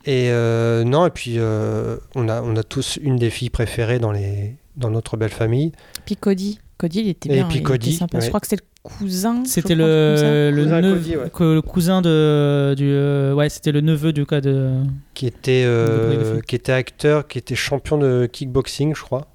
Et 0.05 0.29
euh, 0.29 0.83
non, 0.83 1.05
et 1.07 1.09
puis 1.11 1.35
euh, 1.37 1.97
on, 2.13 2.27
a, 2.29 2.41
on 2.41 2.55
a 2.57 2.63
tous 2.63 2.99
une 3.01 3.15
des 3.15 3.29
filles 3.29 3.49
préférées 3.49 3.97
dans, 3.99 4.11
les, 4.11 4.55
dans 4.75 4.89
notre 4.91 5.17
belle 5.17 5.31
famille. 5.31 5.71
Puis 6.05 6.15
Cody. 6.17 6.59
Cody, 6.77 6.99
il 6.99 7.09
était 7.09 7.29
Et 7.29 7.33
bien. 7.35 7.45
puis 7.47 7.59
il 7.59 7.63
Cody, 7.63 7.89
était 7.91 7.99
sympa. 7.99 8.19
Je 8.19 8.27
crois 8.27 8.39
que 8.41 8.47
c'était 8.47 8.61
le 8.61 8.67
cousin. 8.85 9.43
C'était 9.45 9.75
le, 9.75 10.51
le, 10.53 10.63
Cousin 10.63 10.81
neveu- 10.81 10.93
Cody, 10.95 11.15
ouais. 11.17 11.29
que- 11.33 11.53
le 11.55 11.61
cousin 11.61 12.01
de, 12.01 12.73
du, 12.77 12.85
euh, 12.89 13.33
ouais, 13.33 13.49
c'était 13.49 13.71
le 13.71 13.81
neveu 13.81 14.13
du 14.13 14.25
cas 14.25 14.41
de. 14.41 14.69
qui 15.13 15.25
était, 15.27 15.63
euh, 15.65 16.39
qui 16.41 16.55
était 16.55 16.71
acteur, 16.71 17.27
qui 17.27 17.37
était 17.37 17.55
champion 17.55 17.97
de 17.97 18.29
kickboxing, 18.31 18.95
je 18.95 19.01
crois. 19.01 19.27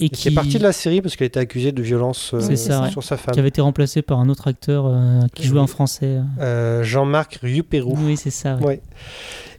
Et 0.00 0.06
Et 0.06 0.08
qui 0.08 0.28
est 0.28 0.34
parti 0.34 0.58
de 0.58 0.62
la 0.64 0.72
série 0.72 1.00
parce 1.02 1.14
qu'elle 1.16 1.26
était 1.28 1.38
accusée 1.40 1.70
de 1.70 1.82
violence 1.82 2.32
euh, 2.34 2.40
C'est 2.40 2.56
ça, 2.56 2.82
ouais. 2.82 2.90
sur 2.90 3.04
sa 3.04 3.16
femme. 3.16 3.34
qui 3.34 3.38
avait 3.38 3.50
été 3.50 3.60
remplacé 3.60 4.02
par 4.02 4.18
un 4.18 4.28
autre 4.28 4.48
acteur 4.48 4.86
euh, 4.86 5.20
qui 5.34 5.46
jouait 5.46 5.60
en 5.60 5.66
français. 5.68 6.18
Euh, 6.40 6.82
Jean-Marc 6.82 7.38
Rieux-Pérou. 7.42 7.96
Oui, 8.00 8.16
c'est 8.16 8.30
ça. 8.30 8.56
ouais. 8.56 8.64
Ouais. 8.64 8.80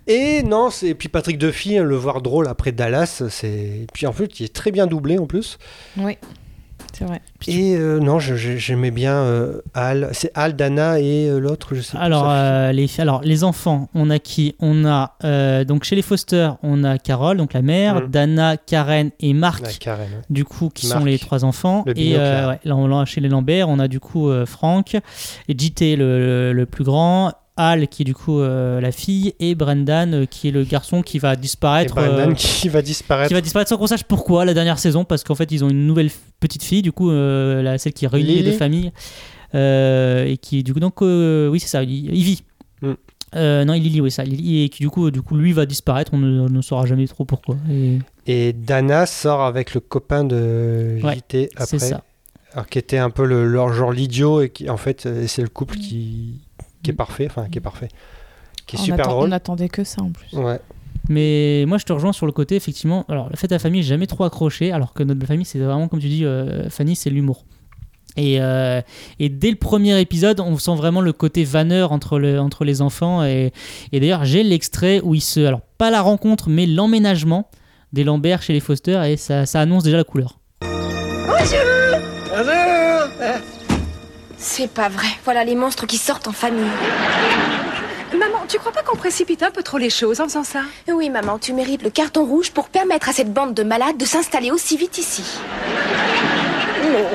Et 0.05 0.43
non, 0.43 0.69
c'est 0.69 0.87
et 0.87 0.95
puis 0.95 1.07
Patrick 1.07 1.37
Duffy, 1.37 1.77
le 1.77 1.95
voir 1.95 2.21
drôle 2.21 2.47
après 2.49 2.73
Dallas, 2.73 3.23
c'est 3.29 3.87
puis 3.93 4.05
en 4.05 4.11
plus 4.11 4.27
il 4.37 4.43
est 4.45 4.53
très 4.53 4.71
bien 4.71 4.85
doublé 4.85 5.17
en 5.17 5.27
plus. 5.27 5.57
Oui, 5.97 6.17
c'est 6.97 7.05
vrai. 7.05 7.21
Et 7.47 7.75
euh, 7.75 7.99
non, 7.99 8.19
j'aimais 8.19 8.91
bien 8.91 9.13
euh, 9.15 9.61
Al, 9.73 10.09
c'est 10.13 10.31
Al, 10.35 10.55
Dana 10.55 10.99
et 10.99 11.27
euh, 11.27 11.39
l'autre, 11.39 11.75
je 11.75 11.81
sais 11.81 11.97
Alors, 11.97 12.27
les, 12.71 12.87
alors, 12.99 13.21
les 13.23 13.43
enfants, 13.43 13.89
on 13.95 14.09
a 14.09 14.19
qui? 14.19 14.55
On 14.59 14.85
a, 14.85 15.15
euh, 15.23 15.63
donc 15.63 15.83
chez 15.83 15.95
les 15.95 16.01
Foster, 16.01 16.49
on 16.63 16.83
a 16.83 16.97
Carole, 16.97 17.37
donc 17.37 17.53
la 17.53 17.61
mère, 17.61 18.01
Mhm. 18.01 18.07
Dana, 18.09 18.57
Karen 18.57 19.09
et 19.19 19.33
Marc. 19.33 19.63
Ouais, 19.63 19.69
Karen, 19.79 20.01
ouais. 20.05 20.21
du 20.29 20.45
coup, 20.45 20.69
qui 20.73 20.87
Marc, 20.87 20.99
sont 20.99 21.05
les 21.05 21.19
trois 21.19 21.43
enfants. 21.45 21.83
le 21.85 21.97
et 21.97 22.15
euh, 22.15 22.41
là. 22.41 22.47
ouais, 22.49 22.59
là, 22.63 22.75
on 22.75 22.87
l'a 22.87 23.05
chez 23.05 23.21
les 23.21 23.29
Lambert, 23.29 23.69
on 23.69 23.79
a 23.79 23.87
du 23.87 23.99
coup 23.99 24.29
euh, 24.29 24.45
Franck 24.45 24.95
et 24.95 25.55
JT 25.57 25.95
le, 25.95 26.19
le, 26.19 26.53
le 26.53 26.65
plus 26.65 26.83
grand, 26.83 27.31
Al 27.57 27.87
qui 27.87 28.01
est 28.01 28.05
du 28.05 28.13
coup 28.15 28.39
euh, 28.39 28.81
la 28.81 28.91
fille 28.91 29.33
et 29.39 29.53
Brendan 29.55 30.13
euh, 30.13 30.25
qui 30.25 30.47
est 30.47 30.51
le 30.51 30.63
garçon 30.63 31.01
qui 31.01 31.19
va 31.19 31.33
Et 31.33 31.37
disparaître. 31.37 31.95
Brendan 31.95 32.31
euh, 32.31 32.33
qui 32.33 32.67
va 32.69 32.81
disparaître. 32.81 33.27
qui 33.27 33.33
va 33.33 33.41
disparaître 33.41 33.69
sans 33.69 33.77
qu'on 33.77 33.87
sache 33.87 34.03
pourquoi 34.05 34.43
la 34.45 34.53
dernière 34.53 34.79
saison 34.79 35.05
parce 35.05 35.23
qu'en 35.23 35.35
fait 35.35 35.51
ils 35.51 35.63
ont 35.63 35.69
une 35.69 35.85
nouvelle 35.85 36.09
petite 36.39 36.63
fille 36.63 36.81
du 36.81 36.91
coup 36.91 37.11
la, 37.11 37.77
celle 37.77 37.93
qui 37.93 38.07
réunit 38.07 38.35
les 38.35 38.43
deux 38.43 38.51
familles 38.57 38.91
et 39.53 40.37
qui 40.41 40.63
du 40.63 40.73
coup 40.73 40.79
donc 40.79 41.01
oui 41.01 41.59
c'est 41.59 41.67
ça 41.67 41.83
I- 41.83 42.09
Ivy 42.11 42.43
Mm. 42.81 42.93
Euh, 43.37 43.63
non 43.63 43.73
Lily 43.73 44.01
oui 44.01 44.11
ça 44.11 44.23
Lily 44.25 44.63
et 44.63 44.69
qui 44.69 44.83
du 44.83 44.89
coup 44.89 45.09
du 45.09 45.21
coup 45.21 45.37
lui 45.37 45.53
va 45.53 45.65
disparaître 45.65 46.13
on 46.13 46.17
ne, 46.17 46.41
on 46.41 46.49
ne 46.49 46.61
saura 46.61 46.85
jamais 46.85 47.07
trop 47.07 47.23
pourquoi 47.23 47.55
et 47.71 47.99
Et 48.27 48.51
Dana 48.51 49.05
sort 49.05 49.41
avec 49.41 49.73
le 49.73 49.79
copain 49.79 50.25
de 50.25 50.99
Ouais, 51.01 51.15
JT 51.15 51.49
après. 51.55 51.65
c'est 51.65 51.79
ça 51.79 52.03
Alors 52.53 52.67
qui 52.67 52.77
était 52.77 52.97
un 52.97 53.09
peu 53.09 53.25
le, 53.25 53.47
leur 53.47 53.71
genre 53.73 53.93
l'idiot 53.93 54.41
et 54.41 54.49
qui 54.49 54.69
en 54.69 54.75
fait 54.75 55.07
c'est 55.27 55.41
le 55.41 55.47
couple 55.47 55.77
qui, 55.77 56.41
qui 56.83 56.91
est 56.91 56.93
parfait, 56.93 57.27
enfin 57.29 57.47
qui 57.49 57.57
est 57.57 57.61
parfait, 57.61 57.87
qui 58.67 58.75
est 58.75 58.79
on, 58.79 58.83
super 58.83 59.05
attend- 59.05 59.11
drôle. 59.15 59.29
on 59.29 59.31
attendait 59.31 59.69
que 59.69 59.83
ça 59.83 60.01
en 60.01 60.11
plus. 60.11 60.33
Ouais. 60.37 60.59
Mais 61.09 61.65
moi, 61.67 61.77
je 61.77 61.83
te 61.85 61.91
rejoins 61.91 62.13
sur 62.13 62.25
le 62.25 62.31
côté, 62.31 62.55
effectivement. 62.55 63.05
Alors, 63.09 63.29
la 63.29 63.35
fête 63.35 63.51
à 63.51 63.55
la 63.55 63.59
famille, 63.59 63.83
jamais 63.83 64.07
trop 64.07 64.23
accroché, 64.23 64.71
alors 64.71 64.93
que 64.93 65.03
notre 65.03 65.19
belle 65.19 65.27
famille, 65.27 65.45
c'est 65.45 65.59
vraiment, 65.59 65.87
comme 65.89 65.99
tu 65.99 66.07
dis, 66.07 66.23
euh, 66.23 66.69
Fanny, 66.69 66.95
c'est 66.95 67.09
l'humour. 67.09 67.43
Et, 68.15 68.39
euh, 68.39 68.79
et 69.19 69.27
dès 69.27 69.49
le 69.49 69.57
premier 69.57 69.99
épisode, 69.99 70.39
on 70.39 70.57
sent 70.57 70.75
vraiment 70.75 71.01
le 71.01 71.11
côté 71.11 71.43
vanneur 71.43 71.91
entre, 71.91 72.19
le, 72.19 72.39
entre 72.39 72.63
les 72.63 72.81
enfants. 72.81 73.23
Et, 73.25 73.51
et 73.91 73.99
d'ailleurs, 73.99 74.23
j'ai 74.23 74.43
l'extrait 74.43 75.01
où 75.03 75.13
il 75.15 75.19
se. 75.21 75.41
Alors, 75.41 75.61
pas 75.77 75.91
la 75.91 76.01
rencontre, 76.01 76.47
mais 76.49 76.65
l'emménagement 76.67 77.49
des 77.91 78.03
Lambert 78.05 78.41
chez 78.41 78.53
les 78.53 78.59
Foster, 78.61 79.01
et 79.11 79.17
ça, 79.17 79.45
ça 79.45 79.59
annonce 79.59 79.83
déjà 79.83 79.97
la 79.97 80.03
couleur. 80.05 80.39
C'est 84.45 84.67
pas 84.69 84.89
vrai. 84.89 85.07
Voilà 85.23 85.45
les 85.45 85.55
monstres 85.55 85.87
qui 85.87 85.97
sortent 85.97 86.27
en 86.27 86.33
famille. 86.33 86.69
Maman, 88.11 88.43
tu 88.47 88.59
crois 88.59 88.73
pas 88.73 88.83
qu'on 88.83 88.97
précipite 88.97 89.41
un 89.41 89.51
peu 89.51 89.63
trop 89.63 89.77
les 89.77 89.89
choses 89.89 90.19
en 90.19 90.25
faisant 90.25 90.43
ça? 90.43 90.63
Oui, 90.89 91.09
maman, 91.09 91.39
tu 91.39 91.53
mérites 91.53 91.81
le 91.81 91.89
carton 91.89 92.25
rouge 92.25 92.51
pour 92.51 92.67
permettre 92.67 93.07
à 93.09 93.13
cette 93.13 93.31
bande 93.33 93.53
de 93.53 93.63
malades 93.63 93.97
de 93.97 94.05
s'installer 94.05 94.51
aussi 94.51 94.75
vite 94.77 94.97
ici. 94.97 95.23
Non, 96.91 97.07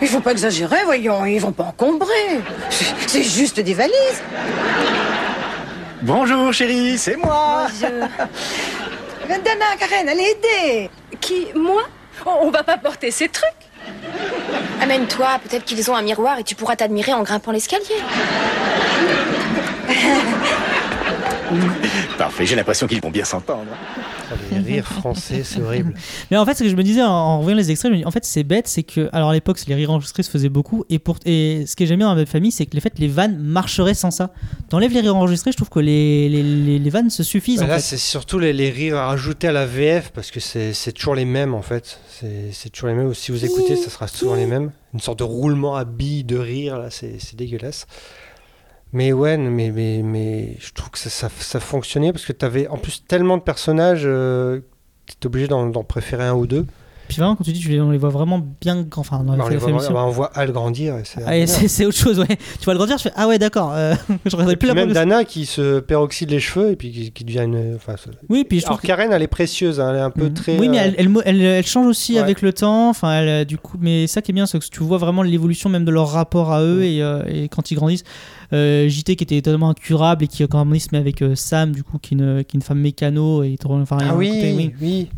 il 0.00 0.06
faut 0.08 0.20
pas 0.20 0.30
exagérer, 0.30 0.78
voyons, 0.84 1.26
ils 1.26 1.40
vont 1.40 1.50
pas 1.52 1.64
encombrer. 1.64 2.40
C'est- 2.70 3.22
juste 3.24 3.58
des 3.60 3.74
valises. 3.74 4.22
Bonjour 6.02 6.52
chérie, 6.52 6.96
c'est 6.96 7.16
moi 7.16 7.66
Dana, 9.28 9.76
Karen, 9.78 10.08
allez 10.08 10.36
aider. 10.38 10.90
Qui 11.20 11.48
Moi? 11.54 11.82
On, 12.24 12.46
on 12.46 12.50
va 12.50 12.62
pas 12.62 12.78
porter 12.78 13.10
ces 13.10 13.28
trucs. 13.28 13.59
Amène-toi, 14.80 15.28
peut-être 15.44 15.64
qu'ils 15.64 15.90
ont 15.90 15.96
un 15.96 16.02
miroir 16.02 16.38
et 16.38 16.44
tu 16.44 16.54
pourras 16.54 16.76
t'admirer 16.76 17.12
en 17.12 17.22
grimpant 17.22 17.52
l'escalier. 17.52 17.84
Parfait, 22.18 22.46
j'ai 22.46 22.56
l'impression 22.56 22.86
qu'ils 22.86 23.00
vont 23.00 23.10
bien 23.10 23.24
s'entendre. 23.24 23.66
Les 24.52 24.58
rires 24.58 24.86
français, 24.86 25.42
c'est 25.44 25.60
horrible. 25.60 25.94
Mais 26.30 26.36
en 26.36 26.44
fait, 26.44 26.54
ce 26.54 26.62
que 26.62 26.68
je 26.68 26.76
me 26.76 26.82
disais 26.82 27.02
en, 27.02 27.38
revoyant 27.38 27.56
les 27.56 27.70
extraits, 27.70 27.90
je 27.90 27.96
me 27.96 28.00
dis, 28.00 28.06
en 28.06 28.10
fait, 28.10 28.24
c'est 28.24 28.44
bête, 28.44 28.68
c'est 28.68 28.82
que, 28.82 29.08
alors 29.12 29.30
à 29.30 29.32
l'époque, 29.32 29.58
les 29.66 29.74
rires 29.74 29.90
enregistrés 29.90 30.22
se 30.22 30.30
faisaient 30.30 30.48
beaucoup, 30.48 30.84
et, 30.88 30.98
pour, 30.98 31.16
et 31.24 31.64
ce 31.66 31.74
que 31.74 31.86
j'aime 31.86 31.98
bien 31.98 32.08
dans 32.08 32.14
la 32.14 32.26
famille, 32.26 32.52
c'est 32.52 32.66
que 32.66 32.74
les, 32.74 32.80
fait, 32.80 32.98
les 32.98 33.08
vannes 33.08 33.38
marcheraient 33.38 33.94
sans 33.94 34.10
ça. 34.10 34.30
T'enlèves 34.68 34.92
les 34.92 35.00
rires 35.00 35.16
enregistrés, 35.16 35.52
je 35.52 35.56
trouve 35.56 35.70
que 35.70 35.80
les, 35.80 36.28
les, 36.28 36.42
les, 36.42 36.78
les 36.78 36.90
vannes 36.90 37.10
se 37.10 37.22
suffisent. 37.22 37.60
Bah 37.60 37.66
là, 37.66 37.80
c'est 37.80 37.96
surtout 37.96 38.38
les, 38.38 38.52
les 38.52 38.70
rires 38.70 38.96
à 38.96 39.06
rajouter 39.06 39.48
à 39.48 39.52
la 39.52 39.66
VF 39.66 40.10
parce 40.12 40.30
que 40.30 40.40
c'est 40.40 40.72
c'est 40.72 40.92
toujours 40.92 41.14
les 41.14 41.24
mêmes 41.24 41.54
en 41.54 41.62
fait. 41.62 42.00
C'est 42.08 42.50
c'est 42.52 42.70
toujours 42.70 42.88
les 42.88 42.94
mêmes. 42.94 43.14
Si 43.14 43.32
vous 43.32 43.44
écoutez, 43.44 43.76
ça 43.76 43.90
sera 43.90 44.08
souvent 44.08 44.34
les 44.34 44.46
mêmes. 44.46 44.70
Une 44.94 45.00
sorte 45.00 45.20
de 45.20 45.24
roulement 45.24 45.76
à 45.76 45.84
billes 45.84 46.24
de 46.24 46.36
rire, 46.36 46.78
là, 46.78 46.90
c'est 46.90 47.16
c'est 47.18 47.36
dégueulasse. 47.36 47.86
Mais 48.92 49.12
ouais, 49.12 49.36
mais, 49.36 49.70
mais, 49.70 50.02
mais 50.02 50.56
je 50.58 50.72
trouve 50.72 50.90
que 50.90 50.98
ça, 50.98 51.10
ça, 51.10 51.28
ça 51.28 51.60
fonctionnait 51.60 52.12
parce 52.12 52.24
que 52.24 52.32
tu 52.32 52.44
avais 52.44 52.66
en 52.68 52.76
plus 52.76 53.04
tellement 53.04 53.36
de 53.36 53.42
personnages 53.42 54.02
euh, 54.04 54.60
que 55.06 55.12
tu 55.20 55.26
obligé 55.26 55.46
d'en 55.46 55.66
d'en 55.66 55.84
préférer 55.84 56.24
un 56.26 56.34
ou 56.34 56.46
deux. 56.46 56.66
Puis 57.10 57.18
vraiment, 57.18 57.34
quand 57.34 57.42
tu 57.44 57.50
dis, 57.52 57.58
tu 57.60 57.68
les- 57.70 57.80
on 57.80 57.90
les 57.90 57.98
voit 57.98 58.08
vraiment 58.10 58.40
bien, 58.60 58.82
grand- 58.82 59.00
enfin, 59.00 59.24
dans 59.24 59.36
Bah, 59.36 59.42
on, 59.44 59.48
les 59.48 59.56
voit- 59.56 59.72
bah, 59.72 60.04
on 60.06 60.10
voit 60.10 60.30
Al 60.34 60.52
grandir. 60.52 60.94
c'est 61.02 61.20
Ah, 61.26 61.44
c'est 61.46 61.84
autre 61.84 61.96
chose, 61.96 62.20
ouais. 62.20 62.26
Tu 62.28 62.64
vois 62.64 62.74
le 62.74 62.78
grandir, 62.78 62.98
je 62.98 63.02
fais, 63.02 63.12
ah 63.16 63.26
ouais, 63.26 63.38
d'accord, 63.38 63.72
euh, 63.74 63.94
je 64.26 64.30
regarderai 64.36 64.52
Et 64.52 64.56
plus 64.56 64.68
la 64.68 64.74
même. 64.74 64.92
Dana 64.92 65.24
qui 65.24 65.44
se 65.44 65.80
peroxyde 65.80 66.30
les 66.30 66.38
cheveux 66.38 66.70
et 66.70 66.76
puis 66.76 66.92
qui, 66.92 67.10
qui 67.10 67.24
devient 67.24 67.40
une. 67.46 67.74
Enfin, 67.74 67.96
Oui, 68.28 68.44
puis 68.48 68.60
je 68.60 68.64
trouve 68.66 68.74
Alors 68.76 68.82
Karen, 68.82 69.10
elle 69.12 69.22
est 69.22 69.26
précieuse, 69.26 69.80
hein, 69.80 69.90
elle 69.90 69.96
est 69.96 70.00
un 70.02 70.10
peu 70.10 70.26
Mhm. 70.26 70.34
très. 70.34 70.58
Oui, 70.58 70.68
mais 70.68 70.78
euh, 70.78 70.82
elle, 70.82 70.94
elle, 70.98 71.18
elle- 71.24 71.42
elle 71.42 71.66
change 71.66 71.86
aussi 71.86 72.14
Ouais. 72.14 72.20
avec 72.20 72.42
le 72.42 72.52
temps. 72.52 72.90
Enfin, 72.90 73.12
elle, 73.20 73.28
euh, 73.28 73.44
du 73.44 73.58
coup, 73.58 73.76
mais 73.80 74.06
ça 74.06 74.22
qui 74.22 74.30
est 74.30 74.34
bien, 74.34 74.46
c'est 74.46 74.58
que 74.60 74.64
tu 74.64 74.82
vois 74.84 74.98
vraiment 74.98 75.22
l'évolution 75.24 75.68
même 75.68 75.84
de 75.84 75.90
leur 75.90 76.08
rapport 76.10 76.52
à 76.52 76.62
eux 76.62 76.84
et, 76.84 77.02
euh, 77.02 77.22
et 77.26 77.48
quand 77.48 77.70
ils 77.72 77.74
grandissent. 77.74 78.04
Euh, 78.52 78.88
JT 78.88 79.14
qui 79.16 79.24
était 79.24 79.40
totalement 79.42 79.70
incurable 79.70 80.24
et 80.24 80.26
qui 80.26 80.46
quand 80.48 80.64
même 80.64 80.78
se 80.80 80.88
met 80.92 80.98
avec 80.98 81.22
Sam, 81.34 81.72
du 81.72 81.82
coup, 81.84 81.98
qui 81.98 82.14
est 82.14 82.18
une, 82.18 82.44
qui 82.44 82.56
est 82.56 82.58
une 82.58 82.62
femme 82.62 82.80
mécano 82.80 83.42
et 83.44 83.56
enfin, 83.64 83.98
Ah 84.00 84.14
oui, 84.16 84.28
côté- 84.28 84.72
oui. 84.80 85.08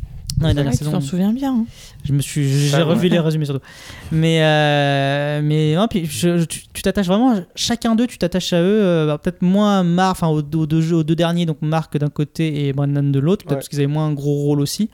Non, 0.42 0.48
la 0.48 0.54
dernière 0.54 0.72
tu 0.72 0.78
saison, 0.78 0.90
t'en 0.92 1.00
souviens 1.00 1.32
bien. 1.32 1.52
hein. 1.54 1.64
je 2.04 2.12
me 2.12 2.20
suis, 2.20 2.48
j'ai 2.68 2.82
revu 2.82 3.08
les 3.08 3.18
résumés 3.18 3.44
surtout. 3.46 3.64
Mais, 4.10 4.38
euh, 4.42 5.40
mais 5.42 5.74
non, 5.74 5.86
puis 5.88 6.04
je- 6.06 6.38
je- 6.38 6.44
tu 6.44 6.60
tu 6.72 6.82
t'attaches 6.82 7.06
vraiment, 7.06 7.34
chacun 7.54 7.94
d'eux, 7.94 8.06
tu 8.06 8.18
t'attaches 8.18 8.52
à 8.52 8.60
eux. 8.60 8.82
euh, 8.82 9.06
bah, 9.06 9.18
peut-être 9.18 9.42
moins 9.42 9.82
Marc, 9.84 10.12
enfin 10.12 10.28
aux, 10.28 10.38
aux 10.40 10.66
deux 10.66 10.80
jeux- 10.80 10.96
aux 10.96 11.04
deux 11.04 11.14
derniers, 11.14 11.46
donc 11.46 11.58
Marc 11.62 11.96
d'un 11.96 12.08
côté 12.10 12.66
et 12.66 12.72
Brandon 12.72 13.02
de 13.02 13.18
l'autre, 13.20 13.44
peut-être 13.44 13.50
Ouais. 13.52 13.56
parce 13.56 13.68
qu'ils 13.68 13.78
avaient 13.78 13.86
moins 13.86 14.06
un 14.06 14.12
gros 14.12 14.34
rôle 14.34 14.60
aussi. 14.60 14.90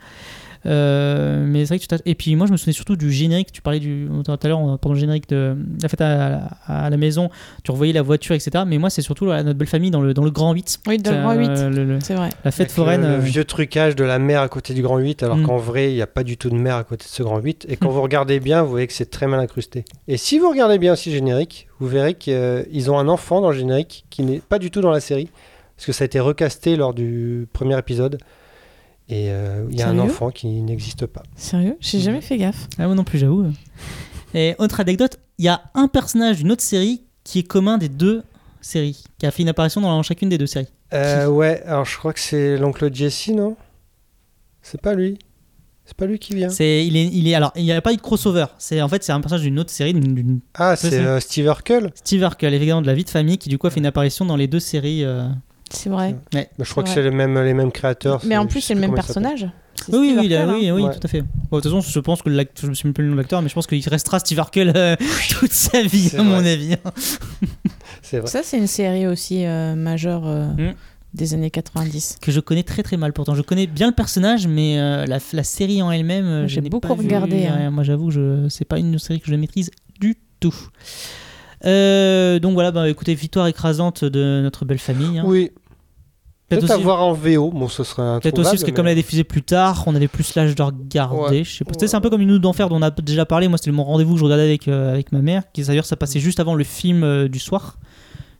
Euh, 0.65 1.45
mais 1.47 1.61
c'est 1.65 1.69
vrai 1.69 1.77
que 1.77 1.83
tu 1.83 1.87
t'attaches- 1.87 2.05
Et 2.05 2.15
puis 2.15 2.35
moi, 2.35 2.45
je 2.47 2.51
me 2.51 2.57
souvenais 2.57 2.73
surtout 2.73 2.95
du 2.95 3.11
générique. 3.11 3.51
Tu 3.51 3.61
parlais 3.61 3.79
du 3.79 4.07
tout 4.25 4.31
à 4.31 4.47
l'heure 4.47 4.77
pendant 4.79 4.93
le 4.93 4.99
générique 4.99 5.29
de 5.29 5.55
la 5.81 5.87
fête 5.89 6.01
à, 6.01 6.49
à- 6.67 6.85
à 6.85 6.89
la 6.89 6.97
maison. 6.97 7.29
Tu 7.63 7.71
revoyais 7.71 7.93
la 7.93 8.01
voiture, 8.01 8.35
etc. 8.35 8.63
Mais 8.67 8.77
moi, 8.77 8.89
c'est 8.89 9.01
surtout 9.01 9.25
la- 9.25 9.43
notre 9.43 9.57
belle 9.57 9.67
famille 9.67 9.91
dans 9.91 10.01
le 10.01 10.13
dans 10.13 10.23
le 10.23 10.31
grand 10.31 10.53
8. 10.53 10.79
Oui, 10.87 10.97
dans 10.97 11.11
le 11.11 11.17
grand 11.21 11.33
8. 11.33 11.49
Euh, 11.49 11.99
C'est 12.01 12.15
vrai. 12.15 12.29
la 12.43 12.51
fête 12.51 12.61
Avec 12.67 12.71
foraine. 12.71 13.01
Le, 13.01 13.07
le 13.07 13.13
euh, 13.15 13.19
vieux 13.19 13.45
trucage 13.45 13.95
de 13.95 14.03
la 14.03 14.19
mer 14.19 14.41
à 14.41 14.49
côté 14.49 14.73
du 14.73 14.81
grand 14.81 14.97
8, 14.97 15.23
alors 15.23 15.37
Mm. 15.37 15.43
qu'en 15.45 15.57
vrai, 15.57 15.91
il 15.91 15.95
n'y 15.95 16.01
a 16.01 16.07
pas 16.07 16.23
du 16.23 16.37
tout 16.37 16.49
de 16.49 16.55
mer 16.55 16.75
à 16.75 16.83
côté 16.83 17.05
de 17.05 17.09
ce 17.09 17.23
grand 17.23 17.39
8. 17.39 17.65
Et 17.69 17.77
quand 17.77 17.89
Mm. 17.89 17.93
vous 17.93 18.01
regardez 18.01 18.39
bien, 18.39 18.61
vous 18.63 18.69
voyez 18.69 18.87
que 18.87 18.93
c'est 18.93 19.09
très 19.09 19.27
mal 19.27 19.39
incrusté. 19.39 19.85
Et 20.07 20.17
si 20.17 20.39
vous 20.39 20.49
regardez 20.49 20.77
bien 20.77 20.93
aussi 20.93 21.09
le 21.09 21.15
générique, 21.15 21.67
vous 21.79 21.87
verrez 21.87 22.15
qu'ils 22.15 22.91
ont 22.91 22.99
un 22.99 23.07
enfant 23.07 23.39
dans 23.41 23.51
le 23.51 23.57
générique 23.57 24.05
qui 24.09 24.23
n'est 24.23 24.39
pas 24.39 24.59
du 24.59 24.71
tout 24.71 24.81
dans 24.81 24.91
la 24.91 24.99
série. 24.99 25.29
Parce 25.77 25.85
que 25.85 25.91
ça 25.93 26.03
a 26.03 26.05
été 26.07 26.19
recasté 26.19 26.75
lors 26.75 26.93
du 26.93 27.47
premier 27.53 27.77
épisode. 27.79 28.17
Et 29.09 29.31
euh, 29.31 29.65
il 29.71 29.77
y 29.79 29.81
a 29.81 29.89
un 29.89 29.97
enfant 29.99 30.29
qui 30.29 30.47
n'existe 30.47 31.05
pas. 31.07 31.23
Sérieux? 31.35 31.75
J'ai 31.79 31.99
jamais 31.99 32.21
fait 32.21 32.37
gaffe. 32.37 32.67
Ah, 32.77 32.85
moi 32.85 32.95
non 32.95 33.03
plus, 33.03 33.17
j'avoue. 33.17 33.47
Et 34.35 34.55
autre 34.59 34.79
anecdote, 34.79 35.17
il 35.39 35.45
y 35.45 35.47
a 35.47 35.61
un 35.73 35.87
personnage 35.87 36.37
d'une 36.37 36.51
autre 36.51 36.61
série 36.61 37.01
qui 37.23 37.39
est 37.39 37.43
commun 37.43 37.77
des 37.79 37.89
deux 37.89 38.23
séries, 38.61 39.03
qui 39.17 39.25
a 39.25 39.31
fait 39.31 39.41
une 39.41 39.49
apparition 39.49 39.81
dans 39.81 40.03
chacune 40.03 40.29
des 40.29 40.37
deux 40.37 40.45
séries. 40.47 40.67
Euh, 40.93 41.27
ouais, 41.27 41.61
alors 41.65 41.85
je 41.85 41.97
crois 41.97 42.13
que 42.13 42.19
c'est 42.19 42.57
l'oncle 42.57 42.93
Jesse, 42.93 43.29
non? 43.29 43.55
C'est 44.61 44.81
pas 44.81 44.93
lui. 44.93 45.17
C'est 45.85 45.97
pas 45.97 46.05
lui 46.05 46.19
qui 46.19 46.35
vient. 46.35 46.49
C'est, 46.49 46.85
il 46.85 46.95
est, 46.95 47.05
il 47.07 47.27
est, 47.27 47.33
alors, 47.33 47.51
il 47.55 47.63
n'y 47.63 47.71
a 47.71 47.81
pas 47.81 47.93
eu 47.93 47.95
de 47.95 48.01
crossover. 48.01 48.45
C'est 48.59 48.79
en 48.79 48.87
fait, 48.87 49.03
c'est 49.03 49.11
un 49.11 49.21
personnage 49.21 49.41
d'une 49.43 49.57
autre 49.57 49.71
série, 49.71 49.93
d'une, 49.95 50.39
Ah, 50.53 50.75
c'est 50.75 50.91
c'est- 50.91 50.99
euh, 50.99 51.19
Steve 51.19 51.45
Urkel? 51.45 51.91
Steve 51.95 52.21
Urkel, 52.21 52.53
évidemment 52.53 52.83
de 52.83 52.87
la 52.87 52.93
vie 52.93 53.03
de 53.05 53.09
famille, 53.09 53.39
qui 53.39 53.49
du 53.49 53.57
coup 53.57 53.65
a 53.65 53.71
fait 53.71 53.79
une 53.79 53.87
apparition 53.87 54.23
dans 54.25 54.35
les 54.35 54.47
deux 54.47 54.59
séries. 54.59 55.03
euh, 55.03 55.27
C'est 55.71 55.89
vrai. 55.89 56.15
Ouais. 56.33 56.49
Bah, 56.57 56.63
je 56.65 56.71
crois 56.71 56.83
que 56.83 56.89
c'est 56.89 57.01
les 57.03 57.11
mêmes, 57.11 57.37
les 57.43 57.53
mêmes 57.53 57.71
créateurs. 57.71 58.21
Mais 58.25 58.37
en 58.37 58.45
plus, 58.47 58.61
c'est 58.61 58.73
le 58.73 58.79
même 58.81 58.93
personnage. 58.93 59.47
Oui, 59.87 60.13
oui, 60.19 60.33
a- 60.35 60.45
oui, 60.47 60.67
hein. 60.67 60.75
oui, 60.75 60.81
Ouais. 60.83 60.93
tout 60.93 60.99
à 61.03 61.07
fait. 61.07 61.21
Bon, 61.21 61.57
de 61.57 61.61
toute 61.61 61.71
façon, 61.71 61.79
je 61.81 61.99
pense 61.99 62.21
que 62.21 62.29
l'acteur, 62.29 62.65
je 62.65 62.69
me 62.69 62.73
souviens 62.73 62.91
plus 62.91 63.03
le 63.03 63.09
nom 63.11 63.15
de 63.15 63.21
l'acteur, 63.21 63.41
mais 63.41 63.47
je 63.49 63.53
pense 63.53 63.65
qu'il 63.65 63.87
restera 63.87 64.19
Steve 64.19 64.37
Urkel 64.37 64.73
euh, 64.75 64.95
toute 65.29 65.53
sa 65.53 65.81
vie, 65.83 66.11
à 66.17 66.21
mon 66.23 66.39
vrai. 66.41 66.51
avis. 66.51 66.75
C'est 68.01 68.19
vrai. 68.19 68.27
Ça, 68.29 68.41
c'est 68.43 68.57
une 68.57 68.67
série 68.67 69.07
aussi 69.07 69.45
euh, 69.45 69.75
majeure 69.75 70.23
euh, 70.25 70.47
Mm. 70.47 70.73
des 71.13 71.33
années 71.33 71.49
90. 71.51 72.17
Que 72.21 72.31
je 72.31 72.39
connais 72.41 72.63
très 72.63 72.83
très 72.83 72.97
mal 72.97 73.13
pourtant. 73.13 73.35
Je 73.35 73.41
connais 73.41 73.67
bien 73.67 73.87
le 73.87 73.93
personnage, 73.95 74.47
mais 74.47 74.77
euh, 74.79 75.05
la, 75.05 75.19
la 75.33 75.43
série 75.43 75.81
en 75.81 75.91
elle-même, 75.91 76.47
J'ai 76.47 76.59
beaucoup 76.61 76.87
pas 76.87 76.95
vu. 76.95 77.03
regardé, 77.03 77.45
hein. 77.45 77.69
Moi, 77.71 77.83
j'avoue, 77.83 78.11
je 78.11 78.47
c'est 78.49 78.65
pas 78.65 78.79
une 78.79 78.99
série 78.99 79.21
que 79.21 79.27
je 79.27 79.35
maîtrise 79.35 79.71
du 80.01 80.15
tout. 80.41 80.55
Euh, 81.65 82.39
donc 82.39 82.53
voilà, 82.53 82.71
bah, 82.71 82.89
écoutez, 82.89 83.13
victoire 83.15 83.47
écrasante 83.47 84.03
de 84.05 84.39
notre 84.41 84.65
belle 84.65 84.79
famille. 84.79 85.19
hein. 85.19 85.23
Oui. 85.25 85.51
Peut-être 86.49 86.71
avoir 86.71 87.01
en 87.03 87.13
VO. 87.13 87.51
Bon, 87.51 87.67
ce 87.67 87.83
serait 87.83 88.19
Peut-être 88.19 88.39
aussi 88.39 88.49
parce 88.51 88.63
que 88.63 88.71
comme 88.71 88.87
elle 88.87 88.93
a 88.93 88.95
diffusé 88.95 89.23
plus 89.23 89.43
tard, 89.43 89.83
on 89.87 89.95
avait 89.95 90.07
plus 90.07 90.33
l'âge 90.35 90.55
de 90.55 90.63
regarder. 90.63 91.17
Ouais. 91.39 91.43
Je 91.43 91.57
sais 91.57 91.63
pas. 91.65 91.71
Tu 91.73 91.79
sais, 91.79 91.87
C'est 91.87 91.95
un 91.97 92.01
peu 92.01 92.09
comme 92.09 92.21
une 92.21 92.31
nuit 92.31 92.39
d'enfer 92.39 92.69
dont 92.69 92.77
on 92.77 92.81
a 92.81 92.91
déjà 92.91 93.25
parlé. 93.25 93.47
Moi, 93.47 93.57
c'était 93.57 93.71
mon 93.71 93.83
rendez-vous 93.83 94.13
que 94.13 94.19
je 94.19 94.23
regardais 94.25 94.43
avec, 94.45 94.67
euh, 94.67 94.91
avec 94.93 95.11
ma 95.11 95.21
mère. 95.21 95.43
Qui 95.53 95.61
d'ailleurs, 95.63 95.85
ça 95.85 95.95
passait 95.95 96.19
juste 96.19 96.39
avant 96.39 96.55
le 96.55 96.63
film 96.63 97.03
euh, 97.03 97.27
du 97.27 97.39
soir. 97.39 97.77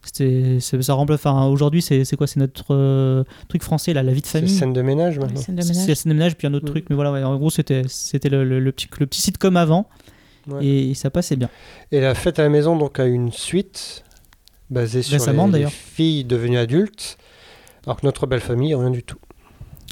C'était, 0.04 0.58
c'est- 0.62 0.82
ça 0.82 0.94
remplace. 0.94 1.20
Enfin, 1.20 1.46
aujourd'hui, 1.48 1.82
c'est, 1.82 2.06
c'est 2.06 2.16
quoi? 2.16 2.26
C'est 2.26 2.40
notre 2.40 2.66
euh, 2.74 3.24
truc 3.50 3.64
français, 3.64 3.94
là, 3.94 4.02
la 4.02 4.14
vie 4.14 4.22
de 4.22 4.26
C'est 4.26 4.40
famille. 4.40 4.54
scène 4.56 4.74
de 4.74 4.82
ménage 4.82 5.20
maintenant. 5.20 5.40
Scène 5.42 5.56
de 5.56 5.62
C'est 5.62 5.74
ménage. 5.74 5.88
la 5.90 5.96
scène 5.96 6.10
de 6.12 6.18
ménage, 6.18 6.36
puis 6.38 6.48
un 6.48 6.54
autre 6.54 6.66
Mm. 6.66 6.70
truc. 6.70 6.86
Mais 6.90 6.96
voilà, 6.96 7.12
ouais, 7.12 7.24
en 7.24 7.36
gros, 7.38 7.50
c'était, 7.50 7.82
c'était 7.88 8.30
le, 8.30 8.44
le- 8.46 8.60
le 8.60 8.72
petit, 8.72 8.88
le 9.00 9.06
petit 9.06 9.22
sitcom 9.22 9.58
avant. 9.58 9.88
Ouais. 10.50 10.66
Et 10.66 10.94
ça 10.94 11.10
passait 11.10 11.36
bien. 11.36 11.50
Et 11.92 12.00
la 12.00 12.16
fête 12.16 12.40
à 12.40 12.44
la 12.44 12.50
maison 12.50 12.76
donc 12.78 12.98
a 13.00 13.06
une 13.06 13.32
suite 13.32 14.04
basée 14.70 15.02
sur 15.04 15.18
les, 15.32 15.60
les 15.60 15.68
filles 15.68 16.24
devenues 16.24 16.58
adultes, 16.58 17.18
alors 17.86 18.00
que 18.00 18.06
notre 18.06 18.28
belle 18.28 18.42
famille 18.42 18.74
rien 18.76 18.90
du 18.90 19.04
tout. 19.04 19.18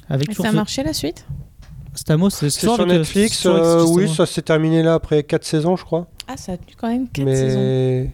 Avec 0.09 0.29
Et 0.31 0.33
ça 0.33 0.49
a 0.49 0.51
marché 0.51 0.83
la 0.83 0.93
suite? 0.93 1.25
Stamos, 1.93 2.29
c'est, 2.29 2.49
sur 2.49 2.85
Netflix, 2.85 3.45
avec 3.45 3.59
euh, 3.59 3.85
oui, 3.87 4.07
ça 4.07 4.25
s'est 4.27 4.43
terminé 4.43 4.83
là 4.83 4.93
après 4.93 5.23
4 5.23 5.43
saisons, 5.43 5.75
je 5.75 5.83
crois. 5.83 6.07
Ah, 6.27 6.37
ça 6.37 6.53
a 6.53 6.57
tenu 6.57 6.73
quand 6.77 6.89
même 6.89 7.07
4 7.09 7.27
saisons. 7.27 7.59
Mais 7.59 8.11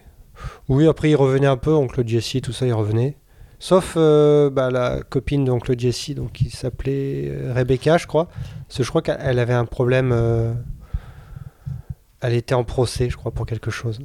oui, 0.69 0.88
après 0.88 1.09
il 1.09 1.15
revenait 1.15 1.47
un 1.47 1.57
peu, 1.57 1.74
oncle 1.74 2.07
Jesse, 2.07 2.38
tout 2.41 2.53
ça, 2.53 2.65
il 2.65 2.74
revenait. 2.74 3.17
Sauf 3.59 3.93
euh, 3.95 4.49
bah, 4.49 4.69
la 4.71 5.03
copine 5.03 5.45
d'oncle 5.45 5.78
Jesse, 5.78 6.11
donc 6.11 6.34
qui 6.34 6.49
s'appelait 6.49 7.30
euh, 7.30 7.53
Rebecca, 7.53 7.97
je 7.97 8.07
crois. 8.07 8.28
Parce 8.67 8.78
que 8.78 8.84
je 8.84 8.89
crois 8.89 9.01
qu'elle 9.01 9.19
elle 9.21 9.39
avait 9.39 9.53
un 9.53 9.65
problème. 9.65 10.11
euh, 10.13 10.53
Elle 12.21 12.34
était 12.34 12.55
en 12.55 12.63
procès, 12.63 13.09
je 13.09 13.15
crois, 13.17 13.32
pour 13.32 13.45
quelque 13.45 13.71
chose. 13.71 13.99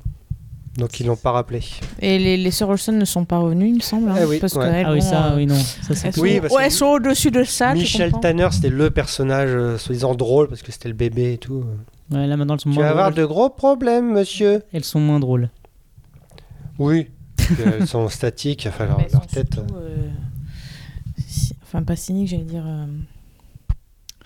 Donc 0.78 1.00
ils 1.00 1.06
l'ont 1.06 1.16
pas 1.16 1.32
rappelé. 1.32 1.60
Et 2.00 2.18
les, 2.18 2.36
les 2.36 2.50
sœurs 2.52 2.68
Olsen 2.70 2.96
ne 2.96 3.04
sont 3.04 3.24
pas 3.24 3.38
revenues, 3.38 3.68
il 3.68 3.74
me 3.74 3.80
semble. 3.80 4.08
hein, 4.10 4.14
Eh 4.20 4.24
oui, 4.24 4.38
parce 4.38 4.54
ouais. 4.54 4.64
qu'elles 4.64 4.86
Ah 4.86 4.92
oui, 4.92 5.02
ça, 5.02 5.32
euh, 5.32 5.36
oui, 5.36 5.44
non. 5.46 5.56
Ça, 5.56 5.94
c'est 5.94 6.06
Elles 6.08 6.14
sont, 6.14 6.20
Oui, 6.20 6.40
parce 6.40 6.54
ouais, 6.54 6.60
que 6.60 6.64
elles 6.66 6.72
sont 6.72 6.86
au-dessus 6.86 7.30
de 7.32 7.42
ça. 7.44 7.74
Michel 7.74 8.12
Tanner, 8.22 8.48
c'était 8.52 8.68
le 8.70 8.88
personnage 8.90 9.50
euh, 9.52 9.76
soi-disant 9.76 10.14
drôle 10.14 10.48
parce 10.48 10.62
que 10.62 10.70
c'était 10.72 10.88
le 10.88 10.94
bébé 10.94 11.32
et 11.34 11.38
tout. 11.38 11.64
Ouais, 12.12 12.26
là, 12.28 12.36
maintenant, 12.36 12.54
elles 12.54 12.60
sont 12.60 12.70
Tu 12.70 12.76
moins 12.76 12.84
vas 12.84 12.90
avoir 12.92 13.10
drôles. 13.10 13.22
de 13.22 13.26
gros 13.26 13.50
problèmes, 13.50 14.12
monsieur. 14.12 14.62
Elles 14.72 14.84
sont 14.84 15.00
moins 15.00 15.18
drôles. 15.20 15.50
Oui. 16.78 17.08
Qu'elles 17.36 17.86
sont 17.88 18.08
statiques, 18.08 18.66
enfin 18.68 18.86
leur, 18.86 19.00
elles 19.00 19.12
leur 19.12 19.26
tête. 19.26 19.54
surtout, 19.54 19.74
euh, 19.76 20.08
Enfin, 21.64 21.82
pas 21.82 21.96
cynique, 21.96 22.28
j'allais 22.28 22.44
dire. 22.44 22.64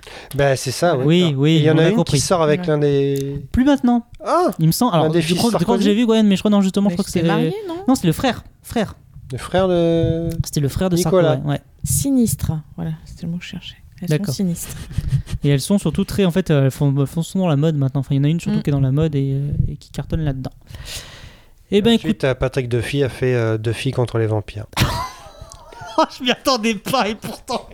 Euh, 0.06 0.36
Ben 0.36 0.56
c'est 0.56 0.70
ça, 0.70 0.96
oui. 0.96 1.04
Oui, 1.24 1.34
oui, 1.36 1.50
Et 1.52 1.56
Il 1.58 1.62
y 1.64 1.70
en 1.70 1.78
a 1.78 1.84
a 1.84 1.88
une 1.88 1.96
compris. 1.96 2.18
qui 2.18 2.20
sort 2.24 2.42
avec 2.42 2.60
Ouais. 2.62 2.66
l'un 2.68 2.78
des. 2.78 3.44
Plus 3.52 3.64
maintenant. 3.64 4.06
Ah 4.24 4.50
Il 4.58 4.66
me 4.66 4.72
semble. 4.72 4.94
Alors, 4.94 5.10
des 5.10 5.20
je 5.22 5.28
fils 5.28 5.36
crois, 5.38 5.50
que- 5.52 5.58
je 5.58 5.64
crois 5.64 5.76
que 5.78 5.82
j'ai 5.84 5.94
vu, 5.94 6.06
Gwen, 6.06 6.26
mais 6.26 6.36
je 6.36 6.40
crois 6.42 6.50
non, 6.50 6.60
justement, 6.60 6.88
je 6.88 6.92
mais 6.92 6.96
crois 6.96 7.04
que 7.04 7.10
c'est. 7.10 7.22
marié, 7.22 7.54
non 7.68 7.76
Non, 7.88 7.94
c'était 7.94 8.08
le 8.08 8.12
frère. 8.12 8.44
Frère. 8.62 8.94
Le 9.30 9.38
frère 9.38 9.68
de. 9.68 10.28
C'était 10.44 10.60
le 10.60 10.68
frère 10.68 10.90
de 10.90 10.96
Nicolas. 10.96 11.34
Sarko. 11.34 11.46
ouais, 11.48 11.54
ouais. 11.54 11.60
Sinistre. 11.84 12.52
Voilà, 12.76 12.92
c'était 13.06 13.26
le 13.26 13.32
mot 13.32 13.38
que 13.38 13.44
je 13.44 13.48
cherchais. 13.50 13.76
Elles 14.08 14.20
sont 14.26 14.32
sinistres. 14.32 14.76
Et 15.44 15.48
elles 15.48 15.60
sont 15.60 15.78
surtout 15.78 16.04
très. 16.04 16.24
En 16.24 16.32
fait, 16.32 16.50
elles 16.50 16.70
font, 16.72 16.92
elles 16.98 17.06
font 17.06 17.22
sont 17.22 17.38
dans 17.38 17.46
la 17.48 17.56
mode 17.56 17.76
maintenant. 17.76 18.00
Enfin, 18.00 18.14
il 18.14 18.18
y 18.18 18.20
en 18.20 18.24
a 18.24 18.28
une 18.28 18.40
surtout 18.40 18.58
Mm. 18.58 18.62
qui 18.62 18.70
est 18.70 18.72
dans 18.72 18.80
la 18.80 18.90
mode 18.90 19.14
et, 19.14 19.32
euh, 19.34 19.48
et 19.68 19.76
qui 19.76 19.90
cartonne 19.90 20.22
là-dedans. 20.22 20.50
Eh 21.70 21.80
ben, 21.82 21.92
écoute. 21.92 22.04
Ensuite, 22.04 22.24
euh, 22.24 22.34
Patrick 22.34 22.68
Duffy 22.68 23.02
a 23.04 23.08
fait 23.08 23.34
euh, 23.34 23.58
Duffy 23.58 23.92
contre 23.92 24.18
les 24.18 24.26
vampires. 24.26 24.66
je 26.18 26.24
m'y 26.24 26.30
attendais 26.32 26.74
pas 26.74 27.08
et 27.08 27.14
pourtant. 27.14 27.68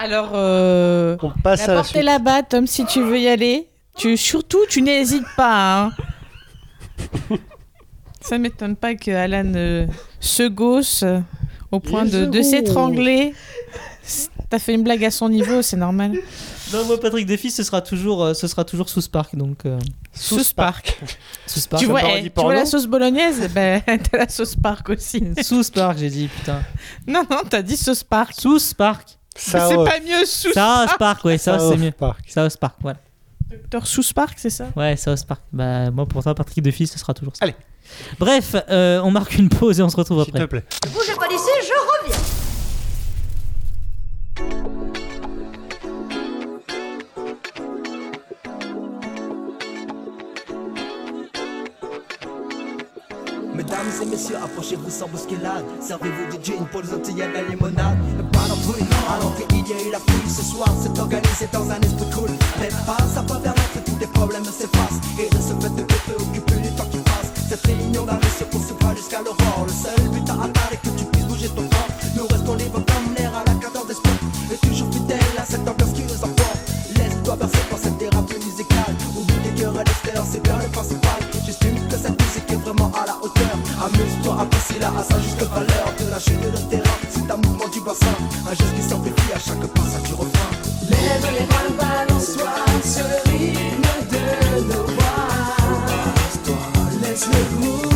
Alors, 0.00 0.30
euh, 0.34 1.16
On 1.20 1.30
passe 1.42 1.58
la 1.58 1.64
à 1.64 1.66
la 1.66 1.82
porte 1.82 1.96
est 1.96 2.04
là-bas, 2.04 2.44
Tom, 2.44 2.68
si 2.68 2.86
tu 2.86 3.02
veux 3.02 3.18
y 3.18 3.26
aller. 3.26 3.66
Tu, 3.96 4.16
surtout, 4.16 4.64
tu 4.68 4.80
n'hésites 4.80 5.26
pas. 5.36 5.86
Hein. 5.86 5.92
Ça 8.20 8.38
m'étonne 8.38 8.76
pas 8.76 8.94
que 8.94 9.10
Alan 9.10 9.52
euh, 9.56 9.88
se 10.20 10.44
gausse 10.44 11.02
euh, 11.02 11.18
au 11.72 11.80
point 11.80 12.04
de, 12.04 12.42
s'étrangler. 12.42 13.34
T'as 14.48 14.60
fait 14.60 14.74
une 14.74 14.84
blague 14.84 15.04
à 15.04 15.10
son 15.10 15.28
niveau, 15.28 15.62
c'est 15.62 15.76
normal. 15.76 16.12
Non, 16.72 16.84
moi, 16.84 17.00
Patrick 17.00 17.26
Duffy, 17.26 17.50
ce 17.50 17.64
sera 17.64 17.82
toujours, 17.82 18.22
euh, 18.22 18.34
ce 18.34 18.46
sera 18.46 18.64
toujours 18.64 18.88
sous 18.88 19.00
Spark. 19.00 19.34
Donc, 19.34 19.64
Sous 20.12 20.44
Spark. 20.44 21.00
sous 21.44 21.58
Spark. 21.58 21.82
Tu 21.82 21.88
vois, 21.88 22.02
parodie 22.02 22.26
eh, 22.26 22.30
tu 22.30 22.40
vois 22.40 22.54
la 22.54 22.66
sauce 22.66 22.86
bolognaise? 22.86 23.50
Ben, 23.54 23.82
t'as 23.86 24.18
la 24.18 24.28
sauce 24.28 24.50
Spark 24.50 24.88
aussi. 24.90 25.24
Sous 25.42 25.64
Spark, 25.64 25.98
j'ai 25.98 26.10
dit, 26.10 26.28
putain. 26.28 26.62
Non, 27.04 27.24
non, 27.28 27.40
t'as 27.50 27.62
dit 27.62 27.76
sauce 27.76 27.98
Spark. 27.98 28.32
Sous 28.38 28.60
Spark. 28.60 29.17
C'est 29.38 29.74
pas 29.76 30.00
mieux 30.00 30.24
sous 30.26 30.52
Ça, 30.52 30.86
Spark, 30.92 31.24
ouais, 31.24 31.38
ça, 31.38 31.58
South 31.58 31.72
c'est 31.72 31.78
mieux. 31.78 31.92
Park. 31.92 32.20
Spark, 32.50 32.76
voilà. 32.80 32.98
Docteur 33.50 33.86
sous 33.86 34.02
Spark, 34.02 34.34
c'est 34.36 34.50
ça? 34.50 34.66
Ouais, 34.76 34.96
ça, 34.96 35.16
Spark. 35.16 35.40
Bah, 35.52 35.90
moi, 35.90 36.04
pour 36.06 36.22
toi, 36.22 36.34
Patrick 36.34 36.62
Duffy, 36.62 36.86
ce 36.86 36.98
sera 36.98 37.14
toujours 37.14 37.34
ça. 37.36 37.44
Allez. 37.44 37.54
Bref, 38.18 38.54
euh, 38.68 39.00
on 39.02 39.10
marque 39.10 39.38
une 39.38 39.48
pause 39.48 39.80
et 39.80 39.82
on 39.82 39.88
se 39.88 39.96
retrouve 39.96 40.22
S'il 40.24 40.32
te 40.34 40.38
après. 40.38 40.60
plaît. 40.60 40.64
Pas 41.18 41.28
d'ici, 41.28 41.48
je 41.62 41.72
reviens. 44.44 44.77
Mesdames 53.98 54.10
messieurs, 54.12 54.36
approchez-vous 54.36 54.90
sans 54.90 55.08
bousculade. 55.08 55.64
Servez-vous 55.80 56.30
du 56.30 56.38
gin 56.44 56.64
pour 56.70 56.82
les 56.82 56.94
Antilles 56.94 57.20
à 57.20 57.32
la 57.32 57.42
limonade. 57.42 57.98
Non 58.48 58.56
plus, 58.70 58.84
alors 59.10 59.34
qu'il 59.34 59.58
y 59.58 59.72
a 59.72 59.88
eu 59.88 59.90
la 59.90 59.98
pluie 59.98 60.30
ce 60.30 60.42
soir, 60.42 60.68
c'est 60.80 60.96
organisé 61.00 61.48
dans 61.52 61.68
un 61.68 61.80
esprit 61.80 62.08
cool. 62.14 62.30
Mais 62.60 62.68
pas, 62.86 63.02
ça 63.12 63.22
peut 63.22 63.40
permettre 63.42 63.72
que 63.74 63.90
tous 63.90 63.98
les 63.98 64.06
problèmes 64.06 64.44
s'effacent. 64.44 65.00
Et 65.18 65.28
de 65.28 65.40
ce 65.40 65.52
fait 65.60 65.74
de 65.74 65.82
te 65.82 65.94
préoccuper 65.94 66.60
du 66.62 66.76
temps 66.76 66.86
qui 66.92 66.98
passe. 66.98 67.32
Cette 67.48 67.66
réunion 67.66 68.04
va 68.04 68.20
se 68.38 68.44
poursuivra 68.44 68.94
jusqu'à 68.94 69.18
l'aurore. 69.18 69.66
Le 69.66 69.72
seul 69.72 70.08
but 70.10 70.30
à 70.30 70.34
atteindre 70.34 70.72
est 70.72 70.76
que 70.76 70.94
tu 70.96 71.04
puisses 71.04 71.26
bouger 71.26 71.48
ton 71.48 71.66
corps. 71.66 71.90
Nous 72.14 72.26
restons 72.28 72.54
libres 72.54 72.84
comme 72.86 73.14
l'air 73.16 73.32
à 73.34 73.42
la 73.50 73.54
14 73.58 73.88
d'esprit. 73.88 74.18
Et 74.52 74.58
toujours 74.64 74.92
fidèles 74.92 75.36
à 75.38 75.44
cette 75.44 75.66
ambiance 75.66 75.92
qui 75.92 76.02
nous 76.02 76.22
emporte. 76.22 76.70
Laisse-toi 76.96 77.34
bercer 77.34 77.66
par 77.68 77.78
cette 77.80 77.98
thérapie 77.98 78.38
musicale. 78.46 78.94
Oublie 79.18 79.34
tes 79.42 79.60
cœurs 79.60 79.76
à 79.76 79.82
l'extérieur, 79.82 80.24
c'est 80.30 80.42
bien 80.42 80.56
le 80.62 80.68
principal. 80.70 81.18
J'estime 81.44 81.74
que 81.88 81.96
cette 81.96 82.20
musique 82.22 82.52
est 82.52 82.62
vraiment 82.62 82.92
à 82.94 83.06
la 83.06 83.16
hauteur. 83.16 83.47
Amuse-toi, 83.88 84.36
apprécie-la 84.40 84.88
à 84.88 85.02
sa 85.02 85.18
juste 85.20 85.42
valeur. 85.42 85.94
De 85.98 86.10
la 86.10 86.18
chute 86.18 86.40
de 86.40 86.58
terrain, 86.68 86.96
c'est 87.10 87.30
un 87.30 87.36
mouvement 87.36 87.68
du 87.68 87.80
bassin. 87.80 88.06
Un 88.46 88.50
geste 88.50 88.74
qui 88.76 88.82
s'amplifie 88.82 89.32
à 89.34 89.38
chaque 89.38 89.66
passage 89.68 90.02
du 90.02 90.14
refrain. 90.14 90.50
Lève 90.90 91.26
les 91.32 91.46
bras, 91.46 91.70
balance-toi, 91.78 92.50
ce 92.84 93.30
rythme 93.30 93.88
de 94.10 94.60
nos 94.64 94.84
voix. 94.84 95.18
Laisse 97.00 97.26
le 97.26 97.56
groove 97.56 97.87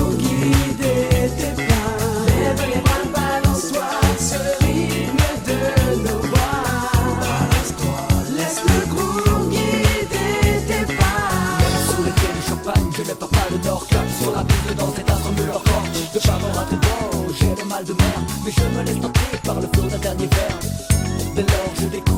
Mais 18.45 18.51
je 18.51 18.77
me 18.77 18.83
laisse 18.85 19.01
tenter 19.01 19.21
par 19.45 19.61
le 19.61 19.69
flot 19.73 19.89
d'un 19.89 19.99
dernier 19.99 20.27
verre. 20.27 20.59
Dès 21.35 21.43
lors 21.43 21.73
je 21.81 21.87
découvre 21.87 22.12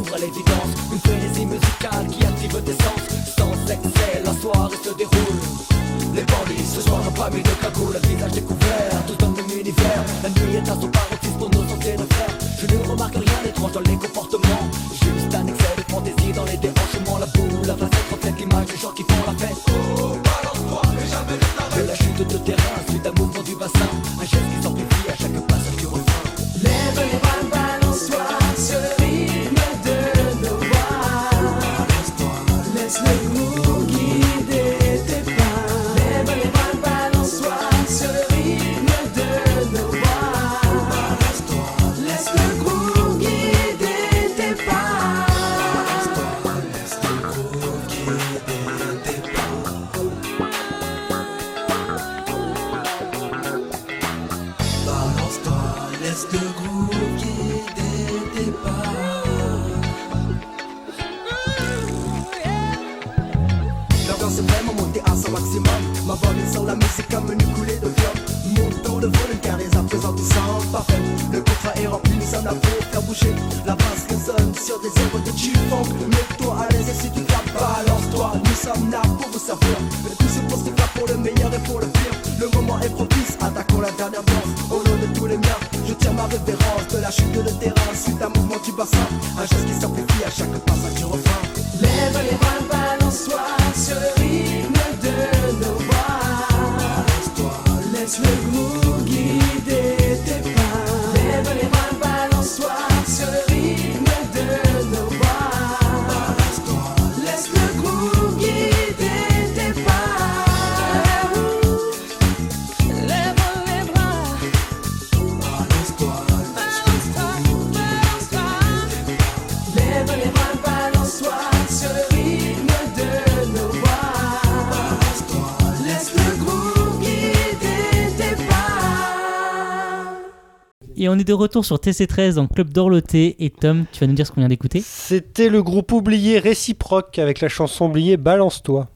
est 131.24 131.28
de 131.28 131.32
retour 131.32 131.64
sur 131.64 131.76
TC13 131.76 132.34
dans 132.34 132.46
Club 132.46 132.70
d'Orloté. 132.70 133.42
Et 133.44 133.48
Tom, 133.48 133.86
tu 133.92 134.00
vas 134.00 134.06
nous 134.06 134.12
dire 134.12 134.26
ce 134.26 134.32
qu'on 134.32 134.42
vient 134.42 134.48
d'écouter. 134.48 134.82
C'était 134.84 135.48
le 135.48 135.62
groupe 135.62 135.92
oublié 135.92 136.38
Réciproque 136.38 137.18
avec 137.18 137.40
la 137.40 137.48
chanson 137.48 137.86
oubliée 137.86 138.18
Balance-toi. 138.18 138.90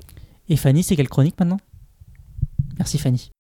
Et 0.51 0.57
Fanny, 0.57 0.83
c'est 0.83 0.95
quelle 0.95 1.09
chronique 1.09 1.37
maintenant? 1.41 1.59
Merci 2.79 2.99
Fanny. 2.99 3.31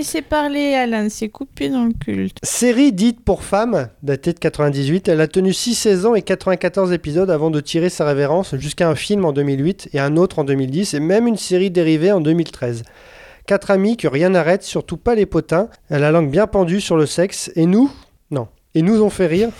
Pas 0.00 0.04
laisser 0.04 0.22
parler, 0.22 0.74
Alan, 0.74 1.08
c'est 1.10 1.28
coupé 1.28 1.68
dans 1.68 1.84
le 1.84 1.92
culte. 1.92 2.38
Série 2.42 2.90
dite 2.90 3.22
pour 3.22 3.42
femmes, 3.42 3.88
datée 4.02 4.32
de 4.32 4.38
98, 4.38 5.08
elle 5.08 5.20
a 5.20 5.28
tenu 5.28 5.52
6 5.52 5.74
saisons 5.74 6.14
et 6.14 6.22
94 6.22 6.94
épisodes 6.94 7.30
avant 7.30 7.50
de 7.50 7.60
tirer 7.60 7.90
sa 7.90 8.06
révérence 8.06 8.56
jusqu'à 8.56 8.88
un 8.88 8.94
film 8.94 9.26
en 9.26 9.34
2008 9.34 9.90
et 9.92 10.00
un 10.00 10.16
autre 10.16 10.38
en 10.38 10.44
2010 10.44 10.94
et 10.94 11.00
même 11.00 11.26
une 11.26 11.36
série 11.36 11.70
dérivée 11.70 12.12
en 12.12 12.22
2013. 12.22 12.84
Quatre 13.46 13.70
amis 13.70 13.98
que 13.98 14.08
rien 14.08 14.30
n'arrête, 14.30 14.62
surtout 14.62 14.96
pas 14.96 15.14
les 15.14 15.26
potins, 15.26 15.68
elle 15.90 15.96
a 15.96 16.10
la 16.10 16.12
langue 16.12 16.30
bien 16.30 16.46
pendue 16.46 16.80
sur 16.80 16.96
le 16.96 17.04
sexe 17.04 17.52
et 17.54 17.66
nous, 17.66 17.92
non, 18.30 18.48
et 18.74 18.80
nous 18.80 19.02
ont 19.02 19.10
fait 19.10 19.26
rire. 19.26 19.50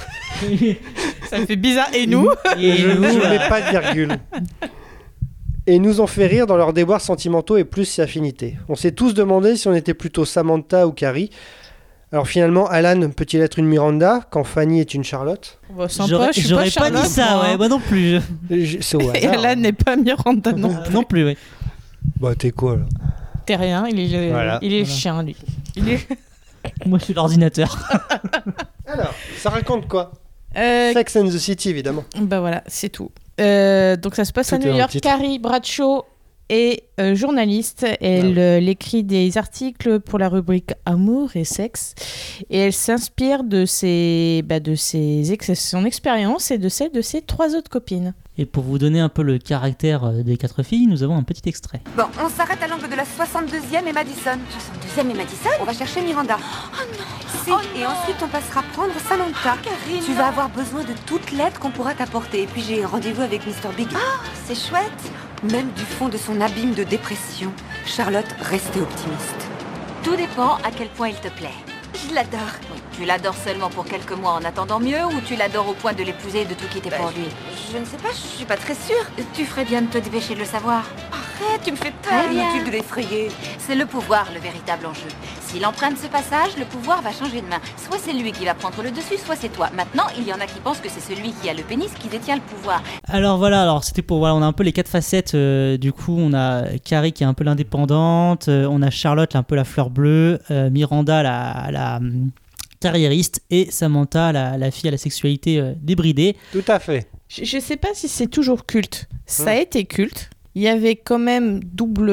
Ça 1.29 1.37
fait 1.45 1.57
bizarre. 1.57 1.89
Et 1.93 2.07
nous 2.07 2.31
Et 2.59 2.79
je 2.79 2.89
nous, 2.89 3.03
ne 3.03 3.29
mets 3.29 3.47
pas 3.47 3.61
de 3.61 3.71
virgule. 3.73 4.19
Et 5.73 5.79
nous 5.79 6.01
ont 6.01 6.07
fait 6.09 6.27
rire 6.27 6.47
dans 6.49 6.57
leurs 6.57 6.73
déboires 6.73 7.01
sentimentaux 7.01 7.57
et 7.57 7.63
plus 7.63 7.85
si 7.85 8.01
affinités. 8.03 8.57
On 8.69 8.75
s'est 8.75 8.91
tous 8.91 9.15
demandé 9.15 9.55
si 9.55 9.69
on 9.69 9.75
était 9.75 9.95
plutôt 9.95 10.25
Samantha 10.25 10.87
ou 10.89 10.93
Carrie. 10.93 11.31
Alors 12.11 12.27
finalement, 12.27 12.67
Alan 12.67 13.09
peut-il 13.11 13.41
être 13.41 13.61
une 13.61 13.67
Miranda 13.67 14.27
quand 14.31 14.43
Fanny 14.43 14.81
est 14.81 14.95
une 14.95 15.05
Charlotte? 15.05 15.61
Bah, 15.77 15.87
J'aurais 16.09 16.33
je 16.33 16.41
suis 16.41 16.49
j'aurais 16.49 16.65
pas, 16.65 16.71
Charlotte, 16.71 17.03
dit 17.05 17.09
ça, 17.09 17.35
moi. 17.37 17.43
ouais, 17.45 17.57
moi 17.57 17.69
non 17.69 17.79
plus. 17.79 18.19
Je- 18.51 18.79
C'est 18.81 18.97
au 18.97 19.13
Et. 19.15 19.27
Alan 19.29 19.55
n'est 19.55 19.73
pas 19.73 19.95
Miranda, 19.95 20.51
non. 20.51 20.75
non 20.91 21.05
plus, 21.05 21.25
ouais. 21.25 21.37
Bah 22.21 22.35
t'es 22.37 22.51
quoi 22.51 22.75
là? 22.77 22.83
T'es 23.47 23.55
rien, 23.55 23.87
il 23.87 24.01
est, 24.13 24.31
Voilà. 24.31 24.59
il 24.63 24.75
est 24.75 24.83
Voilà. 24.83 24.93
chien, 24.99 25.23
lui. 25.23 25.37
Il 25.77 25.89
est... 25.89 26.01
Moi 26.87 26.99
je 26.99 27.05
suis 27.05 27.15
l'ordinateur. 27.15 27.79
Alors, 28.87 29.15
ça 29.39 29.51
raconte 29.51 29.87
quoi? 29.87 30.11
Euh, 30.57 30.93
Sex 30.93 31.15
and 31.15 31.27
the 31.29 31.39
City 31.39 31.69
évidemment. 31.71 32.03
Bah 32.21 32.41
voilà, 32.41 32.65
c'est 32.67 32.89
tout. 32.89 33.13
Euh, 33.41 33.97
donc 33.97 34.15
ça 34.15 34.25
se 34.25 34.33
passe 34.33 34.49
Tout 34.49 34.55
à 34.57 34.59
New 34.59 34.75
York. 34.77 34.91
titre. 34.91 35.09
Carrie 35.09 35.39
Bradshaw 35.39 36.05
est 36.49 36.83
euh, 36.99 37.15
journaliste. 37.15 37.87
Elle, 38.01 38.35
Ah 38.37 38.41
euh, 38.41 38.57
elle 38.59 38.69
écrit 38.69 39.05
des 39.05 39.39
articles 39.39 40.01
pour 40.01 40.19
la 40.19 40.29
rubrique 40.29 40.73
Amour 40.85 41.31
et 41.37 41.45
sexe. 41.45 41.95
Et 42.51 42.59
elle 42.59 42.73
s'inspire 42.73 43.45
de, 43.45 43.65
ses, 43.67 44.43
bah, 44.45 44.59
de 44.61 44.75
ses 44.75 45.33
ex- 45.33 45.55
son 45.55 45.85
expérience 45.85 46.51
et 46.51 46.59
de 46.59 46.69
celle 46.69 46.91
de 46.91 47.03
ses 47.03 47.23
trois 47.23 47.55
autres 47.55 47.71
copines. 47.71 48.15
Et 48.37 48.47
pour 48.47 48.65
vous 48.65 48.79
donner 48.79 48.99
un 49.01 49.09
peu 49.11 49.23
le 49.23 49.39
caractère 49.39 50.11
des 50.25 50.37
quatre 50.39 50.63
filles, 50.63 50.87
nous 50.87 51.03
avons 51.03 51.17
un 51.17 51.23
petit 51.23 51.49
extrait. 51.49 51.83
Bon, 51.97 52.05
on 52.25 52.29
s'arrête 52.29 52.63
à 52.63 52.67
l'angle 52.69 52.89
de 52.89 52.97
la 52.97 53.05
62e 53.05 53.87
et 53.87 53.93
Madison. 53.93 54.39
62e 54.97 55.11
et 55.11 55.15
Madison 55.15 55.51
On 55.61 55.65
va 55.65 55.73
chercher 55.75 56.01
Miranda. 56.01 56.37
Oh 56.41 56.77
non 56.91 57.30
Et 57.77 57.87
ensuite, 57.87 58.17
on 58.23 58.29
passera 58.29 58.63
prendre 58.75 58.93
Samantha. 59.09 59.57
tu 60.05 60.13
vas 60.15 60.27
avoir 60.29 60.49
besoin 60.49 60.83
de 60.83 60.93
toute 61.07 61.31
l'aide 61.33 61.59
qu'on 61.59 61.71
pourra 61.71 61.95
t'apporter. 61.95 62.43
Et 62.43 62.47
puis, 62.47 62.63
j'ai 62.63 62.85
rendez-vous 62.85 63.23
avec 63.23 63.47
Mr. 63.47 63.73
Big. 63.77 63.89
Ah, 63.95 64.23
c'est 64.47 64.55
chouette 64.55 65.13
Même 65.51 65.71
du 65.73 65.83
fond 65.85 66.09
de 66.09 66.19
son 66.19 66.41
abîme 66.41 66.75
de 66.75 66.85
dépression, 66.85 67.53
Charlotte 67.87 68.27
restait 68.41 68.81
optimiste. 68.81 69.49
Tout 70.03 70.17
dépend 70.17 70.57
à 70.57 70.71
quel 70.77 70.89
point 70.89 71.09
il 71.09 71.17
te 71.17 71.29
plaît. 71.29 71.55
Je 72.09 72.15
l'adore. 72.15 72.41
Tu 72.93 73.05
l'adores 73.05 73.35
seulement 73.37 73.71
pour 73.71 73.85
quelques 73.85 74.13
mois 74.13 74.33
en 74.33 74.45
attendant 74.45 74.79
mieux 74.81 75.05
ou 75.05 75.21
tu 75.27 75.35
l'adores 75.37 75.69
au 75.69 75.73
point 75.75 75.93
de 75.93 76.03
l'épouser 76.03 76.43
et 76.43 76.45
de 76.45 76.55
tout 76.55 76.67
quitter 76.71 76.91
Bah, 76.91 76.97
pour 76.99 77.11
je- 77.11 77.17
lui? 77.17 77.29
Je 77.73 77.79
ne 77.79 77.85
sais 77.85 77.97
pas, 77.97 78.11
je 78.11 78.37
suis 78.37 78.45
pas 78.45 78.57
très 78.57 78.75
sûre. 78.75 79.05
Tu 79.35 79.45
ferais 79.45 79.65
bien 79.65 79.83
de 79.83 79.87
te 79.87 79.99
dépêcher 79.99 80.35
de 80.35 80.41
le 80.41 80.45
savoir. 80.45 80.83
Arrête, 81.13 81.63
tu 81.65 81.71
me 81.73 81.77
fais 81.77 81.93
Très 82.03 82.23
peur. 82.23 82.29
bien. 82.31 82.43
Inutile 82.51 82.65
de 82.65 82.71
l'effrayer. 82.77 83.31
C'est 83.59 83.75
le 83.75 83.87
pouvoir 83.87 84.27
le 84.35 84.41
véritable 84.41 84.87
enjeu. 84.87 85.09
S'il 85.53 85.67
emprunte 85.67 85.99
ce 85.99 86.07
passage, 86.07 86.57
le 86.59 86.65
pouvoir 86.65 87.03
va 87.03 87.11
changer 87.13 87.41
de 87.41 87.47
main. 87.47 87.59
Soit 87.77 87.99
c'est 87.99 88.13
lui 88.13 88.31
qui 88.31 88.45
va 88.45 88.55
prendre 88.55 88.83
le 88.85 88.91
dessus, 88.93 89.17
soit 89.17 89.35
c'est 89.35 89.49
toi. 89.49 89.69
Maintenant, 89.75 90.05
il 90.17 90.25
y 90.27 90.33
en 90.33 90.37
a 90.39 90.47
qui 90.47 90.61
pensent 90.61 90.79
que 90.79 90.89
c'est 90.89 91.01
celui 91.15 91.33
qui 91.33 91.49
a 91.49 91.55
le 91.55 91.63
pénis 91.65 91.91
qui 91.99 92.07
détient 92.09 92.37
le 92.37 92.41
pouvoir. 92.43 92.83
Alors 93.09 93.37
voilà, 93.39 93.63
alors 93.63 93.83
c'était 93.83 94.03
pour 94.03 94.19
voilà, 94.19 94.37
on 94.37 94.43
a 94.43 94.47
un 94.47 94.53
peu 94.53 94.63
les 94.63 94.73
quatre 94.73 94.89
facettes. 94.89 95.35
euh, 95.35 95.77
du 95.77 95.93
coup, 95.93 96.15
on 96.17 96.33
a 96.35 96.79
Carrie 96.85 97.13
qui 97.13 97.25
est 97.25 97.27
un 97.27 97.35
peu 97.35 97.43
l'indépendante, 97.43 98.47
euh, 98.49 98.67
on 98.71 98.81
a 98.81 98.91
Charlotte 98.91 99.35
un 99.35 99.43
peu 99.43 99.57
la 99.57 99.65
fleur 99.65 99.91
bleue, 99.91 100.39
euh, 100.53 100.71
Miranda 100.71 101.23
la, 101.25 101.69
la 101.73 101.97
hum, 101.97 102.31
carriériste 102.79 103.43
et 103.51 103.71
Samantha 103.73 104.31
la, 104.31 104.57
la 104.57 104.71
fille 104.71 104.87
à 104.89 104.93
la 104.93 104.99
sexualité 104.99 105.59
euh, 105.59 105.73
débridée. 105.81 106.37
Tout 106.53 106.65
à 106.69 106.79
fait. 106.79 107.09
Je, 107.29 107.45
je 107.45 107.59
sais 107.59 107.77
pas 107.77 107.89
si 107.95 108.07
c'est 108.09 108.29
toujours 108.29 108.67
culte. 108.67 109.09
Ça 109.27 109.51
a 109.51 109.55
Hmm. 109.57 109.63
été 109.63 109.85
culte. 109.85 110.31
Il 110.55 110.63
y 110.63 110.69
avait 110.69 110.95
quand 110.97 111.19
même 111.19 111.61
double. 111.65 112.11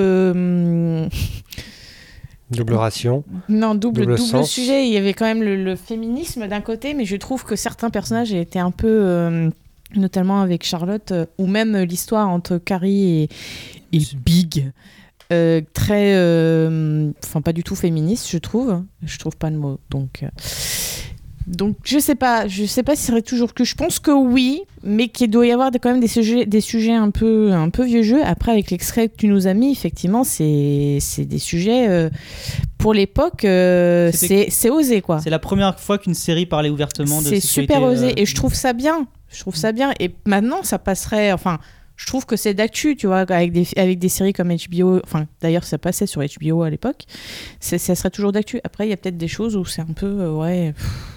Double 2.52 2.76
ration. 2.76 3.24
Non, 3.50 3.76
double, 3.76 4.06
Double 4.16 4.46
sujet. 4.46 4.88
Il 4.88 4.94
y 4.94 4.98
avait 4.98 5.14
quand 5.14 5.26
même 5.26 5.44
le, 5.44 5.62
le 5.62 5.76
féminisme 5.76 6.48
d'un 6.48 6.62
côté, 6.62 6.94
mais 6.94 7.06
je 7.06 7.16
trouve 7.18 7.44
que 7.44 7.56
certains 7.56 7.90
personnages 7.90 8.34
étaient 8.34 8.60
un 8.60 8.72
peu, 8.72 8.88
euh, 8.88 9.50
notamment 9.96 10.42
avec 10.42 10.64
Charlotte, 10.66 11.12
euh, 11.12 11.26
ou 11.38 11.48
même 11.48 11.76
l'histoire 11.78 12.30
entre 12.30 12.58
Carrie 12.58 13.24
et, 13.24 13.30
et 13.92 14.02
Big, 14.16 14.72
euh, 15.34 15.62
très, 15.74 16.16
euh, 16.16 17.12
enfin 17.24 17.42
pas 17.42 17.52
du 17.52 17.64
tout 17.64 17.76
féministe, 17.76 18.30
je 18.32 18.38
trouve. 18.38 18.82
Je 19.04 19.18
trouve 19.20 19.36
pas 19.36 19.50
de 19.50 19.58
mot, 19.58 19.80
donc. 19.90 20.24
Donc 21.48 21.78
je 21.86 21.98
sais 21.98 22.16
pas, 22.16 22.46
je 22.50 22.66
sais 22.66 22.84
pas 22.84 22.98
si 22.98 23.04
ce 23.04 23.08
serait 23.08 23.22
toujours 23.22 23.54
que 23.54 23.64
je 23.64 23.74
pense 23.74 24.00
que 24.00 24.12
oui, 24.12 24.64
mais 24.84 25.08
qu'il 25.08 25.30
doit 25.30 25.48
y 25.48 25.52
avoir 25.52 25.72
quand 25.82 25.90
même 25.90 26.02
des 26.02 26.10
sujets, 26.10 26.46
des 26.46 26.60
sujets 26.60 26.94
un 26.94 27.10
peu, 27.10 27.54
un 27.54 27.70
peu 27.70 27.86
vieux 27.86 28.04
jeu. 28.04 28.22
Après 28.26 28.52
avec 28.52 28.70
l'extrait 28.70 29.08
que 29.08 29.16
tu 29.16 29.30
nous 29.30 29.48
as 29.48 29.54
mis, 29.54 29.72
effectivement, 29.72 30.26
c'est, 30.26 31.00
des 31.20 31.40
sujets 31.40 31.88
euh, 31.88 32.10
pour 32.78 32.94
l'époque, 32.94 33.46
euh, 33.46 34.12
c'est, 34.14 34.70
osé 34.70 35.02
quoi. 35.02 35.22
C'est 35.22 35.30
la 35.30 35.40
première 35.40 35.80
fois 35.80 35.98
qu'une 35.98 36.14
série 36.14 36.46
parlait 36.46 36.70
ouvertement 36.70 37.22
de 37.22 37.28
C'est 37.28 37.40
super 37.40 37.82
osé 37.82 38.08
euh, 38.08 38.14
et 38.18 38.26
je 38.26 38.36
trouve 38.36 38.54
ça 38.54 38.74
bien. 38.74 39.08
Je 39.32 39.40
trouve 39.40 39.56
ça 39.56 39.72
bien 39.72 39.94
et 40.02 40.12
maintenant 40.26 40.64
ça 40.64 40.80
passerait, 40.80 41.32
enfin. 41.32 41.60
Je 41.96 42.06
trouve 42.06 42.28
que 42.28 42.36
c'est 42.36 42.54
d'actu, 42.54 42.96
tu 42.96 43.08
vois, 43.08 43.22
avec 43.22 43.52
des, 43.52 43.68
avec 43.76 43.98
des 43.98 44.08
séries 44.08 44.32
comme 44.32 44.50
HBO. 44.50 45.02
Enfin, 45.04 45.26
d'ailleurs, 45.42 45.64
ça 45.64 45.80
passait 45.80 46.06
sur 46.06 46.22
HBO 46.22 46.62
à 46.62 46.70
l'époque. 46.70 47.06
Ça 47.60 47.80
serait 47.80 48.12
toujours 48.12 48.32
d'actu. 48.32 48.62
Après, 48.64 48.86
il 48.86 48.92
y 48.92 48.94
a 48.94 48.98
peut-être 48.98 49.18
des 49.18 49.28
choses 49.28 49.56
où 49.56 49.66
c'est 49.66 49.82
un 49.82 49.94
peu, 49.96 50.06
euh, 50.06 50.32
ouais, 50.32 50.74
pff, 50.74 51.17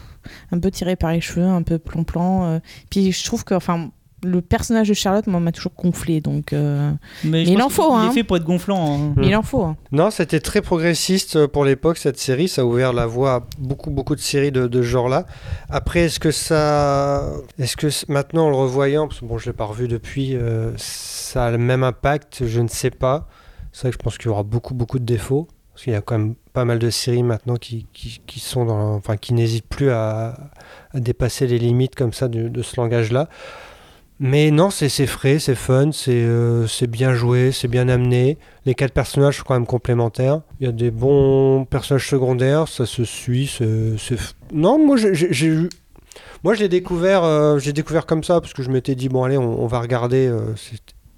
un 0.53 0.59
peu 0.59 0.71
tiré 0.71 0.97
par 0.97 1.13
les 1.13 1.21
cheveux, 1.21 1.45
un 1.47 1.63
peu 1.63 1.79
plan-plan. 1.79 2.45
euh. 2.45 2.59
Puis 2.91 3.13
je 3.13 3.25
trouve 3.25 3.45
que, 3.45 3.55
enfin, 3.55 3.91
le 4.23 4.43
personnage 4.43 4.87
de 4.91 4.93
Charlotte, 4.93 5.27
m'a 5.29 5.51
toujours 5.51 5.73
gonflé. 5.83 6.21
Donc, 6.21 6.53
euh, 6.53 6.93
Mais, 7.25 7.43
il 7.45 7.63
en 7.63 7.71
faut, 7.71 7.91
Il 7.93 7.97
hein. 8.03 8.11
est 8.11 8.15
fait 8.15 8.23
pour 8.23 8.37
être 8.37 8.45
gonflant. 8.45 8.99
hein. 9.01 9.15
Mais 9.17 9.29
il 9.29 9.35
en 9.37 9.43
faut. 9.43 9.63
hein. 9.63 9.77
Non, 9.93 10.11
c'était 10.11 10.41
très 10.41 10.61
progressiste 10.61 11.37
euh, 11.37 11.49
pour 11.49 11.65
l'époque, 11.65 11.97
cette 11.97 12.19
série. 12.19 12.47
Ça 12.47 12.61
a 12.61 12.65
ouvert 12.67 12.93
la 12.93 13.07
voie 13.07 13.35
à 13.37 13.41
beaucoup, 13.59 13.91
beaucoup 13.91 14.15
de 14.15 14.21
séries 14.21 14.53
de, 14.53 14.67
de 14.67 14.83
ce 14.83 14.87
genre-là. 14.87 15.25
Après, 15.71 16.01
est-ce 16.01 16.21
que 16.21 16.31
ça. 16.33 17.31
Est-ce 17.59 17.79
que 17.79 17.89
maintenant, 18.13 18.49
en 18.49 18.51
le 18.51 18.57
revoyant, 18.57 19.09
parce 19.09 19.21
que 19.21 19.25
bon, 19.25 19.39
je 19.39 19.47
l'ai 19.47 19.55
pas 19.55 19.65
revu 19.65 19.89
depuis, 19.89 20.37
euh, 20.37 20.73
ça 20.77 21.47
a 21.47 21.51
le 21.51 21.57
même 21.59 21.83
impact? 21.83 22.45
Je 22.47 22.61
ne 22.61 22.69
sais 22.69 22.91
pas. 22.91 23.27
C'est 23.73 23.83
vrai 23.83 23.91
que 23.93 23.97
je 23.99 24.03
pense 24.05 24.19
qu'il 24.19 24.27
y 24.27 24.31
aura 24.31 24.43
beaucoup, 24.43 24.75
beaucoup 24.75 24.99
de 24.99 25.05
défauts. 25.07 25.49
Parce 25.73 25.85
qu'il 25.85 25.93
y 25.95 25.97
a 25.97 26.03
quand 26.03 26.19
même 26.19 26.35
pas 26.53 26.65
mal 26.65 26.79
de 26.79 26.91
séries 26.91 27.23
maintenant 27.23 27.57
qui, 27.57 27.87
qui, 27.93 28.21
qui 28.27 28.41
sont 28.41 28.65
dans, 28.65 28.95
enfin, 28.95 29.17
qui 29.17 29.35
n'hésitent 29.35 29.69
plus 29.69 29.91
à, 29.91 30.51
à 30.93 31.01
dépasser 31.01 31.47
les 31.47 31.59
limites 31.59 31.95
comme 31.95 32.13
ça 32.13 32.29
de, 32.29 32.49
de 32.49 32.63
ce 32.63 32.77
langage-là. 32.81 33.29
Mais 34.23 34.51
non, 34.51 34.69
c'est 34.69 34.91
frais, 35.07 35.39
c'est 35.39 35.55
fun, 35.55 35.93
c'est 35.93 36.11
euh, 36.13 36.67
c'est 36.67 36.87
bien 36.87 37.15
joué, 37.15 37.53
c'est 37.53 37.69
bien 37.69 37.89
amené. 37.89 38.37
Les 38.67 38.75
quatre 38.75 38.93
personnages 38.93 39.39
sont 39.39 39.45
quand 39.47 39.55
même 39.55 39.65
complémentaires. 39.67 40.43
Il 40.61 40.67
y 40.67 40.69
a 40.69 40.73
des 40.73 40.91
bons 40.91 41.65
personnages 41.65 42.07
secondaires, 42.07 42.69
ça 42.69 42.85
se 42.85 43.03
suit. 43.05 43.51
Non, 44.53 44.79
moi 44.85 44.97
j'ai- 44.99 45.47
eu- 45.47 45.71
moi 46.45 46.53
je 46.53 46.61
l'ai 46.61 46.69
découvert, 46.69 47.25
euh, 47.25 47.59
j'ai 47.59 47.73
découvert 47.73 48.05
comme 48.05 48.23
ça 48.23 48.43
parce 48.43 48.53
que 48.53 48.63
je 48.63 48.69
m'étais 48.71 48.95
dit 48.95 49.09
bon 49.09 49.25
allez, 49.25 49.39
on, 49.39 49.67
va 49.67 49.81
regarder. 49.81 50.27
euh, 50.27 50.55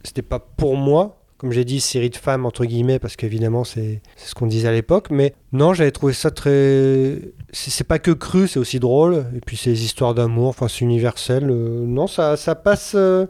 C'était 0.05 0.23
pas 0.23 0.39
pour 0.39 0.77
moi, 0.77 1.22
comme 1.43 1.53
j'ai 1.53 1.67
dit, 1.67 1.81
série 1.81 2.09
de 2.09 2.17
femmes 2.17 2.47
entre 2.47 2.65
guillemets 2.65 2.99
parce 2.99 3.17
qu'évidemment 3.17 3.65
c'est 3.65 4.01
c'est 4.17 4.29
ce 4.31 4.35
qu'on 4.35 4.47
disait 4.47 4.69
à 4.69 4.73
l'époque. 4.73 5.09
Mais 5.11 5.35
non, 5.53 5.75
j'avais 5.75 5.91
trouvé 5.91 6.15
ça 6.15 6.31
très. 6.31 7.19
C'est 7.53 7.85
pas 7.87 7.99
que 7.99 8.13
cru, 8.13 8.49
c'est 8.49 8.59
aussi 8.59 8.81
drôle. 8.81 9.27
Et 9.37 9.41
puis 9.45 9.59
c'est 9.59 9.71
des 9.71 9.85
histoires 9.85 10.15
d'amour, 10.15 10.49
enfin 10.49 10.69
c'est 10.69 10.81
universel. 10.81 11.51
euh, 11.51 11.85
non, 11.87 12.07
ça, 12.07 12.39
ça 12.39 12.55
passe 12.55 12.93
euh, 12.95 13.27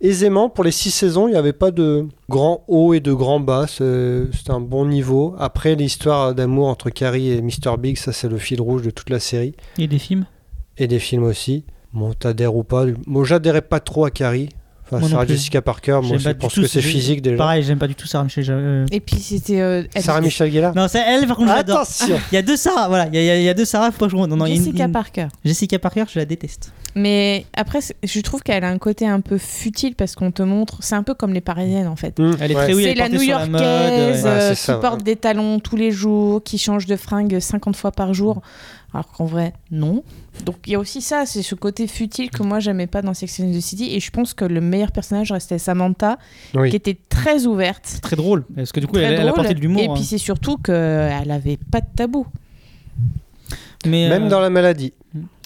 aisément. 0.00 0.48
Pour 0.48 0.64
les 0.64 0.72
six 0.72 0.90
saisons, 0.90 1.28
il 1.28 1.32
n'y 1.32 1.36
avait 1.36 1.52
pas 1.52 1.70
de 1.70 2.06
grand 2.28 2.64
haut 2.66 2.94
et 2.94 3.00
de 3.00 3.12
grand 3.12 3.38
bas. 3.40 3.66
c'est- 3.68 4.24
C'était 4.32 4.50
un 4.50 4.60
bon 4.60 4.86
niveau. 4.86 5.34
Après, 5.38 5.74
l'histoire 5.76 6.34
d'amour 6.34 6.66
entre 6.68 6.90
Carrie 6.90 7.30
et 7.30 7.42
Mr. 7.42 7.76
Big, 7.78 7.96
ça 7.98 8.12
c'est 8.12 8.28
le 8.28 8.38
fil 8.38 8.60
rouge 8.60 8.82
de 8.82 8.90
toute 8.90 9.10
la 9.10 9.20
série. 9.20 9.54
Et 9.78 9.86
des 9.86 9.98
films? 9.98 10.24
Et 10.78 10.86
des 10.86 10.98
films 10.98 11.24
aussi. 11.24 11.64
Bon, 11.92 12.12
t'adhères 12.14 12.54
ou 12.54 12.62
pas. 12.62 12.86
Moi, 13.06 13.24
j'adhérais 13.24 13.62
pas 13.62 13.80
trop 13.80 14.04
à 14.04 14.10
Carrie. 14.10 14.48
Enfin, 14.96 15.08
Sarah. 15.08 15.26
Jessica 15.26 15.62
Parker, 15.62 16.00
moi 16.02 16.18
je 16.18 16.28
pense 16.30 16.54
que 16.54 16.66
c'est 16.66 16.80
ce- 16.80 16.86
physique 16.86 17.22
déjà. 17.22 17.36
Pareil, 17.36 17.62
j'aime 17.62 17.78
pas 17.78 17.86
du 17.86 17.94
tout 17.94 18.06
Sarah 18.06 18.24
Michel. 18.24 18.44
euh, 18.50 18.86
Et 18.90 19.00
puis 19.00 19.16
c'était. 19.16 19.60
euh, 19.60 19.82
Sarah 19.98 20.20
Michel 20.20 20.50
Gellar 20.52 20.74
Non, 20.74 20.86
c'est 20.88 21.00
elle, 21.00 21.26
par 21.26 21.36
contre, 21.36 21.50
je 21.50 21.54
l'adore. 21.56 21.80
Attention 21.80 22.18
Il 22.32 22.34
y 22.34 22.38
a 22.38 22.42
deux 22.42 22.56
Sarah, 22.56 22.88
voilà. 22.88 23.06
Il 23.12 23.14
y 23.14 23.30
a, 23.30 23.36
il 23.38 23.42
y 23.44 23.48
a- 23.48 23.54
deux 23.54 23.64
Sarah, 23.64 23.90
faut 23.92 24.04
que 24.06 24.10
je 24.10 24.16
non, 24.16 24.26
non, 24.26 24.46
une- 24.46 24.56
Jessica 24.56 24.84
une- 24.86 24.92
Parker. 24.92 25.28
Jessica 25.44 25.78
Parker, 25.78 26.04
je 26.12 26.18
la 26.18 26.24
déteste. 26.24 26.72
Mais 26.96 27.46
après, 27.56 27.78
je 28.02 28.20
trouve 28.20 28.42
qu'elle 28.42 28.64
a 28.64 28.68
un 28.68 28.78
côté 28.78 29.06
un 29.06 29.20
peu 29.20 29.38
futile 29.38 29.94
parce 29.94 30.16
qu'on 30.16 30.32
te 30.32 30.42
montre. 30.42 30.78
C'est 30.80 30.96
un 30.96 31.04
peu 31.04 31.14
comme 31.14 31.32
les 31.32 31.40
parisiennes 31.40 31.86
en 31.86 31.94
fait. 31.94 32.18
Mmh, 32.18 32.32
Elle 32.40 32.50
est 32.50 32.54
très 32.54 32.74
oui, 32.74 32.82
elle 32.82 32.84
c'est 32.84 32.90
est 32.90 32.94
la 32.96 33.08
ouais. 33.54 33.62
euh, 33.62 34.12
Ouais, 34.12 34.40
c'est 34.40 34.54
qui 34.56 34.60
ça, 34.60 34.74
ouais. 34.74 34.80
porte 34.80 35.02
des 35.04 35.14
talons 35.16 35.60
tous 35.60 35.76
les 35.76 35.92
jours, 35.92 36.42
qui 36.42 36.58
change 36.58 36.86
de 36.86 36.96
fringues 36.96 37.38
50 37.38 37.76
fois 37.76 37.92
par 37.92 38.12
jour. 38.12 38.42
Alors 38.92 39.06
qu'en 39.12 39.24
vrai, 39.24 39.52
non. 39.70 40.02
Donc 40.44 40.56
il 40.66 40.72
y 40.72 40.74
a 40.74 40.78
aussi 40.80 41.00
ça, 41.00 41.24
c'est 41.26 41.42
ce 41.42 41.54
côté 41.54 41.86
futile 41.86 42.28
que 42.30 42.42
moi 42.42 42.58
j'aimais 42.58 42.88
pas 42.88 43.02
dans 43.02 43.14
Sex 43.14 43.40
and 43.40 43.52
the 43.52 43.60
City. 43.60 43.94
Et 43.94 44.00
je 44.00 44.10
pense 44.10 44.34
que 44.34 44.44
le 44.44 44.60
meilleur 44.60 44.90
personnage 44.90 45.30
restait 45.30 45.58
Samantha, 45.58 46.18
Oui. 46.54 46.70
qui 46.70 46.76
était 46.76 46.98
très 47.08 47.46
ouverte. 47.46 48.00
Très 48.02 48.16
drôle, 48.16 48.44
parce 48.56 48.72
que 48.72 48.80
du 48.80 48.86
coup, 48.88 48.96
elle, 48.98 49.14
elle 49.14 49.28
apportait 49.28 49.54
de 49.54 49.60
l'humour. 49.60 49.80
Et 49.82 49.86
hein. 49.88 49.94
puis 49.94 50.02
c'est 50.04 50.18
surtout 50.18 50.56
qu'elle 50.56 51.30
avait 51.30 51.58
pas 51.70 51.80
de 51.80 51.86
tabou. 51.94 52.26
Mais, 53.86 54.08
Même 54.10 54.24
euh, 54.24 54.28
dans 54.28 54.40
la 54.40 54.50
maladie. 54.50 54.92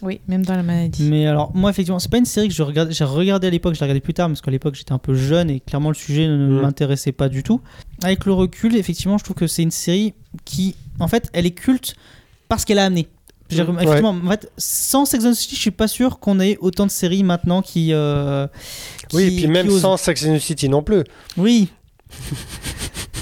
Oui, 0.03 0.21
même 0.29 0.45
dans 0.45 0.57
la 0.57 0.63
maladie. 0.63 1.09
Mais 1.09 1.27
alors, 1.27 1.55
moi, 1.55 1.71
effectivement, 1.71 1.99
c'est 1.99 2.11
pas 2.11 2.19
une 2.19 2.25
série 2.25 2.49
que 2.49 2.55
je 2.55 2.63
regarde, 2.63 2.91
j'ai 2.91 3.05
regardé 3.05 3.47
à 3.47 3.51
l'époque, 3.51 3.75
je 3.75 3.81
l'ai 3.81 3.85
regardé 3.85 4.01
plus 4.01 4.13
tard, 4.13 4.29
parce 4.29 4.41
qu'à 4.43 4.51
l'époque, 4.51 4.75
j'étais 4.75 4.93
un 4.93 4.99
peu 4.99 5.15
jeune 5.15 5.51
et 5.51 5.61
clairement, 5.61 5.89
le 5.91 5.95
sujet 5.95 6.27
ne 6.27 6.37
Mm. 6.49 6.61
m'intéressait 6.63 7.13
pas 7.13 7.29
du 7.29 7.43
tout. 7.43 7.61
Avec 8.03 8.25
le 8.27 8.33
recul, 8.33 8.75
effectivement, 8.77 9.19
je 9.19 9.25
trouve 9.25 9.37
que 9.37 9.47
c'est 9.47 9.63
une 9.63 9.71
série 9.71 10.15
qui, 10.45 10.75
en 10.99 11.09
fait, 11.09 11.31
elle 11.33 11.47
est 11.47 11.53
culte 11.53 11.95
parce 12.49 12.65
qu'elle 12.65 12.79
a 12.81 12.85
amené. 12.85 13.09
Mm, 13.53 13.77
effectivement, 13.81 14.17
en 14.25 14.31
fait, 14.31 14.51
sans 14.57 15.05
Sex 15.05 15.25
and 15.25 15.31
the 15.33 15.35
City, 15.35 15.55
je 15.57 15.61
suis 15.61 15.71
pas 15.71 15.87
sûr 15.89 16.19
qu'on 16.19 16.41
ait 16.41 16.57
autant 16.61 16.87
de 16.87 16.91
séries 16.91 17.23
maintenant 17.23 17.63
qui. 17.63 17.91
euh, 17.93 18.47
Oui, 19.13 19.25
et 19.25 19.31
puis 19.37 19.47
même 19.49 19.71
sans 19.71 19.97
Sex 19.97 20.25
and 20.27 20.37
the 20.37 20.39
City 20.41 20.69
non 20.69 20.83
plus. 20.83 21.05
Oui. 21.37 21.69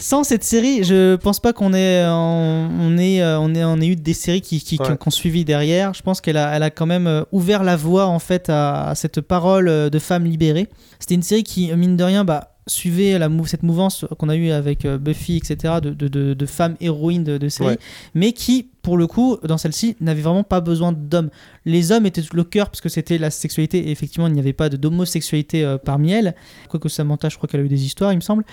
Sans 0.00 0.24
cette 0.24 0.42
série, 0.42 0.82
je 0.82 1.14
pense 1.14 1.38
pas 1.38 1.52
qu'on 1.52 1.72
ait, 1.74 2.04
on, 2.08 2.68
on 2.80 2.98
ait, 2.98 3.22
euh, 3.22 3.38
on 3.38 3.54
ait, 3.54 3.62
on 3.64 3.76
ait 3.80 3.86
eu 3.86 3.94
des 3.96 4.14
séries 4.14 4.40
qui, 4.40 4.58
qui, 4.58 4.76
qui 4.76 4.82
Ouais. 4.82 4.90
ont, 4.90 4.96
qui 4.96 5.08
ont 5.08 5.10
suivi 5.12 5.44
derrière. 5.44 5.94
Je 5.94 6.02
pense 6.02 6.20
qu'elle 6.20 6.36
a, 6.36 6.54
elle 6.56 6.64
a 6.64 6.70
quand 6.70 6.86
même 6.86 7.06
euh, 7.06 7.22
ouvert 7.30 7.62
la 7.62 7.76
voie 7.76 8.06
en 8.06 8.18
fait 8.18 8.48
à, 8.50 8.88
à 8.88 8.94
cette 8.96 9.20
parole 9.20 9.68
euh, 9.68 9.90
de 9.90 9.98
femmes 10.00 10.24
libérées. 10.24 10.68
C'était 10.98 11.14
une 11.14 11.22
série 11.22 11.44
qui, 11.44 11.72
mine 11.76 11.96
de 11.96 12.02
rien, 12.02 12.24
bah, 12.24 12.51
suivait 12.66 13.18
la 13.18 13.28
mou- 13.28 13.46
cette 13.46 13.62
mouvance 13.64 14.04
qu'on 14.18 14.28
a 14.28 14.36
eue 14.36 14.50
avec 14.50 14.84
euh, 14.84 14.96
Buffy, 14.98 15.36
etc., 15.36 15.74
de, 15.82 15.90
de, 15.90 16.08
de- 16.08 16.34
de 16.34 16.46
femmes 16.46 16.76
héroïnes 16.80 17.24
de, 17.24 17.48
séries, 17.48 17.70
Ouais. 17.70 17.78
mais 18.14 18.32
qui, 18.32 18.68
pour 18.82 18.96
le 18.96 19.06
coup, 19.08 19.36
dans 19.42 19.58
celle-ci, 19.58 19.96
n'avait 20.00 20.22
vraiment 20.22 20.44
pas 20.44 20.60
besoin 20.60 20.92
d'hommes. 20.92 21.30
Les 21.64 21.90
hommes 21.90 22.06
étaient 22.06 22.22
le 22.32 22.44
cœur 22.44 22.68
parce 22.70 22.80
que 22.80 22.88
c'était 22.88 23.18
la 23.18 23.30
sexualité, 23.30 23.78
et 23.88 23.90
effectivement, 23.90 24.28
il 24.28 24.32
n'y 24.32 24.38
avait 24.40 24.52
pas 24.52 24.68
d'homosexualité 24.68 25.64
euh, 25.64 25.76
parmi 25.78 26.12
elles. 26.12 26.34
Quoique 26.68 26.88
Samantha, 26.88 27.28
je 27.28 27.36
crois 27.36 27.48
qu'elle 27.48 27.60
a 27.60 27.64
eu 27.64 27.68
des 27.68 27.84
histoires, 27.84 28.12
il 28.12 28.16
me 28.16 28.20
semble. 28.20 28.44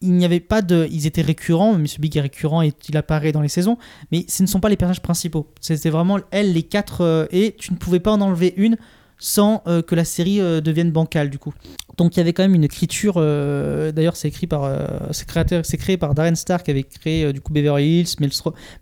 Il 0.00 0.12
n'y 0.12 0.24
avait 0.24 0.40
pas 0.40 0.62
de. 0.62 0.86
Ils 0.90 1.06
étaient 1.06 1.22
récurrents, 1.22 1.74
Monsieur 1.74 2.00
Big 2.00 2.16
est 2.16 2.20
récurrent 2.22 2.62
et 2.62 2.72
il 2.88 2.96
apparaît 2.96 3.32
dans 3.32 3.42
les 3.42 3.48
saisons, 3.48 3.76
mais 4.12 4.24
ce 4.28 4.42
ne 4.42 4.46
sont 4.48 4.60
pas 4.60 4.68
les 4.68 4.76
personnages 4.76 5.02
principaux. 5.02 5.48
C'était 5.60 5.90
vraiment 5.90 6.18
elles, 6.30 6.52
les 6.52 6.62
quatre, 6.62 7.02
euh, 7.02 7.26
et 7.32 7.54
tu 7.58 7.72
ne 7.72 7.76
pouvais 7.78 8.00
pas 8.00 8.12
en 8.12 8.20
enlever 8.20 8.54
une 8.56 8.76
sans 9.18 9.62
euh, 9.66 9.82
que 9.82 9.94
la 9.94 10.04
série 10.04 10.40
euh, 10.40 10.60
devienne 10.60 10.90
bancale 10.92 11.30
du 11.30 11.38
coup. 11.38 11.52
Donc 11.96 12.16
il 12.16 12.20
y 12.20 12.20
avait 12.20 12.32
quand 12.32 12.44
même 12.44 12.54
une 12.54 12.64
écriture. 12.64 13.14
euh, 13.16 13.90
D'ailleurs, 13.90 14.16
c'est 14.16 14.28
écrit 14.28 14.46
par, 14.46 14.70
c'est 15.12 15.76
créé 15.76 15.96
par 15.96 16.14
Darren 16.14 16.36
Star 16.36 16.62
qui 16.62 16.70
avait 16.70 16.84
créé 16.84 17.32
du 17.32 17.40
coup 17.40 17.52
Beverly 17.52 18.00
Hills, 18.00 18.30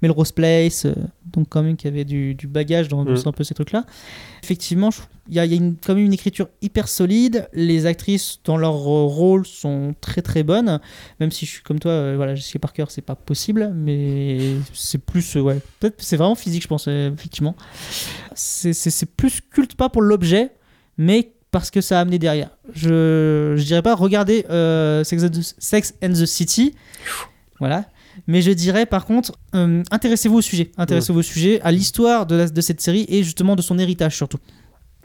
Melrose, 0.03 0.32
Place, 0.32 0.87
donc 1.37 1.47
quand 1.49 1.62
même 1.62 1.76
qui 1.76 1.87
avait 1.87 2.05
du, 2.05 2.34
du 2.34 2.47
bagage 2.47 2.89
dans, 2.89 3.05
dans 3.05 3.12
Mm. 3.12 3.22
un 3.28 3.32
peu 3.32 3.45
ces 3.45 3.55
trucs-là. 3.55 3.84
Effectivement, 4.43 4.89
il 5.28 5.34
y 5.34 5.39
a, 5.39 5.45
il 5.45 5.51
y 5.53 5.55
a 5.55 5.57
une- 5.59 5.76
quand 5.76 5.95
même 5.95 6.05
une 6.05 6.12
écriture 6.12 6.49
hyper 6.62 6.89
solide. 6.89 7.49
Les 7.53 7.87
actrices 7.87 8.41
dans 8.45 8.57
leur 8.57 8.74
euh, 8.74 9.05
rôle 9.05 9.47
sont 9.47 9.95
très 10.01 10.22
très 10.22 10.43
bonnes. 10.43 10.80
Même 11.20 11.30
si 11.30 11.47
je 11.47 11.51
suis 11.53 11.62
comme 11.62 11.78
toi, 11.78 11.91
euh, 11.93 12.14
voilà, 12.16 12.34
Jessica 12.34 12.59
Parker, 12.59 12.87
c'est 12.89 13.03
pas 13.03 13.14
possible, 13.16 13.70
mais 13.74 14.55
c'est 14.72 14.99
plus, 14.99 15.37
euh, 15.37 15.41
ouais, 15.41 15.61
peut-être 15.80 15.97
c'est 16.03 16.16
vraiment 16.16 16.34
physique, 16.34 16.62
je 16.62 16.68
pense, 16.68 16.87
euh, 16.89 17.12
effectivement. 17.12 17.55
C'est- 18.34 18.72
plus 19.16 19.41
culte 19.41 19.74
pas 19.76 19.89
pour 19.89 20.03
l'objet, 20.03 20.51
mais 20.99 21.32
parce 21.51 21.70
que 21.70 21.80
ça 21.80 21.99
a 21.99 22.01
amené 22.03 22.18
derrière. 22.18 22.51
Je, 22.74 23.55
je 23.57 23.62
dirais 23.64 23.82
pas 23.82 23.95
regardez 23.95 24.43
Sex, 25.05 25.22
and 25.24 25.28
the, 25.30 25.43
Sex 25.59 25.95
and 26.03 26.12
the 26.12 26.26
City, 26.26 26.74
voilà. 27.61 27.84
Mais 28.26 28.42
je 28.42 28.50
dirais 28.50 28.86
par 28.86 29.06
contre, 29.06 29.32
euh, 29.54 29.82
intéressez-vous 29.90 30.38
au 30.38 30.42
sujet, 30.42 30.70
intéressez-vous 30.76 31.20
au 31.20 31.22
sujet, 31.22 31.60
à 31.62 31.72
l'histoire 31.72 32.26
de, 32.26 32.60
cette 32.60 32.80
série 32.80 33.06
et 33.08 33.22
justement 33.22 33.56
de 33.56 33.62
son 33.62 33.78
héritage 33.78 34.16
surtout. 34.16 34.38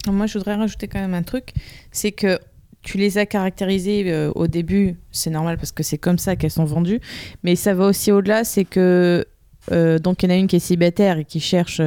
Moi, 0.07 0.25
je 0.25 0.39
voudrais 0.39 0.55
rajouter 0.55 0.87
quand 0.87 0.99
même 0.99 1.13
un 1.13 1.21
truc, 1.21 1.53
c'est 1.91 2.11
que 2.11 2.39
tu 2.81 2.97
les 2.97 3.19
as 3.19 3.27
caractérisées 3.27 4.11
euh, 4.11 4.31
au 4.33 4.47
début, 4.47 4.97
c'est 5.11 5.29
normal 5.29 5.57
parce 5.57 5.71
que 5.71 5.83
c'est 5.83 5.99
comme 5.99 6.17
ça 6.17 6.35
qu'elles 6.35 6.49
sont 6.49 6.65
vendues, 6.65 6.99
mais 7.43 7.55
ça 7.55 7.75
va 7.75 7.85
aussi 7.85 8.11
au-delà, 8.11 8.43
c'est 8.43 8.65
que 8.65 9.25
euh, 9.71 9.99
donc 9.99 10.23
il 10.23 10.29
y 10.29 10.33
en 10.33 10.35
a 10.35 10.37
une 10.37 10.47
qui 10.47 10.55
est 10.55 10.59
célibataire 10.59 11.19
et 11.19 11.25
qui 11.25 11.39
cherche, 11.39 11.79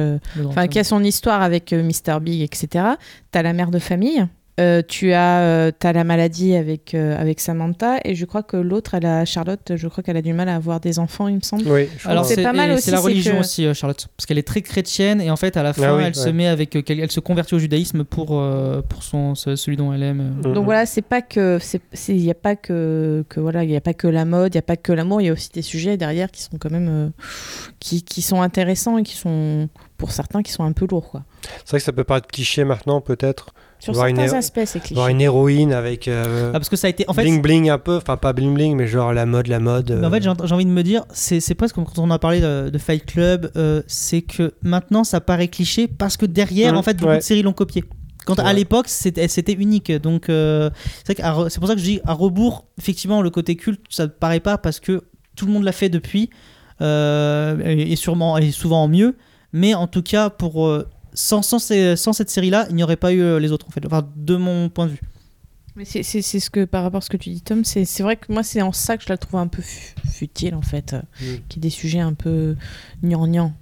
enfin 0.45 0.67
qui 0.67 0.79
a 0.79 0.85
son 0.85 1.03
histoire 1.03 1.41
avec 1.41 1.73
Mr 1.73 2.21
Big, 2.21 2.41
etc. 2.41 2.85
T'as 3.31 3.41
la 3.41 3.51
mère 3.51 3.71
de 3.71 3.79
famille. 3.79 4.25
Euh, 4.59 4.81
tu 4.87 5.11
as, 5.11 5.39
euh, 5.41 5.71
t'as 5.77 5.91
la 5.91 6.03
maladie 6.05 6.55
avec, 6.55 6.93
euh, 6.93 7.19
avec 7.19 7.41
Samantha 7.41 7.97
et 8.05 8.15
je 8.15 8.23
crois 8.25 8.41
que 8.41 8.55
l'autre, 8.55 8.93
elle 8.93 9.05
a 9.05 9.25
Charlotte, 9.25 9.73
je 9.75 9.87
crois 9.89 10.01
qu'elle 10.03 10.15
a 10.15 10.21
du 10.21 10.31
mal 10.31 10.47
à 10.47 10.55
avoir 10.55 10.79
des 10.79 10.97
enfants, 10.99 11.27
il 11.27 11.35
me 11.35 11.41
semble. 11.41 11.67
Oui, 11.67 11.89
je 11.97 12.07
Alors 12.07 12.23
c'est 12.25 12.35
c'est 12.35 12.43
pas 12.43 12.53
mal 12.53 12.71
aussi, 12.71 12.83
C'est 12.83 12.91
la 12.91 12.99
religion 13.01 13.33
que- 13.35 13.39
aussi, 13.41 13.65
euh, 13.65 13.73
Charlotte, 13.73 14.07
parce 14.15 14.25
qu'elle 14.25 14.37
est 14.37 14.47
très 14.47 14.61
chrétienne 14.61 15.19
et 15.19 15.29
en 15.29 15.35
fait 15.35 15.57
à 15.57 15.63
la 15.63 15.73
fin 15.73 15.97
oui, 15.97 16.03
elle 16.05 16.15
se 16.15 16.29
met 16.29 16.47
avec, 16.47 16.75
euh, 16.77 16.81
elle 16.87 17.11
se 17.11 17.19
convertit 17.19 17.55
au 17.55 17.59
judaïsme 17.59 18.05
pour 18.05 18.29
euh, 18.39 18.81
pour 18.81 19.03
son 19.03 19.35
ce- 19.35 19.57
celui 19.57 19.75
dont 19.75 19.91
elle 19.93 20.03
aime. 20.03 20.21
euh. 20.21 20.47
Mhm. 20.49 20.53
Donc 20.53 20.63
voilà, 20.65 20.85
c'est 20.85 21.01
pas 21.01 21.21
que 21.21 21.59
c'est 21.61 21.81
il 22.15 22.21
y 22.23 22.31
a 22.31 22.35
pas 22.35 22.55
que, 22.55 23.25
que 23.27 23.39
voilà, 23.41 23.63
il 23.65 23.71
y 23.71 23.75
a 23.75 23.81
pas 23.81 23.93
que 23.93 24.07
la 24.07 24.23
mode, 24.25 24.53
il 24.53 24.57
y 24.57 24.59
a 24.59 24.61
pas 24.61 24.77
que 24.77 24.93
l'amour, 24.93 25.19
il 25.21 25.25
y 25.25 25.29
a 25.29 25.33
aussi 25.33 25.49
des 25.53 25.61
sujets 25.61 25.97
derrière 25.97 26.31
qui 26.31 26.41
sont 26.41 26.57
quand 26.57 26.71
même 26.71 26.87
euh, 26.89 27.09
qui, 27.79 28.03
qui 28.03 28.21
sont 28.21 28.41
intéressants 28.41 28.97
et 28.97 29.03
qui 29.03 29.15
sont 29.17 29.67
pour 29.97 30.11
certains 30.11 30.41
qui 30.43 30.51
sont 30.51 30.63
un 30.63 30.71
peu 30.71 30.87
lourds 30.89 31.09
quoi. 31.11 31.23
C'est 31.65 31.69
vrai 31.71 31.79
que 31.79 31.83
ça 31.85 31.91
peut 31.93 32.03
paraître 32.03 32.27
cliché 32.27 32.63
maintenant, 32.63 33.01
peut-être. 33.01 33.53
Sur 33.79 33.93
Voir 33.93 34.07
une 34.07 34.15
certains 34.15 34.29
héro- 34.31 34.37
aspects, 34.37 34.61
c'est 34.65 34.79
cliché. 34.79 34.95
Voir 34.95 35.09
une 35.09 35.21
héroïne 35.21 35.71
avec 35.73 36.07
euh, 36.07 36.49
Ah, 36.53 36.59
parce 36.59 36.69
que 36.69 36.75
ça 36.75 36.87
a 36.87 36.89
été 36.89 37.05
en 37.07 37.13
fait. 37.13 37.21
bling 37.23 37.41
bling 37.41 37.69
un 37.69 37.77
peu, 37.77 37.97
enfin 37.97 38.17
pas 38.17 38.33
bling 38.33 38.53
bling, 38.53 38.75
mais 38.75 38.87
genre 38.87 39.13
la 39.13 39.25
mode, 39.25 39.47
la 39.47 39.59
mode. 39.59 39.91
Mais 39.91 40.05
en 40.05 40.09
euh, 40.09 40.15
fait, 40.15 40.23
j'ai 40.23 40.31
j'ai 40.47 40.53
envie 40.53 40.65
de 40.65 40.71
me 40.71 40.81
dire, 40.81 41.03
c'est 41.11 41.39
c'est 41.39 41.55
presque 41.55 41.75
comme 41.75 41.85
quand 41.85 41.99
on 41.99 42.09
a 42.09 42.17
parlé 42.17 42.39
de, 42.41 42.69
de 42.69 42.77
Fight 42.77 43.05
Club, 43.05 43.51
euh, 43.57 43.81
c'est 43.87 44.21
que 44.21 44.53
maintenant 44.63 45.03
ça 45.03 45.21
paraît 45.21 45.49
cliché 45.49 45.87
parce 45.87 46.17
que 46.17 46.25
derrière, 46.25 46.71
Mhm, 46.73 46.77
en 46.79 46.83
fait, 46.83 46.97
beaucoup 46.97 47.09
ouais. 47.11 47.17
de 47.17 47.23
séries 47.23 47.43
l'ont 47.43 47.53
copié. 47.53 47.83
Quand 48.25 48.39
à 48.39 48.53
l'époque, 48.53 48.87
c'était 48.87 49.27
c'était 49.27 49.53
unique. 49.53 49.91
Donc, 49.91 50.29
euh, 50.29 50.71
c'est 51.05 51.15
pour 51.59 51.67
ça 51.67 51.75
que 51.75 51.79
je 51.79 51.85
dis 51.85 51.99
à 52.05 52.13
rebours, 52.13 52.65
effectivement, 52.79 53.21
le 53.21 53.29
côté 53.29 53.55
culte, 53.55 53.81
ça 53.89 54.03
ne 54.03 54.07
paraît 54.09 54.39
pas 54.39 54.57
parce 54.57 54.79
que 54.79 55.03
tout 55.35 55.45
le 55.45 55.51
monde 55.51 55.63
l'a 55.63 55.71
fait 55.73 55.89
depuis, 55.89 56.31
euh, 56.81 57.57
et, 57.63 57.91
et 57.91 57.95
sûrement, 57.95 58.37
et 58.37 58.51
souvent 58.51 58.83
en 58.83 58.87
mieux. 58.87 59.15
Mais 59.53 59.73
en 59.73 59.87
tout 59.87 60.01
cas, 60.01 60.29
pour, 60.29 60.65
euh, 60.67 60.87
sans, 61.15 61.41
sans, 61.41 61.57
ces- 61.59 61.95
sans 61.95 62.13
cette 62.13 62.29
série-là, 62.29 62.67
il 62.69 62.75
n'y 62.75 62.83
aurait 62.83 62.95
pas 62.97 63.11
eu 63.13 63.21
euh, 63.21 63.39
les 63.39 63.51
autres, 63.51 63.65
en 63.67 63.71
fait. 63.71 63.83
Enfin, 63.85 64.07
de 64.15 64.35
mon 64.35 64.69
point 64.69 64.85
de 64.85 64.91
vue. 64.91 65.01
Mais 65.75 65.83
c'est 65.83 66.03
c'est- 66.03 66.21
c'est 66.21 66.39
ce 66.39 66.49
que 66.49 66.63
par 66.63 66.83
rapport 66.83 66.99
à 66.99 67.01
ce 67.01 67.09
que 67.09 67.17
tu 67.17 67.29
dis 67.31 67.41
Tom, 67.41 67.65
c'est 67.65 67.83
c'est 67.83 68.01
vrai 68.03 68.15
que 68.15 68.31
moi 68.31 68.43
c'est 68.43 68.61
en 68.61 68.71
ça 68.71 68.95
que 68.95 69.03
je 69.03 69.09
la 69.09 69.17
trouve 69.17 69.41
un 69.41 69.47
peu 69.47 69.61
fu- 69.61 69.93
futile 70.09 70.55
en 70.55 70.61
fait, 70.61 70.93
euh, 70.93 71.01
Mm. 71.19 71.25
qui 71.49 71.59
est 71.59 71.61
des 71.61 71.69
sujets 71.69 71.99
un 71.99 72.13
peu 72.13 72.55
gnangnan. 73.03 73.53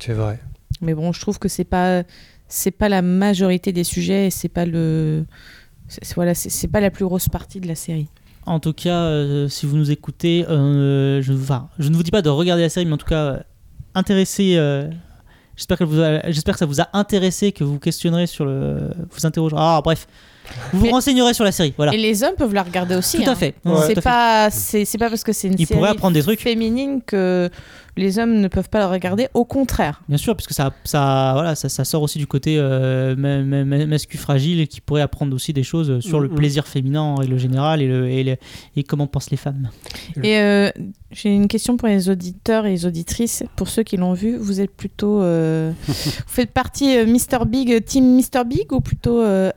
C'est 0.00 0.14
vrai. 0.14 0.40
Mais 0.80 0.94
bon, 0.94 1.12
je 1.12 1.20
trouve 1.20 1.38
que 1.38 1.46
c'est 1.48 1.62
pas 1.62 2.02
c'est 2.48 2.72
pas 2.72 2.88
la 2.88 3.02
majorité 3.02 3.72
des 3.72 3.84
sujets 3.84 4.26
et 4.26 4.30
c'est 4.30 4.48
pas 4.48 4.66
le 4.66 5.24
c'est- 5.86 6.04
c'est- 6.04 6.14
voilà, 6.16 6.34
c'est 6.34 6.50
c'est 6.50 6.66
pas 6.66 6.80
la 6.80 6.90
plus 6.90 7.04
grosse 7.04 7.28
partie 7.28 7.60
de 7.60 7.68
la 7.68 7.76
série. 7.76 8.08
En 8.46 8.58
tout 8.58 8.72
cas, 8.72 9.02
euh, 9.04 9.48
si 9.48 9.64
vous 9.66 9.76
nous 9.76 9.92
écoutez, 9.92 10.44
euh, 10.48 11.22
je, 11.22 11.32
enfin, 11.32 11.68
je 11.78 11.88
ne 11.88 11.94
vous 11.94 12.02
dis 12.02 12.10
pas 12.10 12.22
de 12.22 12.30
regarder 12.30 12.62
la 12.64 12.68
série, 12.68 12.86
mais 12.86 12.94
en 12.94 12.98
tout 12.98 13.06
cas, 13.06 13.24
euh, 13.34 13.38
intéressez. 13.94 14.54
J'espère 15.60 15.76
que, 15.76 15.84
vous 15.84 16.00
a- 16.00 16.30
j'espère 16.30 16.54
que 16.54 16.58
ça 16.60 16.64
vous 16.64 16.80
a 16.80 16.88
intéressé, 16.94 17.52
que 17.52 17.64
vous 17.64 17.78
questionnerez 17.78 18.26
sur 18.26 18.46
le. 18.46 18.78
Vous 19.10 19.26
interrogerez. 19.26 19.60
Ah, 19.62 19.82
bref. 19.84 20.06
Vous 20.72 20.78
vous 20.78 20.86
Mais- 20.86 20.90
renseignerez 20.90 21.34
sur 21.34 21.44
la 21.44 21.52
série. 21.52 21.74
Voilà. 21.76 21.92
Et 21.92 21.98
les 21.98 22.22
hommes 22.24 22.34
peuvent 22.34 22.54
la 22.54 22.62
regarder 22.62 22.96
aussi. 22.96 23.18
Tout 23.22 23.28
à 23.28 23.32
hein. 23.32 23.36
fait. 23.36 23.54
Ouais, 23.66 23.74
C'est 23.86 23.92
tout 23.92 23.98
à 24.00 24.02
pas, 24.02 24.50
c'est 24.50 24.86
c'est 24.86 24.96
pas 24.96 25.10
parce 25.10 25.22
que 25.22 25.34
c'est 25.34 25.48
une 25.48 25.54
Ils 25.58 25.66
série 25.66 25.78
pourraient 25.78 25.90
apprendre 25.90 26.14
des 26.14 26.22
trucs. 26.22 26.40
féminine 26.40 27.02
que 27.06 27.50
les 27.96 28.18
hommes 28.18 28.34
ne 28.40 28.48
peuvent 28.48 28.68
pas 28.68 28.78
la 28.78 28.88
regarder. 28.88 29.28
Au 29.34 29.44
contraire. 29.44 30.02
Bien 30.08 30.16
sûr, 30.18 30.36
parce 30.36 30.46
que 30.46 30.54
ça, 30.54 30.72
ça, 30.84 31.30
voilà, 31.34 31.54
ça, 31.54 31.68
ça 31.68 31.84
sort 31.84 32.02
aussi 32.02 32.18
du 32.18 32.26
côté 32.26 32.56
euh, 32.58 33.14
ma- 33.16 33.42
ma- 33.42 33.64
ma- 33.64 33.86
mascu 33.86 34.16
fragile 34.18 34.60
et 34.60 34.66
qui 34.66 34.80
pourrait 34.80 35.02
apprendre 35.02 35.34
aussi 35.34 35.52
des 35.52 35.62
choses 35.62 36.00
sur 36.00 36.20
le 36.20 36.28
Mhm. 36.28 36.34
plaisir 36.34 36.66
féminin 36.66 37.00
en 37.02 37.14
règle 37.16 37.38
générale 37.38 37.82
et, 37.82 37.86
le, 37.88 38.08
et, 38.08 38.24
le- 38.24 38.36
et 38.76 38.82
comment 38.84 39.06
pensent 39.06 39.30
les 39.30 39.36
femmes. 39.36 39.70
Et 40.22 40.38
euh, 40.38 40.70
j'ai 41.12 41.34
une 41.34 41.48
question 41.48 41.76
pour 41.76 41.88
les 41.88 42.08
auditeurs 42.08 42.66
et 42.66 42.70
les 42.70 42.86
auditrices. 42.86 43.42
Pour 43.56 43.68
ceux 43.68 43.82
qui 43.82 43.96
l'ont 43.96 44.12
vu, 44.14 44.36
vous 44.36 44.60
êtes 44.60 44.74
plutôt. 44.74 45.22
euh, 45.22 45.72
vous 45.88 45.92
faites 46.26 46.52
partie 46.52 46.96
euh, 46.96 47.06
Mr. 47.06 47.44
Big, 47.46 47.84
team 47.84 48.16
Mr. 48.16 48.44
Big 48.46 48.72
ou 48.72 48.80
plutôt 48.80 49.20
euh, 49.20 49.50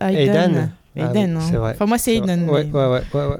Aiden. 0.96 1.08
Ah 1.08 1.12
Aiden, 1.20 1.32
oui, 1.38 1.42
hein. 1.44 1.48
c'est 1.50 1.58
vrai. 1.58 1.72
Enfin, 1.76 1.86
moi, 1.86 1.98
c'est. 1.98 2.16
Aiden. 2.18 2.50
Ouais, 2.50 2.64
mais- 2.66 2.72
ouais, 2.80 2.88
ouais, 2.88 3.02
ouais, 3.14 3.28
ouais. 3.28 3.38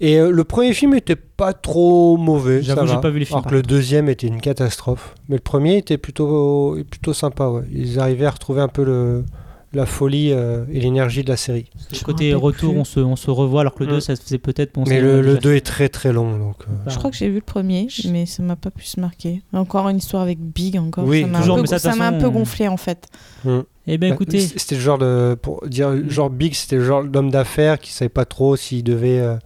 Et 0.00 0.18
euh, 0.18 0.30
le 0.30 0.44
premier 0.44 0.72
film 0.72 0.94
était 0.94 1.16
pas 1.16 1.52
trop 1.52 2.16
mauvais. 2.16 2.62
J'avoue, 2.62 2.86
j'ai 2.86 3.00
pas 3.00 3.10
vu 3.10 3.18
les 3.18 3.24
films, 3.24 3.38
Alors 3.38 3.50
que 3.50 3.54
le 3.56 3.62
deuxième 3.62 4.08
était 4.08 4.26
une 4.28 4.40
catastrophe. 4.40 5.14
Mais 5.28 5.36
le 5.36 5.42
premier 5.42 5.76
était 5.76 5.98
plutôt, 5.98 6.76
plutôt 6.90 7.12
sympa. 7.12 7.48
Ouais. 7.48 7.62
Ils 7.72 7.98
arrivaient 7.98 8.26
à 8.26 8.30
retrouver 8.30 8.60
un 8.60 8.68
peu 8.68 8.84
le, 8.84 9.24
la 9.72 9.84
folie 9.84 10.30
euh, 10.32 10.64
et 10.72 10.78
l'énergie 10.80 11.24
de 11.24 11.28
la 11.28 11.36
série. 11.36 11.66
Le 11.92 12.04
côté 12.04 12.32
retour, 12.34 12.76
on 12.76 12.84
se, 12.84 13.00
on 13.00 13.16
se 13.16 13.30
revoit, 13.30 13.62
alors 13.62 13.74
que 13.74 13.82
le 13.82 13.90
2, 13.90 13.96
Mm. 13.96 14.00
ça 14.00 14.16
se 14.16 14.22
faisait 14.22 14.38
peut-être. 14.38 14.74
bon, 14.74 14.84
Mais 14.86 15.00
le, 15.00 15.20
le 15.20 15.28
déjà 15.30 15.40
2 15.40 15.54
est 15.56 15.66
très 15.66 15.88
très 15.88 16.12
long. 16.12 16.38
Donc, 16.38 16.56
euh, 16.62 16.90
Je 16.90 16.96
crois 16.96 17.10
que 17.10 17.16
j'ai 17.16 17.28
vu 17.28 17.36
le 17.36 17.40
premier, 17.40 17.88
mais 18.10 18.26
ça 18.26 18.42
m'a 18.44 18.54
pas 18.56 18.70
plus 18.70 18.96
marqué. 18.96 19.42
Encore 19.52 19.88
une 19.88 19.98
histoire 19.98 20.22
avec 20.22 20.38
Big, 20.38 20.76
encore. 20.78 21.04
Oui, 21.04 21.22
ça 21.22 21.26
m'a 21.26 21.40
toujours, 21.40 21.58
un 21.58 22.12
peu, 22.12 22.26
un 22.26 22.30
gonflé 22.30 22.68
en 22.68 22.76
fait. 22.76 23.08
Mm. 23.44 23.58
Eh 23.90 23.98
ben 23.98 24.10
Bah, 24.10 24.14
écoutez, 24.14 24.40
C'était 24.40 24.74
le 24.74 24.80
genre 24.80 24.98
de. 24.98 25.34
Pour 25.40 25.66
dire, 25.66 25.92
genre 26.08 26.30
Big, 26.30 26.54
c'était 26.54 26.76
le 26.76 26.84
genre 26.84 27.04
d'homme 27.04 27.30
d'affaires 27.30 27.78
qui 27.78 27.90
savait 27.92 28.08
pas 28.10 28.24
trop 28.26 28.54
s'il 28.56 28.84
devait 28.84 29.18
euh, 29.18 29.36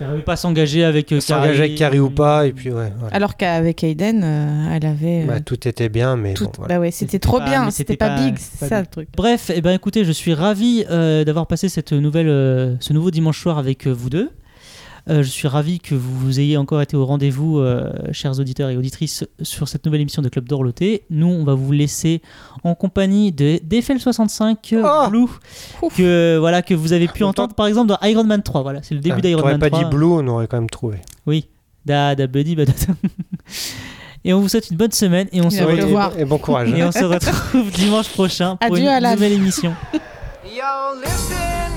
elle 0.00 0.08
n'avait 0.08 0.22
pas 0.22 0.34
s'engager 0.34 0.82
avec 0.82 1.12
euh, 1.12 1.20
s'engager 1.20 1.62
avec 1.64 1.76
Carrie 1.76 2.00
ou 2.00 2.10
pas. 2.10 2.46
Et 2.48 2.52
puis, 2.52 2.70
ouais. 2.72 2.90
voilà. 2.98 3.14
Alors 3.14 3.36
qu'avec 3.36 3.84
Aiden, 3.84 4.22
euh, 4.24 4.74
elle 4.74 4.86
avait. 4.86 5.22
euh, 5.22 5.26
Bah, 5.26 5.40
tout 5.40 5.68
était 5.68 5.88
bien, 5.88 6.16
mais 6.16 6.34
tout- 6.34 6.46
bon, 6.46 6.50
voilà. 6.58 6.74
Bah 6.74 6.80
ouais, 6.80 6.90
c'était 6.90 7.20
trop 7.20 7.38
pas- 7.38 7.44
bien, 7.44 7.70
c'était 7.70 7.96
pas, 7.96 8.16
Big, 8.18 8.36
c'est 8.38 8.58
pas 8.58 8.68
ça 8.68 8.76
Big. 8.80 8.86
le 8.86 8.90
truc. 8.90 9.08
Bref, 9.16 9.52
eh 9.54 9.60
ben 9.60 9.70
écoutez, 9.72 10.04
je 10.04 10.10
suis 10.10 10.34
ravi 10.34 10.84
euh, 10.90 11.22
d'avoir 11.24 11.46
passé 11.46 11.68
cette 11.68 11.92
nouvelle, 11.92 12.28
euh, 12.28 12.74
ce 12.80 12.92
nouveau 12.92 13.12
dimanche 13.12 13.40
soir 13.40 13.56
avec 13.58 13.86
euh, 13.86 13.92
vous 13.92 14.10
deux. 14.10 14.30
Euh, 15.10 15.22
je 15.22 15.28
suis 15.28 15.48
ravi 15.48 15.80
que 15.80 15.94
vous 15.94 16.40
ayez 16.40 16.56
encore 16.56 16.80
été 16.80 16.96
au 16.96 17.04
rendez-vous, 17.04 17.58
euh, 17.58 17.92
chers 18.12 18.40
auditeurs 18.40 18.70
et 18.70 18.76
auditrices, 18.76 19.24
sur 19.42 19.68
cette 19.68 19.84
nouvelle 19.84 20.00
émission 20.00 20.22
de 20.22 20.28
Club 20.30 20.48
d'Orloté. 20.48 21.04
Nous, 21.10 21.26
on 21.26 21.44
va 21.44 21.54
vous 21.54 21.72
laisser 21.72 22.22
en 22.62 22.74
compagnie 22.74 23.30
de 23.30 23.58
d'FL65 23.58 24.56
euh, 24.72 25.08
Blue, 25.08 25.26
que, 25.94 26.38
voilà, 26.38 26.62
que 26.62 26.72
vous 26.72 26.94
avez 26.94 27.08
pu 27.08 27.22
entendre 27.22 27.54
par 27.54 27.66
exemple 27.66 27.88
dans 27.88 27.98
Iron 28.02 28.24
Man 28.24 28.42
3. 28.42 28.62
Voilà, 28.62 28.82
c'est 28.82 28.94
le 28.94 29.00
début 29.00 29.16
Ah, 29.18 29.20
d'Iron 29.20 29.44
Man 29.44 29.58
pas 29.58 29.68
3. 29.68 29.84
dit 29.84 29.90
Blue, 29.90 30.06
on 30.06 30.26
aurait 30.26 30.46
quand 30.46 30.56
même 30.56 30.70
trouvé. 30.70 30.98
Oui, 31.26 31.48
da, 31.84 32.14
da, 32.14 32.26
buddy, 32.26 32.56
ba, 32.56 32.64
da, 32.64 32.72
da. 32.72 32.94
Et 34.26 34.32
on 34.32 34.40
vous 34.40 34.48
souhaite 34.48 34.70
une 34.70 34.78
bonne 34.78 34.92
semaine 34.92 35.28
et 35.32 35.42
on, 35.42 35.50
se, 35.50 35.62
retrouve. 35.62 36.18
Et 36.18 36.24
bon 36.24 36.38
courage. 36.38 36.70
et 36.70 36.82
on 36.82 36.90
se 36.90 37.04
retrouve 37.04 37.70
dimanche 37.74 38.08
prochain 38.08 38.56
pour 38.56 38.74
Adieu, 38.74 38.88
une 38.88 39.10
nouvelle 39.10 39.32
émission. 39.32 39.74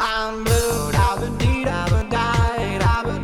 I'm 0.00 0.44
blue, 0.44 0.92
da 0.92 1.16
ba 1.18 1.26
dee 1.40 1.64
da 1.64 1.84
ba 1.90 2.02
die, 2.14 2.78
da 2.78 3.02
ba 3.02 3.18